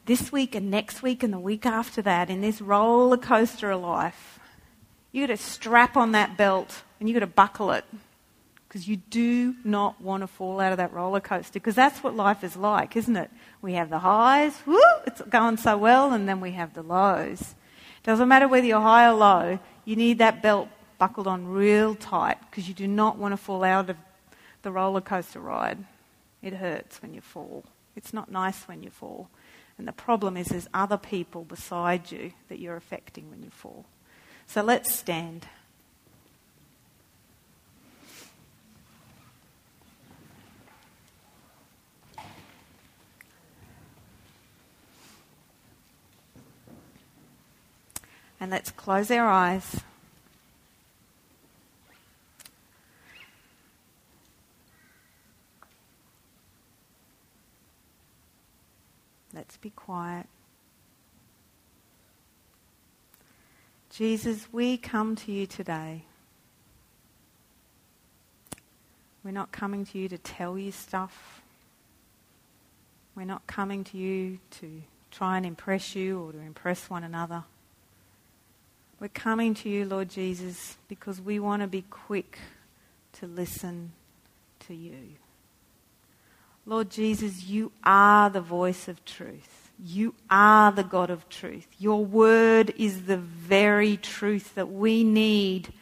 this 0.06 0.32
week 0.32 0.56
and 0.56 0.70
next 0.70 1.02
week 1.02 1.24
and 1.24 1.34
the 1.34 1.40
week 1.40 1.66
after 1.66 2.02
that, 2.04 2.30
in 2.30 2.42
this 2.42 2.62
roller 2.62 3.18
coaster 3.18 3.72
of 3.72 3.82
life, 3.82 4.40
you've 5.12 5.28
got 5.28 5.36
to 5.36 5.42
strap 5.42 5.98
on 5.98 6.12
that 6.12 6.38
belt 6.38 6.84
and 7.00 7.10
you've 7.10 7.16
got 7.16 7.26
to 7.26 7.28
buckle 7.28 7.72
it 7.72 7.86
because 8.74 8.88
you 8.88 8.98
do 8.98 9.54
not 9.64 10.02
want 10.02 10.22
to 10.22 10.28
fall 10.28 10.60
out 10.60 10.72
of 10.72 10.80
that 10.80 10.92
roller 10.92 11.20
coaster 11.20 11.54
because 11.54 11.76
that's 11.76 12.02
what 12.02 12.16
life 12.16 12.44
is 12.44 12.58
like, 12.58 12.96
isn't 12.96 13.16
it? 13.16 13.30
We 13.62 13.74
have 13.74 13.92
the 13.92 14.00
highs, 14.00 14.56
woo, 14.66 14.82
it's 15.06 15.22
going 15.22 15.58
so 15.58 15.78
well, 15.78 16.12
and 16.12 16.28
then 16.28 16.42
we 16.42 16.54
have 16.54 16.74
the 16.74 16.82
lows. 16.82 17.54
Doesn't 18.02 18.28
matter 18.28 18.48
whether 18.48 18.66
you're 18.66 18.82
high 18.82 19.08
or 19.08 19.14
low, 19.14 19.60
you 19.86 19.96
need 19.96 20.18
that 20.18 20.42
belt 20.42 20.70
buckled 20.98 21.28
on 21.28 21.46
real 21.46 21.94
tight 21.94 22.40
because 22.50 22.68
you 22.68 22.74
do 22.74 22.88
not 22.88 23.20
want 23.20 23.34
to 23.34 23.38
fall 23.38 23.64
out 23.64 23.92
of 23.92 23.98
the 24.64 24.72
roller 24.72 25.02
coaster 25.02 25.40
ride. 25.40 25.78
It 26.42 26.54
hurts 26.54 27.00
when 27.00 27.14
you 27.14 27.22
fall. 27.22 27.66
It's 27.96 28.12
not 28.12 28.32
nice 28.32 28.68
when 28.68 28.82
you 28.82 28.90
fall. 28.90 29.30
And 29.78 29.88
the 29.88 29.92
problem 29.92 30.36
is 30.36 30.48
there's 30.48 30.68
other 30.74 30.98
people 30.98 31.44
beside 31.44 32.12
you 32.12 32.32
that 32.50 32.58
you're 32.58 32.76
affecting 32.76 33.30
when 33.30 33.44
you 33.44 33.52
fall. 33.52 33.86
So 34.48 34.64
let's 34.64 34.92
stand. 34.92 35.46
And 48.44 48.52
let's 48.52 48.72
close 48.72 49.10
our 49.10 49.26
eyes. 49.26 49.80
Let's 59.34 59.56
be 59.56 59.70
quiet. 59.70 60.26
Jesus, 63.92 64.50
we 64.52 64.76
come 64.76 65.16
to 65.16 65.32
you 65.32 65.46
today. 65.46 66.04
We're 69.24 69.32
not 69.32 69.54
coming 69.54 69.86
to 69.86 69.98
you 69.98 70.10
to 70.10 70.18
tell 70.18 70.58
you 70.58 70.74
stuff. 70.74 71.42
We're 73.16 73.24
not 73.24 73.48
coming 73.48 73.86
to 73.86 73.98
you 73.98 74.40
to 74.60 74.82
try 75.12 75.38
and 75.38 75.46
impress 75.46 75.96
you 75.96 76.20
or 76.20 76.34
to 76.34 76.40
impress 76.40 76.90
one 76.90 77.06
another. 77.06 77.46
We're 79.00 79.10
coming 79.10 79.54
to 79.56 79.70
you, 79.70 79.86
Lord 79.86 80.10
Jesus, 80.10 80.78
because 80.88 81.20
we 81.20 81.40
want 81.40 81.62
to 81.62 81.68
be 81.68 81.84
quick 81.90 82.40
to 83.14 83.28
listen 83.28 83.92
to 84.68 84.74
you. 84.74 85.16
Lord 86.66 86.90
Jesus, 86.90 87.44
you 87.44 87.72
are 87.84 88.30
the 88.30 88.42
voice 88.42 88.88
of 88.88 89.04
truth. 89.04 89.72
You 89.84 90.14
are 90.30 90.72
the 90.72 90.84
God 90.84 91.10
of 91.10 91.28
truth. 91.28 91.68
Your 91.78 92.06
word 92.06 92.74
is 92.78 93.04
the 93.04 93.18
very 93.18 93.98
truth 93.98 94.56
that 94.56 94.72
we 94.72 95.04
need 95.04 95.74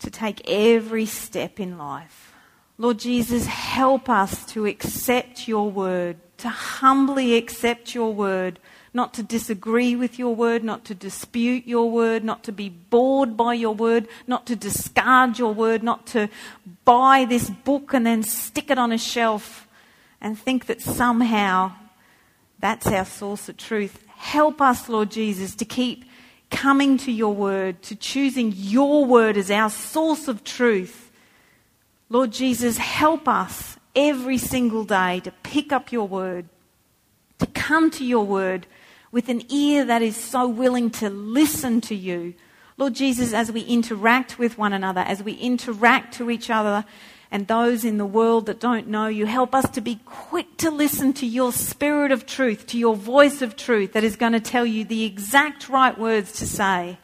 to 0.00 0.10
take 0.10 0.42
every 0.48 1.06
step 1.06 1.58
in 1.58 1.78
life. 1.78 2.34
Lord 2.76 2.98
Jesus, 2.98 3.46
help 3.46 4.10
us 4.10 4.44
to 4.52 4.66
accept 4.66 5.48
your 5.48 5.70
word, 5.70 6.16
to 6.38 6.48
humbly 6.48 7.36
accept 7.36 7.94
your 7.94 8.12
word 8.12 8.58
not 8.94 9.12
to 9.14 9.24
disagree 9.24 9.96
with 9.96 10.20
your 10.20 10.34
word, 10.34 10.62
not 10.62 10.84
to 10.84 10.94
dispute 10.94 11.66
your 11.66 11.90
word, 11.90 12.22
not 12.22 12.44
to 12.44 12.52
be 12.52 12.68
bored 12.68 13.36
by 13.36 13.52
your 13.52 13.74
word, 13.74 14.06
not 14.28 14.46
to 14.46 14.54
discard 14.54 15.36
your 15.36 15.52
word, 15.52 15.82
not 15.82 16.06
to 16.06 16.28
buy 16.84 17.26
this 17.28 17.50
book 17.50 17.92
and 17.92 18.06
then 18.06 18.22
stick 18.22 18.70
it 18.70 18.78
on 18.78 18.92
a 18.92 18.98
shelf 18.98 19.66
and 20.20 20.38
think 20.38 20.66
that 20.66 20.80
somehow 20.80 21.72
that's 22.60 22.86
our 22.86 23.04
source 23.04 23.48
of 23.48 23.56
truth. 23.56 24.04
Help 24.16 24.60
us, 24.60 24.88
Lord 24.88 25.10
Jesus, 25.10 25.56
to 25.56 25.64
keep 25.64 26.04
coming 26.50 26.96
to 26.98 27.10
your 27.10 27.34
word, 27.34 27.82
to 27.82 27.96
choosing 27.96 28.52
your 28.54 29.04
word 29.04 29.36
as 29.36 29.50
our 29.50 29.70
source 29.70 30.28
of 30.28 30.44
truth. 30.44 31.10
Lord 32.08 32.30
Jesus, 32.30 32.78
help 32.78 33.26
us 33.26 33.76
every 33.96 34.38
single 34.38 34.84
day 34.84 35.18
to 35.20 35.32
pick 35.42 35.72
up 35.72 35.90
your 35.90 36.06
word, 36.06 36.48
to 37.40 37.46
come 37.48 37.90
to 37.90 38.04
your 38.04 38.24
word 38.24 38.68
with 39.14 39.28
an 39.28 39.42
ear 39.48 39.84
that 39.84 40.02
is 40.02 40.16
so 40.16 40.48
willing 40.48 40.90
to 40.90 41.08
listen 41.08 41.80
to 41.80 41.94
you. 41.94 42.34
Lord 42.76 42.94
Jesus, 42.94 43.32
as 43.32 43.52
we 43.52 43.60
interact 43.60 44.40
with 44.40 44.58
one 44.58 44.72
another, 44.72 45.02
as 45.02 45.22
we 45.22 45.34
interact 45.34 46.14
to 46.14 46.32
each 46.32 46.50
other 46.50 46.84
and 47.30 47.46
those 47.46 47.84
in 47.84 47.96
the 47.96 48.04
world 48.04 48.46
that 48.46 48.58
don't 48.58 48.88
know 48.88 49.06
you, 49.06 49.24
help 49.24 49.54
us 49.54 49.70
to 49.70 49.80
be 49.80 50.00
quick 50.04 50.56
to 50.56 50.68
listen 50.68 51.12
to 51.12 51.26
your 51.26 51.52
spirit 51.52 52.10
of 52.10 52.26
truth, 52.26 52.66
to 52.66 52.76
your 52.76 52.96
voice 52.96 53.40
of 53.40 53.54
truth 53.54 53.92
that 53.92 54.02
is 54.02 54.16
going 54.16 54.32
to 54.32 54.40
tell 54.40 54.66
you 54.66 54.84
the 54.84 55.04
exact 55.04 55.68
right 55.68 55.96
words 55.96 56.32
to 56.32 56.46
say. 56.48 56.98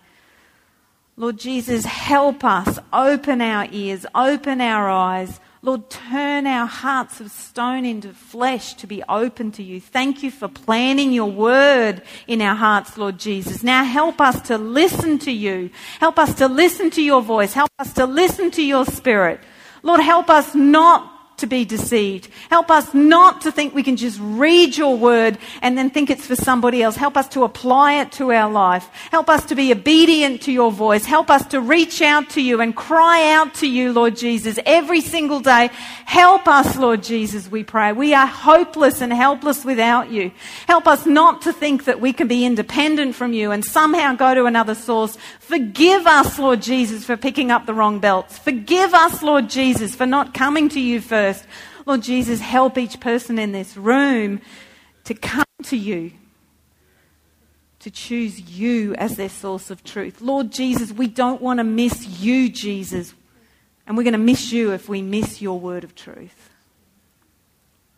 Lord 1.17 1.39
Jesus, 1.39 1.85
help 1.85 2.43
us 2.43 2.81
open 2.93 3.41
our 3.41 3.69
ears, 3.71 4.05
open 4.17 4.61
our 4.61 4.91
eyes, 4.91 5.39
Lord, 5.63 5.91
turn 5.91 6.47
our 6.47 6.67
hearts 6.67 7.21
of 7.21 7.31
stone 7.31 7.85
into 7.85 8.15
flesh 8.15 8.73
to 8.75 8.87
be 8.87 9.03
open 9.11 9.53
to 9.53 9.63
you. 9.63 9.79
Thank 9.79 10.23
you 10.23 10.31
for 10.31 10.49
planting 10.49 11.13
your 11.13 11.31
word 11.31 12.01
in 12.27 12.41
our 12.41 12.55
hearts, 12.55 12.97
Lord 12.97 13.19
Jesus. 13.19 13.63
Now 13.63 13.85
help 13.85 14.23
us 14.23 14.41
to 14.49 14.57
listen 14.57 15.19
to 15.19 15.31
you. 15.31 15.69
Help 15.99 16.19
us 16.19 16.33
to 16.37 16.49
listen 16.49 16.91
to 16.93 17.03
your 17.03 17.21
voice. 17.21 17.53
Help 17.53 17.71
us 17.79 17.93
to 17.95 18.07
listen 18.07 18.51
to 18.53 18.63
your 18.63 18.87
spirit. 18.87 19.39
Lord, 19.83 20.01
help 20.01 20.31
us 20.31 20.55
not 20.55 21.20
to 21.41 21.47
be 21.47 21.65
deceived. 21.65 22.29
Help 22.49 22.71
us 22.71 22.95
not 22.95 23.43
to 23.43 23.53
think 23.53 23.75
we 23.75 23.83
can 23.83 23.97
just 23.97 24.19
read 24.23 24.77
your 24.77 24.97
word 24.97 25.39
and 25.63 25.77
then 25.77 25.91
think 25.91 26.11
it's 26.11 26.27
for 26.27 26.37
somebody 26.37 26.83
else. 26.83 26.97
Help 26.97 27.17
us 27.17 27.29
to 27.29 27.45
apply 27.45 28.01
it 28.01 28.13
to 28.13 28.33
our 28.33 28.51
life. 28.51 28.89
Help 29.11 29.29
us 29.29 29.45
to 29.47 29.55
be 29.55 29.73
obedient 29.73 30.43
to 30.43 30.53
your 30.53 30.73
voice. 30.73 31.05
Help 31.05 31.31
us 31.31 31.47
to 31.47 31.61
reach 31.61 32.03
out 32.03 32.31
to 32.31 32.41
you 32.41 32.61
and 32.61 32.75
cry 32.75 33.33
out 33.33 33.55
to 33.55 33.69
you, 33.69 33.93
Lord 33.93 34.17
Jesus, 34.17 34.59
every 34.65 35.01
single 35.01 35.41
day. 35.41 35.71
Help 36.05 36.49
us, 36.49 36.77
Lord 36.77 37.03
Jesus, 37.03 37.51
we 37.51 37.65
pray. 37.65 37.93
We 37.93 38.15
are 38.15 38.27
hopeless 38.27 39.01
and 39.01 39.13
helpless 39.13 39.65
without 39.65 40.11
you. 40.11 40.33
Help 40.67 40.87
us 40.87 41.07
not 41.07 41.43
to 41.43 41.53
think 41.53 41.85
that 41.85 42.01
we 42.01 42.13
can 42.13 42.29
be 42.29 42.45
independent 42.45 43.15
from 43.15 43.33
you 43.33 43.51
and 43.51 43.65
somehow 43.65 44.15
go 44.15 44.35
to 44.35 44.45
another 44.45 44.75
source. 44.75 45.17
Forgive 45.39 46.07
us, 46.07 46.39
Lord 46.39 46.63
Jesus, 46.63 47.05
for 47.05 47.17
picking 47.17 47.51
up 47.51 47.67
the 47.67 47.75
wrong 47.75 47.99
belts. 47.99 48.39
Forgive 48.39 48.95
us, 48.95 49.23
Lord 49.23 49.49
Jesus, 49.49 49.95
for 49.95 50.07
not 50.07 50.35
coming 50.35 50.69
to 50.71 50.81
you 50.81 51.01
first 51.01 51.30
first. 51.33 51.47
Lord 51.87 52.03
Jesus, 52.03 52.41
help 52.41 52.79
each 52.79 53.01
person 53.01 53.39
in 53.39 53.53
this 53.53 53.77
room 53.77 54.41
to 55.05 55.15
come 55.15 55.45
to 55.65 55.77
you. 55.77 56.13
to 57.81 57.91
choose 57.91 58.41
you 58.41 58.95
as 58.97 59.17
their 59.17 59.29
source 59.29 59.71
of 59.71 59.83
truth. 59.83 60.21
Lord 60.21 60.53
Jesus, 60.53 60.93
we 60.93 61.07
don't 61.07 61.41
want 61.41 61.59
to 61.59 61.65
miss 61.65 62.07
you, 62.21 62.49
Jesus. 62.51 63.15
And 63.87 63.97
we're 63.97 64.05
going 64.05 64.13
to 64.13 64.19
miss 64.19 64.53
you 64.53 64.73
if 64.73 64.89
we 64.89 65.03
miss 65.03 65.41
your 65.43 65.59
word 65.59 65.83
of 65.83 65.95
truth. 65.95 66.51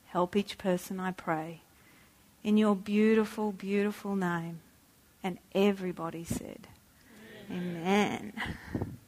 Help 0.06 0.36
each 0.36 0.56
person, 0.56 1.00
I 1.00 1.10
pray, 1.10 1.62
in 2.44 2.56
your 2.56 2.76
beautiful, 2.76 3.50
beautiful 3.50 4.14
name. 4.14 4.60
And 5.24 5.38
everybody 5.54 6.24
said, 6.24 6.68
Amen. 7.50 8.32
Amen. 8.74 8.98